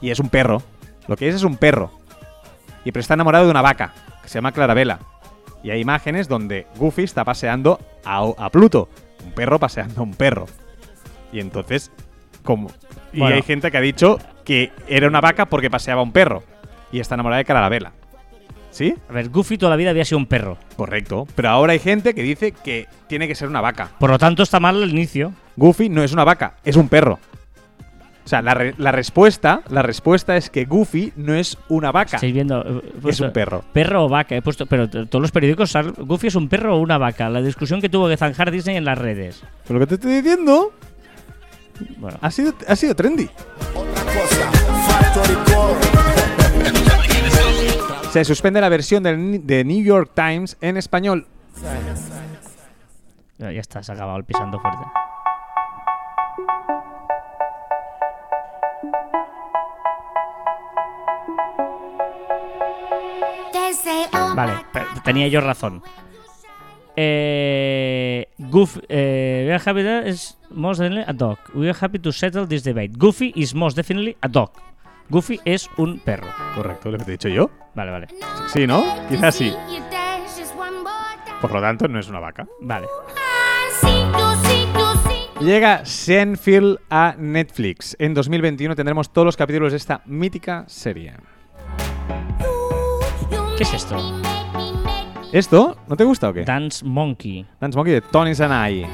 Y 0.00 0.10
es 0.10 0.20
un 0.20 0.28
perro. 0.28 0.62
Lo 1.08 1.16
que 1.16 1.28
es 1.28 1.34
es 1.34 1.42
un 1.42 1.56
perro. 1.56 1.90
Y 2.84 2.92
pero 2.92 3.00
está 3.00 3.14
enamorado 3.14 3.44
de 3.44 3.50
una 3.50 3.62
vaca, 3.62 3.92
que 4.22 4.28
se 4.28 4.34
llama 4.34 4.52
Clarabella. 4.52 4.98
Y 5.62 5.70
hay 5.70 5.80
imágenes 5.80 6.28
donde 6.28 6.66
Goofy 6.76 7.04
está 7.04 7.24
paseando 7.24 7.78
a, 8.04 8.30
a 8.36 8.50
Pluto. 8.50 8.88
Un 9.24 9.32
perro 9.32 9.58
paseando 9.58 10.00
a 10.00 10.04
un 10.04 10.14
perro. 10.14 10.46
Y 11.32 11.40
entonces, 11.40 11.90
como. 12.42 12.70
Y 13.12 13.18
Bueno. 13.20 13.36
hay 13.36 13.42
gente 13.42 13.70
que 13.70 13.76
ha 13.78 13.80
dicho 13.82 14.18
que 14.44 14.72
era 14.88 15.06
una 15.08 15.20
vaca 15.20 15.46
porque 15.46 15.70
paseaba 15.70 16.00
a 16.00 16.04
un 16.04 16.12
perro. 16.12 16.42
Y 16.90 17.00
está 17.00 17.14
enamorada 17.14 17.38
de 17.38 17.44
Clarabella. 17.44 17.92
¿Sí? 18.70 18.94
A 19.08 19.12
ver, 19.12 19.28
Goofy 19.28 19.58
toda 19.58 19.70
la 19.70 19.76
vida 19.76 19.90
había 19.90 20.04
sido 20.04 20.18
un 20.18 20.26
perro. 20.26 20.56
Correcto. 20.76 21.26
Pero 21.34 21.50
ahora 21.50 21.72
hay 21.74 21.78
gente 21.78 22.14
que 22.14 22.22
dice 22.22 22.52
que 22.52 22.86
tiene 23.06 23.28
que 23.28 23.34
ser 23.34 23.48
una 23.48 23.60
vaca. 23.60 23.90
Por 23.98 24.10
lo 24.10 24.18
tanto, 24.18 24.42
está 24.42 24.60
mal 24.60 24.82
el 24.82 24.90
inicio. 24.90 25.32
Goofy 25.56 25.88
no 25.90 26.02
es 26.02 26.12
una 26.12 26.24
vaca, 26.24 26.54
es 26.64 26.76
un 26.76 26.88
perro. 26.88 27.18
O 28.24 28.28
sea, 28.28 28.40
la, 28.40 28.54
re- 28.54 28.74
la 28.78 28.92
respuesta, 28.92 29.62
la 29.68 29.82
respuesta 29.82 30.36
es 30.36 30.48
que 30.48 30.64
Goofy 30.64 31.12
no 31.16 31.34
es 31.34 31.58
una 31.68 31.90
vaca, 31.90 32.16
Estáis 32.16 32.32
viendo. 32.32 32.62
eh, 32.62 32.92
es 33.08 33.18
un 33.20 33.32
perro. 33.32 33.64
Perro 33.72 34.04
o 34.04 34.08
vaca, 34.08 34.36
he 34.36 34.42
puesto. 34.42 34.66
Pero 34.66 34.88
todos 34.88 35.20
los 35.20 35.32
periódicos. 35.32 35.70
sal- 35.72 35.92
Goofy 35.98 36.28
es 36.28 36.34
un 36.36 36.48
perro 36.48 36.76
o 36.76 36.80
una 36.80 36.98
vaca. 36.98 37.28
La 37.28 37.42
discusión 37.42 37.80
que 37.80 37.88
tuvo 37.88 38.08
que 38.08 38.16
zanjar 38.16 38.50
Disney 38.52 38.76
en 38.76 38.84
las 38.84 38.96
redes. 38.96 39.42
Pero 39.66 39.80
lo 39.80 39.86
que 39.86 39.88
te 39.88 39.94
estoy 39.96 40.14
diciendo 40.22 40.72
Bueno, 41.98 42.16
ha 42.20 42.30
sido, 42.30 42.54
ha 42.68 42.76
sido 42.76 42.94
trendy. 42.94 43.28
Se 48.12 48.24
suspende 48.24 48.60
la 48.60 48.68
versión 48.68 49.02
del, 49.02 49.46
de 49.46 49.64
New 49.64 49.82
York 49.82 50.10
Times 50.14 50.56
en 50.60 50.76
español. 50.76 51.26
ya 53.38 53.48
está, 53.50 53.82
se 53.82 53.90
ha 53.90 53.94
acabado 53.94 54.18
el 54.18 54.24
pisando 54.24 54.60
fuerte. 54.60 54.84
Vale, 64.34 64.52
tenía 65.04 65.28
yo 65.28 65.40
razón. 65.40 65.82
Eh, 66.94 68.28
Goof, 68.38 68.78
eh, 68.88 69.44
we 69.46 69.54
are 69.54 69.62
happy 69.64 69.82
that 69.82 70.06
is 70.06 70.36
most 70.50 70.80
definitely 70.80 71.04
a 71.08 71.12
dog. 71.12 71.38
We 71.54 71.68
are 71.68 71.78
happy 71.78 71.98
to 72.00 72.12
settle 72.12 72.46
this 72.46 72.62
debate. 72.62 72.92
Goofy 72.98 73.32
is 73.34 73.54
most 73.54 73.76
definitely 73.76 74.16
a 74.20 74.28
dog. 74.28 74.50
Goofy 75.08 75.40
es 75.44 75.68
un 75.78 76.00
perro. 76.00 76.28
Correcto, 76.54 76.90
lo 76.90 76.98
que 76.98 77.04
te 77.04 77.10
he 77.10 77.14
dicho 77.14 77.28
yo. 77.28 77.50
Vale, 77.74 77.90
vale. 77.90 78.08
Sí, 78.48 78.66
¿no? 78.66 78.84
Quizás 79.08 79.34
sí. 79.34 79.52
Por 81.40 81.52
lo 81.52 81.60
tanto, 81.60 81.88
no 81.88 81.98
es 81.98 82.08
una 82.08 82.20
vaca. 82.20 82.46
Vale. 82.60 82.86
Llega 85.40 85.84
Seinfeld 85.84 86.78
a 86.88 87.16
Netflix. 87.18 87.96
En 87.98 88.14
2021 88.14 88.76
tendremos 88.76 89.12
todos 89.12 89.26
los 89.26 89.36
capítulos 89.36 89.72
de 89.72 89.78
esta 89.78 90.02
mítica 90.06 90.64
serie. 90.68 91.14
¿Qué 93.56 93.62
es 93.64 93.74
esto? 93.74 93.96
¿Esto 95.32 95.76
no 95.88 95.96
te 95.96 96.04
gusta 96.04 96.28
o 96.30 96.32
qué? 96.32 96.44
Dance 96.44 96.84
Monkey. 96.84 97.46
Dance 97.60 97.76
Monkey 97.76 97.94
de 97.94 98.00
Tony 98.00 98.34
Sanai. 98.34 98.86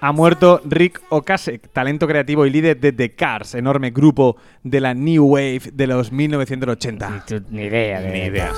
Ha 0.00 0.12
muerto 0.12 0.60
Rick 0.66 1.00
Ocasek, 1.08 1.70
talento 1.72 2.06
creativo 2.06 2.44
y 2.44 2.50
líder 2.50 2.78
de 2.78 2.92
The 2.92 3.14
Cars, 3.14 3.54
enorme 3.54 3.90
grupo 3.90 4.36
de 4.62 4.80
la 4.80 4.92
New 4.92 5.24
Wave 5.26 5.62
de 5.72 5.86
los 5.86 6.12
1980. 6.12 7.10
Ni, 7.10 7.20
tu- 7.20 7.46
ni 7.50 7.62
idea. 7.62 8.00
de- 8.00 8.10
Ni 8.12 8.18
idea. 8.26 8.52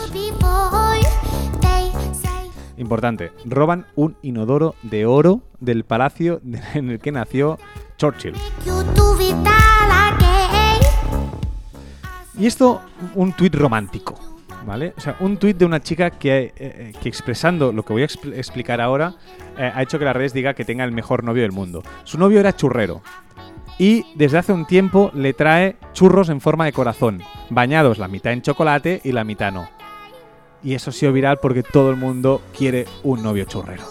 Importante, 2.78 3.32
roban 3.44 3.86
un 3.94 4.16
inodoro 4.22 4.74
de 4.82 5.06
oro 5.06 5.42
del 5.60 5.84
palacio 5.84 6.40
en 6.74 6.90
el 6.90 6.98
que 6.98 7.12
nació 7.12 7.58
Churchill. 7.96 8.34
Y 12.38 12.46
esto, 12.46 12.82
un 13.14 13.32
tuit 13.32 13.54
romántico, 13.54 14.14
¿vale? 14.66 14.92
O 14.96 15.00
sea, 15.00 15.16
un 15.20 15.38
tuit 15.38 15.56
de 15.56 15.64
una 15.64 15.80
chica 15.80 16.10
que, 16.10 16.52
eh, 16.56 16.92
expresando 17.04 17.72
lo 17.72 17.82
que 17.82 17.92
voy 17.94 18.02
a 18.02 18.06
expl- 18.06 18.34
explicar 18.36 18.80
ahora, 18.80 19.14
eh, 19.58 19.72
ha 19.74 19.82
hecho 19.82 19.98
que 19.98 20.04
las 20.04 20.14
redes 20.14 20.34
diga 20.34 20.54
que 20.54 20.64
tenga 20.64 20.84
el 20.84 20.92
mejor 20.92 21.24
novio 21.24 21.42
del 21.42 21.52
mundo. 21.52 21.82
Su 22.04 22.18
novio 22.18 22.40
era 22.40 22.54
churrero. 22.54 23.00
Y 23.78 24.04
desde 24.14 24.38
hace 24.38 24.52
un 24.52 24.66
tiempo 24.66 25.10
le 25.14 25.34
trae 25.34 25.76
churros 25.92 26.28
en 26.28 26.40
forma 26.40 26.64
de 26.64 26.72
corazón, 26.72 27.22
bañados 27.50 27.98
la 27.98 28.08
mitad 28.08 28.32
en 28.32 28.42
chocolate 28.42 29.00
y 29.04 29.12
la 29.12 29.24
mitad 29.24 29.52
no. 29.52 29.68
Y 30.62 30.74
eso 30.74 30.90
ha 30.90 31.12
viral 31.12 31.38
porque 31.40 31.62
todo 31.62 31.90
el 31.90 31.96
mundo 31.96 32.42
quiere 32.56 32.86
un 33.02 33.22
novio 33.22 33.44
churrero. 33.44 33.84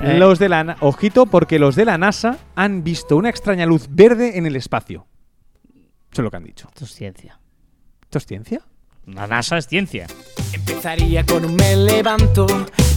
Eh. 0.00 0.16
Los 0.18 0.38
de 0.38 0.48
la 0.48 0.64
na- 0.64 0.76
ojito 0.80 1.26
porque 1.26 1.58
los 1.58 1.74
de 1.74 1.84
la 1.84 1.98
NASA 1.98 2.38
han 2.54 2.84
visto 2.84 3.16
una 3.16 3.30
extraña 3.30 3.66
luz 3.66 3.88
verde 3.90 4.38
en 4.38 4.46
el 4.46 4.54
espacio. 4.56 5.06
Eso 6.12 6.22
es 6.22 6.24
lo 6.24 6.30
que 6.30 6.36
han 6.36 6.44
dicho. 6.44 6.68
Esto 6.68 6.84
es 6.84 6.94
ciencia. 6.94 7.40
¿Esto 8.02 8.18
es 8.18 8.26
ciencia? 8.26 8.60
La 9.06 9.26
NASA 9.26 9.58
es 9.58 9.66
ciencia. 9.66 10.06
Empezaría 10.52 11.24
con 11.26 11.44
un 11.44 11.56
me 11.56 11.74
levanto, 11.76 12.46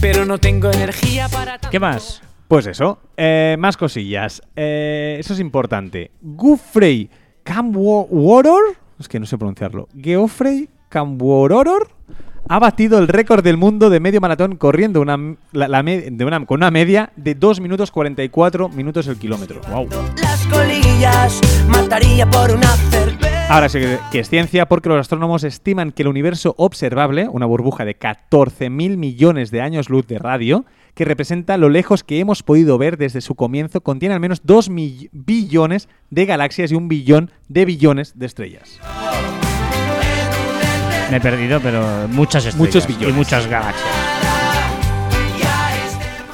pero 0.00 0.24
no 0.24 0.38
tengo 0.38 0.70
energía 0.70 1.28
para 1.28 1.52
tanto. 1.52 1.70
¿Qué 1.70 1.80
más? 1.80 2.22
Pues 2.48 2.66
eso. 2.66 3.00
Eh, 3.16 3.56
más 3.58 3.76
cosillas. 3.76 4.42
Eh, 4.54 5.16
eso 5.18 5.32
es 5.34 5.40
importante. 5.40 6.10
Gufrey 6.20 7.10
Camworor. 7.42 8.76
Es 8.98 9.08
que 9.08 9.18
no 9.18 9.26
sé 9.26 9.38
pronunciarlo. 9.38 9.88
Geoffrey 9.98 10.68
Camworor 10.88 11.88
ha 12.48 12.58
batido 12.58 12.98
el 12.98 13.08
récord 13.08 13.42
del 13.42 13.56
mundo 13.56 13.88
de 13.88 14.00
medio 14.00 14.20
maratón 14.20 14.56
corriendo 14.56 15.00
una, 15.00 15.16
la- 15.52 15.68
la 15.68 15.82
me- 15.82 16.10
de 16.10 16.24
una- 16.24 16.44
con 16.44 16.58
una 16.60 16.70
media 16.70 17.12
de 17.16 17.34
2 17.34 17.60
minutos 17.60 17.90
44 17.90 18.68
minutos 18.68 19.06
el 19.06 19.16
kilómetro. 19.16 19.60
Wow. 19.70 19.88
Las 20.20 20.46
colillas 20.48 21.40
mataría 21.68 22.28
por 22.28 22.50
una 22.52 22.68
cerveza. 22.90 23.30
Ahora 23.48 23.68
sí 23.68 23.78
que- 23.80 23.98
que 24.10 24.18
es 24.20 24.28
ciencia 24.28 24.66
porque 24.66 24.88
los 24.88 24.98
astrónomos 25.00 25.44
estiman 25.44 25.92
que 25.92 26.02
el 26.02 26.08
universo 26.08 26.54
observable, 26.58 27.28
una 27.28 27.46
burbuja 27.46 27.84
de 27.84 27.94
14.000 27.98 28.96
millones 28.96 29.50
de 29.50 29.60
años 29.60 29.88
luz 29.88 30.06
de 30.06 30.18
radio, 30.18 30.64
que 30.94 31.04
representa 31.06 31.56
lo 31.56 31.68
lejos 31.70 32.04
que 32.04 32.18
hemos 32.18 32.42
podido 32.42 32.76
ver 32.76 32.98
desde 32.98 33.20
su 33.22 33.34
comienzo, 33.34 33.80
contiene 33.80 34.14
al 34.14 34.20
menos 34.20 34.42
2 34.44 34.68
mill- 34.68 35.08
billones 35.12 35.88
de 36.10 36.26
galaxias 36.26 36.70
y 36.70 36.74
un 36.74 36.88
billón 36.88 37.30
de 37.48 37.64
billones 37.64 38.18
de 38.18 38.26
estrellas. 38.26 38.78
Me 41.12 41.18
he 41.18 41.20
perdido, 41.20 41.60
pero 41.60 42.08
muchas 42.08 42.46
estrellas. 42.46 42.56
Muchos 42.58 42.86
billones. 42.86 43.10
Y 43.10 43.12
muchas 43.12 43.46
galaxias. 43.46 43.86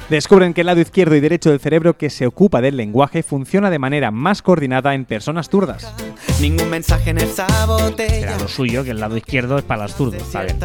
Descubren 0.08 0.54
que 0.54 0.60
el 0.60 0.68
lado 0.68 0.80
izquierdo 0.80 1.16
y 1.16 1.20
derecho 1.20 1.50
del 1.50 1.58
cerebro 1.58 1.98
que 1.98 2.10
se 2.10 2.28
ocupa 2.28 2.60
del 2.60 2.76
lenguaje 2.76 3.24
funciona 3.24 3.70
de 3.70 3.80
manera 3.80 4.12
más 4.12 4.40
coordinada 4.40 4.94
en 4.94 5.04
personas 5.04 5.50
zurdas. 5.50 5.92
Ningún 6.40 6.70
mensaje 6.70 7.10
en 7.10 7.18
esa 7.18 7.44
botella. 7.66 8.18
Era 8.18 8.38
lo 8.38 8.46
suyo, 8.46 8.84
que 8.84 8.92
el 8.92 9.00
lado 9.00 9.16
izquierdo 9.16 9.58
es 9.58 9.64
para 9.64 9.82
los 9.82 9.96
zurdos. 9.96 10.22
Está 10.22 10.44
bien. 10.44 10.56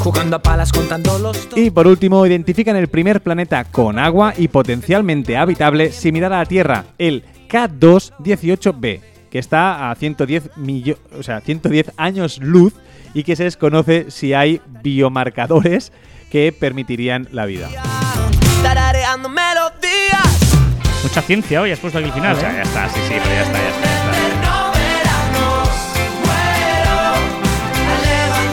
Jugando 0.00 0.34
a 0.34 0.42
palas 0.42 0.72
contando 0.72 1.16
los 1.20 1.48
Y 1.54 1.70
por 1.70 1.86
último, 1.86 2.26
identifican 2.26 2.74
el 2.74 2.88
primer 2.88 3.20
planeta 3.22 3.62
con 3.62 4.00
agua 4.00 4.34
y 4.36 4.48
potencialmente 4.48 5.36
habitable 5.36 5.92
similar 5.92 6.32
a 6.32 6.38
la 6.38 6.46
Tierra, 6.46 6.86
el 6.98 7.22
K218b, 7.48 9.00
que 9.30 9.38
está 9.38 9.92
a 9.92 9.94
110, 9.94 10.50
millo- 10.56 10.98
o 11.16 11.22
sea, 11.22 11.40
110 11.40 11.92
años 11.96 12.38
luz 12.42 12.74
y 13.14 13.22
que 13.22 13.36
se 13.36 13.44
desconoce 13.44 14.10
si 14.10 14.34
hay 14.34 14.60
biomarcadores 14.82 15.92
que 16.30 16.52
permitirían 16.52 17.28
la 17.32 17.46
vida. 17.46 17.68
Mucha 21.02 21.22
ciencia 21.22 21.62
hoy 21.62 21.70
has 21.70 21.78
puesto 21.78 21.98
aquí 21.98 22.08
al 22.08 22.14
final. 22.14 22.36
O 22.36 22.40
sea, 22.40 22.50
¿eh? 22.50 22.56
ya 22.56 22.62
está, 22.62 22.88
sí, 22.88 23.00
sí, 23.08 23.14
pero 23.22 23.34
ya 23.34 23.42
está. 23.42 23.58
ya 23.58 23.68
está. 23.68 24.03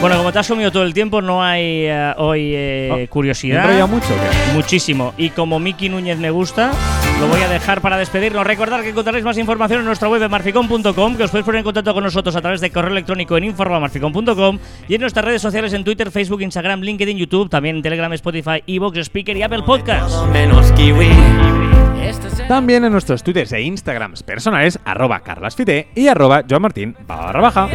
Bueno, 0.02 0.16
como 0.18 0.32
te 0.32 0.40
has 0.40 0.48
comido 0.48 0.70
todo 0.72 0.82
el 0.82 0.92
tiempo, 0.92 1.22
no 1.22 1.42
hay 1.42 1.86
eh, 1.86 2.12
hoy 2.18 2.52
eh, 2.54 2.88
Oh, 2.92 2.96
¿Me 2.96 3.02
he 3.04 3.08
curiosidad. 3.08 3.60
enrollado 3.64 3.86
mucho? 3.88 4.08
qué? 4.08 4.52
Muchísimo. 4.52 5.14
Y 5.16 5.30
como 5.30 5.58
Miki 5.60 5.88
Núñez 5.88 6.18
me 6.18 6.30
gusta, 6.30 6.72
Lo 7.20 7.28
voy 7.28 7.40
a 7.40 7.48
dejar 7.48 7.80
para 7.80 7.96
despedirnos. 7.96 8.44
Recordad 8.44 8.80
que 8.82 8.88
encontraréis 8.88 9.24
más 9.24 9.38
información 9.38 9.78
en 9.78 9.86
nuestra 9.86 10.08
web 10.08 10.20
en 10.20 10.28
marficom.com, 10.30 11.16
que 11.16 11.22
os 11.22 11.30
podéis 11.30 11.44
poner 11.46 11.58
en 11.60 11.64
contacto 11.64 11.94
con 11.94 12.02
nosotros 12.02 12.34
a 12.34 12.40
través 12.40 12.60
de 12.60 12.70
correo 12.70 12.90
electrónico 12.90 13.36
en 13.36 13.44
informa.marficom.com 13.44 14.58
y 14.88 14.94
en 14.96 15.00
nuestras 15.00 15.24
redes 15.24 15.40
sociales 15.40 15.72
en 15.72 15.84
Twitter, 15.84 16.10
Facebook, 16.10 16.42
Instagram, 16.42 16.80
LinkedIn, 16.80 17.16
YouTube, 17.16 17.48
también 17.48 17.76
en 17.76 17.82
Telegram, 17.82 18.12
Spotify, 18.14 18.64
Evox, 18.66 18.98
Speaker 18.98 19.36
y 19.36 19.42
Apple 19.44 19.62
Podcasts. 19.64 20.20
Menos 20.32 20.72
kiwi. 20.72 21.51
También 22.48 22.84
en 22.84 22.92
nuestros 22.92 23.22
twitters 23.22 23.52
e 23.52 23.62
instagrams 23.62 24.22
personales, 24.22 24.78
arroba 24.84 25.20
carlasfite 25.20 25.88
y 25.94 26.08
arroba 26.08 26.42
joanmartin 26.48 26.96
barra 27.06 27.40
baja. 27.40 27.68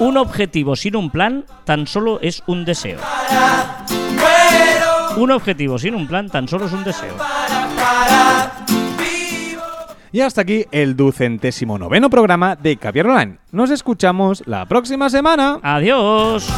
Un 0.00 0.16
objetivo 0.16 0.76
sin 0.76 0.96
un 0.96 1.10
plan 1.10 1.44
tan 1.64 1.86
solo 1.86 2.20
es 2.22 2.42
un 2.46 2.64
deseo. 2.64 3.00
Un 5.16 5.32
objetivo 5.32 5.78
sin 5.78 5.94
un 5.94 6.06
plan 6.06 6.28
tan 6.28 6.46
solo 6.46 6.66
es 6.66 6.72
un 6.72 6.84
deseo. 6.84 7.14
Y 10.12 10.20
hasta 10.20 10.42
aquí 10.42 10.64
el 10.70 10.96
ducentésimo 10.96 11.78
noveno 11.78 12.10
programa 12.10 12.56
de 12.56 12.76
Caviar 12.76 13.06
Online. 13.06 13.38
Nos 13.52 13.70
escuchamos 13.70 14.42
la 14.46 14.66
próxima 14.66 15.10
semana. 15.10 15.58
Adiós. 15.62 16.48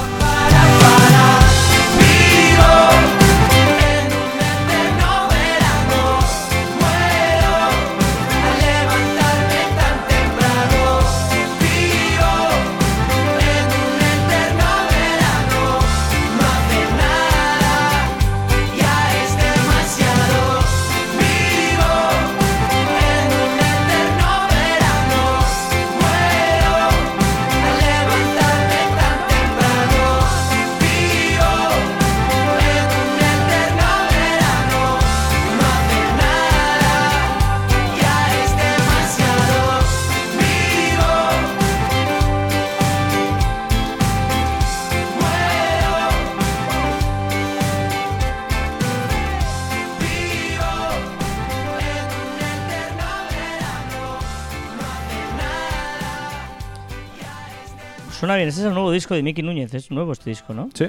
Bien, 58.40 58.48
ese 58.48 58.60
es 58.60 58.66
el 58.66 58.74
nuevo 58.74 58.90
disco 58.90 59.14
de 59.14 59.22
Miki 59.22 59.42
Núñez. 59.42 59.72
Es 59.74 59.90
nuevo 59.90 60.12
este 60.12 60.30
disco, 60.30 60.52
¿no? 60.54 60.68
Sí. 60.74 60.86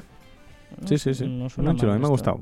Sí, 0.85 0.97
sí, 0.97 1.13
sí. 1.13 1.27
No 1.27 1.49
suena 1.49 1.71
Muy 1.71 1.79
chulo, 1.79 1.91
a 1.91 1.95
mí 1.95 2.01
me 2.01 2.07
ha 2.07 2.09
gustado. 2.09 2.41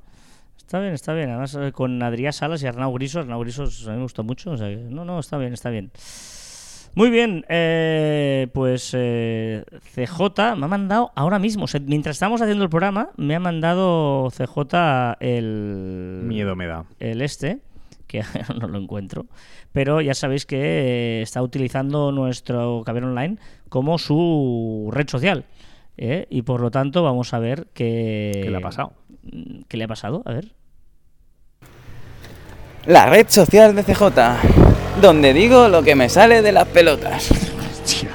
Está 0.57 0.79
bien, 0.79 0.93
está 0.93 1.13
bien. 1.13 1.29
Además, 1.29 1.55
eh, 1.59 1.71
con 1.71 2.01
Adrián 2.03 2.31
Salas 2.31 2.61
y 2.61 2.67
Arnau 2.67 2.93
Grisos. 2.93 3.21
Arnau 3.23 3.39
Grisos 3.41 3.87
a 3.87 3.91
mí 3.91 3.97
me 3.97 4.03
gusta 4.03 4.21
mucho. 4.21 4.51
o 4.51 4.57
sea 4.57 4.67
que- 4.69 4.75
no, 4.77 5.03
no, 5.03 5.19
está 5.19 5.37
bien, 5.37 5.53
está 5.53 5.69
bien. 5.69 5.91
Muy 6.95 7.09
bien, 7.11 7.45
eh, 7.49 8.47
pues 8.53 8.91
eh, 8.97 9.63
CJ 9.93 10.55
me 10.55 10.65
ha 10.65 10.67
mandado 10.67 11.11
ahora 11.15 11.37
mismo, 11.37 11.65
o 11.65 11.67
sea, 11.67 11.79
mientras 11.79 12.15
estamos 12.15 12.41
haciendo 12.41 12.63
el 12.63 12.69
programa, 12.69 13.09
me 13.15 13.35
ha 13.35 13.39
mandado 13.39 14.29
CJ 14.31 15.15
el... 15.19 16.21
Miedo 16.23 16.55
me 16.55 16.65
da. 16.65 16.85
el 16.99 17.21
este, 17.21 17.59
que 18.09 18.23
no 18.59 18.67
lo 18.67 18.79
encuentro, 18.79 19.27
pero 19.71 20.01
ya 20.01 20.13
sabéis 20.13 20.45
que 20.45 20.57
eh, 20.57 21.21
está 21.21 21.41
utilizando 21.41 22.11
nuestro 22.11 22.81
Caber 22.85 23.05
Online 23.05 23.37
como 23.69 23.97
su 23.97 24.89
red 24.91 25.07
social. 25.07 25.45
¿eh? 25.95 26.25
Y 26.29 26.41
por 26.41 26.59
lo 26.59 26.71
tanto 26.71 27.03
vamos 27.03 27.33
a 27.33 27.39
ver 27.39 27.67
qué... 27.73 28.31
¿Qué 28.43 28.49
le 28.49 28.57
ha 28.57 28.61
pasado? 28.61 28.93
Mm, 29.23 29.61
¿Qué 29.67 29.77
le 29.77 29.83
ha 29.83 29.87
pasado? 29.87 30.23
A 30.25 30.33
ver. 30.33 30.53
La 32.85 33.05
red 33.05 33.27
social 33.29 33.75
de 33.75 33.83
CJ, 33.83 34.03
donde 35.01 35.33
digo 35.33 35.67
lo 35.67 35.83
que 35.83 35.95
me 35.95 36.09
sale 36.09 36.41
de 36.41 36.51
las 36.51 36.67
pelotas. 36.67 37.29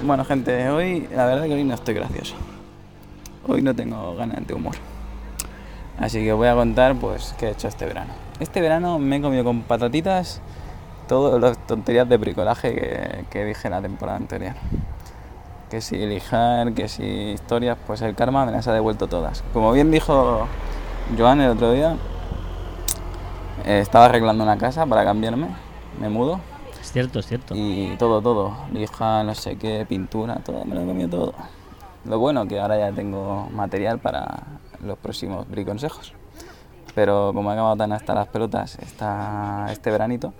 Bueno, 0.02 0.24
gente, 0.24 0.68
hoy 0.68 1.06
la 1.14 1.26
verdad 1.26 1.44
que 1.44 1.54
hoy 1.54 1.64
no 1.64 1.74
estoy 1.74 1.94
gracioso. 1.94 2.34
Hoy 3.46 3.62
no 3.62 3.74
tengo 3.74 4.16
ganas 4.16 4.44
de 4.46 4.54
humor. 4.54 4.74
Así 5.98 6.24
que 6.24 6.32
os 6.32 6.38
voy 6.38 6.48
a 6.48 6.54
contar 6.54 6.96
pues 6.96 7.34
qué 7.38 7.46
he 7.46 7.50
hecho 7.50 7.68
este 7.68 7.84
verano. 7.86 8.23
Este 8.40 8.60
verano 8.60 8.98
me 8.98 9.16
he 9.16 9.20
comido 9.20 9.44
con 9.44 9.62
patatitas 9.62 10.40
todas 11.06 11.40
las 11.40 11.56
tonterías 11.66 12.08
de 12.08 12.16
bricolaje 12.16 12.74
que, 12.74 13.24
que 13.30 13.44
dije 13.44 13.70
la 13.70 13.80
temporada 13.80 14.18
anterior. 14.18 14.54
Que 15.70 15.80
si 15.80 15.96
lijar, 15.98 16.72
que 16.72 16.88
si 16.88 17.04
historias, 17.04 17.78
pues 17.86 18.02
el 18.02 18.14
karma 18.14 18.44
me 18.44 18.52
las 18.52 18.66
ha 18.66 18.72
devuelto 18.72 19.06
todas. 19.06 19.44
Como 19.52 19.72
bien 19.72 19.90
dijo 19.90 20.48
Joan 21.16 21.40
el 21.40 21.50
otro 21.50 21.72
día, 21.72 21.96
eh, 23.64 23.78
estaba 23.80 24.06
arreglando 24.06 24.42
una 24.42 24.58
casa 24.58 24.84
para 24.84 25.04
cambiarme, 25.04 25.48
me 26.00 26.08
mudo 26.08 26.40
Es 26.80 26.90
cierto, 26.90 27.20
es 27.20 27.26
cierto. 27.26 27.54
y 27.56 27.94
todo, 27.98 28.20
todo, 28.20 28.56
lija, 28.72 29.22
no 29.22 29.34
sé 29.34 29.56
qué, 29.56 29.86
pintura, 29.88 30.40
todo, 30.44 30.64
me 30.64 30.74
lo 30.74 30.82
he 30.82 30.86
comido 30.86 31.08
todo. 31.08 31.34
Lo 32.04 32.18
bueno 32.18 32.46
que 32.48 32.58
ahora 32.58 32.78
ya 32.78 32.92
tengo 32.92 33.48
material 33.52 34.00
para 34.00 34.42
los 34.82 34.98
próximos 34.98 35.48
briconsejos. 35.48 36.14
Pero 36.94 37.32
como 37.34 37.50
he 37.50 37.54
acabado 37.54 37.76
tan 37.76 37.92
hasta 37.92 38.14
las 38.14 38.28
pelotas 38.28 38.78
esta, 38.80 39.66
este 39.72 39.90
veranito, 39.90 40.32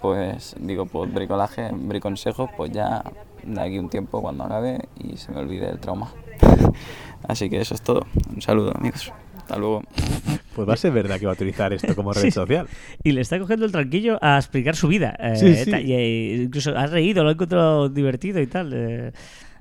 pues 0.00 0.54
digo, 0.60 0.86
pues 0.86 1.12
bricolaje, 1.12 1.70
briconsejos, 1.72 2.50
pues 2.56 2.70
ya 2.72 3.02
de 3.42 3.60
aquí 3.60 3.78
un 3.78 3.88
tiempo 3.88 4.20
cuando 4.22 4.44
acabe 4.44 4.88
y 5.02 5.16
se 5.16 5.32
me 5.32 5.38
olvide 5.40 5.68
el 5.68 5.78
trauma. 5.78 6.12
Así 7.28 7.50
que 7.50 7.60
eso 7.60 7.74
es 7.74 7.82
todo. 7.82 8.06
Un 8.34 8.40
saludo 8.42 8.72
amigos. 8.76 9.12
Hasta 9.38 9.56
luego. 9.58 9.82
Pues 10.54 10.68
va 10.68 10.74
a 10.74 10.76
ser 10.76 10.92
verdad 10.92 11.18
que 11.18 11.26
va 11.26 11.32
a 11.32 11.34
utilizar 11.34 11.72
esto 11.72 11.94
como 11.94 12.12
red 12.14 12.22
Sí. 12.22 12.30
social. 12.30 12.68
Y 13.02 13.12
le 13.12 13.20
está 13.20 13.38
cogiendo 13.38 13.64
el 13.66 13.72
tranquillo 13.72 14.18
a 14.22 14.36
explicar 14.38 14.76
su 14.76 14.88
vida. 14.88 15.16
eh, 15.20 15.62
Sí, 15.64 15.70
y, 15.70 15.92
eh, 15.92 16.42
incluso 16.44 16.76
ha 16.76 16.86
reído, 16.86 17.22
lo 17.24 17.30
ha 17.30 17.32
encontrado 17.32 17.88
divertido 17.88 18.40
y 18.40 18.46
tal. 18.46 18.70
eh, 18.74 19.12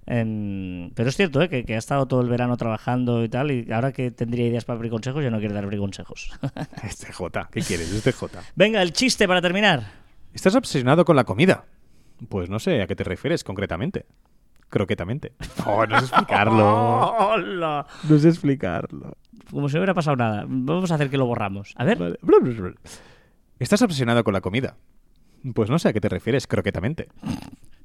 em, 0.08 0.92
pero 0.94 1.10
es 1.10 1.16
cierto 1.16 1.42
eh, 1.42 1.50
que, 1.50 1.66
que 1.66 1.76
ha 1.76 1.78
estado 1.78 2.08
todo 2.08 2.22
el 2.22 2.30
verano 2.30 2.58
trabajando 2.58 3.24
y 3.24 3.30
tal. 3.30 3.52
Y 3.52 3.72
ahora 3.72 3.92
que 3.92 4.12
tendría 4.12 4.48
ideas 4.48 4.66
para 4.66 4.78
abrir 4.78 4.92
consejos, 4.92 5.24
ya 5.24 5.30
no 5.30 5.40
quiere 5.40 5.54
dar 5.54 5.64
abrir 5.64 5.80
consejos. 5.80 6.32
Este 6.84 7.12
J. 7.12 7.50
¿Qué 7.52 7.62
quieres? 7.62 7.92
Este 7.92 8.12
J. 8.12 8.42
Venga, 8.56 8.82
el 8.82 8.94
chiste 8.94 9.28
para 9.28 9.42
terminar. 9.42 9.84
¿Estás 10.34 10.56
obsesionado 10.56 11.06
con 11.06 11.16
la 11.16 11.24
comida? 11.24 11.66
Pues 12.30 12.50
no 12.50 12.60
sé 12.60 12.82
a 12.82 12.88
qué 12.88 12.96
te 12.96 13.04
refieres 13.04 13.44
concretamente. 13.44 14.06
Croquetamente. 14.70 15.34
Oh, 15.66 15.86
no 15.86 16.00
sé 16.00 16.06
explicarlo. 16.06 17.18
¡Hola! 17.18 17.86
No 18.08 18.20
sé 18.20 18.30
explicarlo. 18.30 19.18
Como 19.50 19.70
si 19.70 19.76
no 19.76 19.82
hubiera 19.82 19.94
pasado 19.94 20.16
nada. 20.16 20.46
Vamos 20.48 20.92
a 20.92 20.96
hacer 20.96 21.10
que 21.10 21.18
lo 21.18 21.26
borramos. 21.26 21.74
A 21.76 21.84
ver. 21.84 21.98
Vale. 21.98 22.18
¿Estás 23.60 23.82
obsesionado 23.82 24.24
con 24.24 24.34
la 24.34 24.42
comida? 24.42 24.78
Pues 25.54 25.70
no 25.70 25.80
sé 25.80 25.90
a 25.90 25.94
qué 25.94 26.02
te 26.02 26.10
refieres 26.10 26.48
croquetamente. 26.48 27.08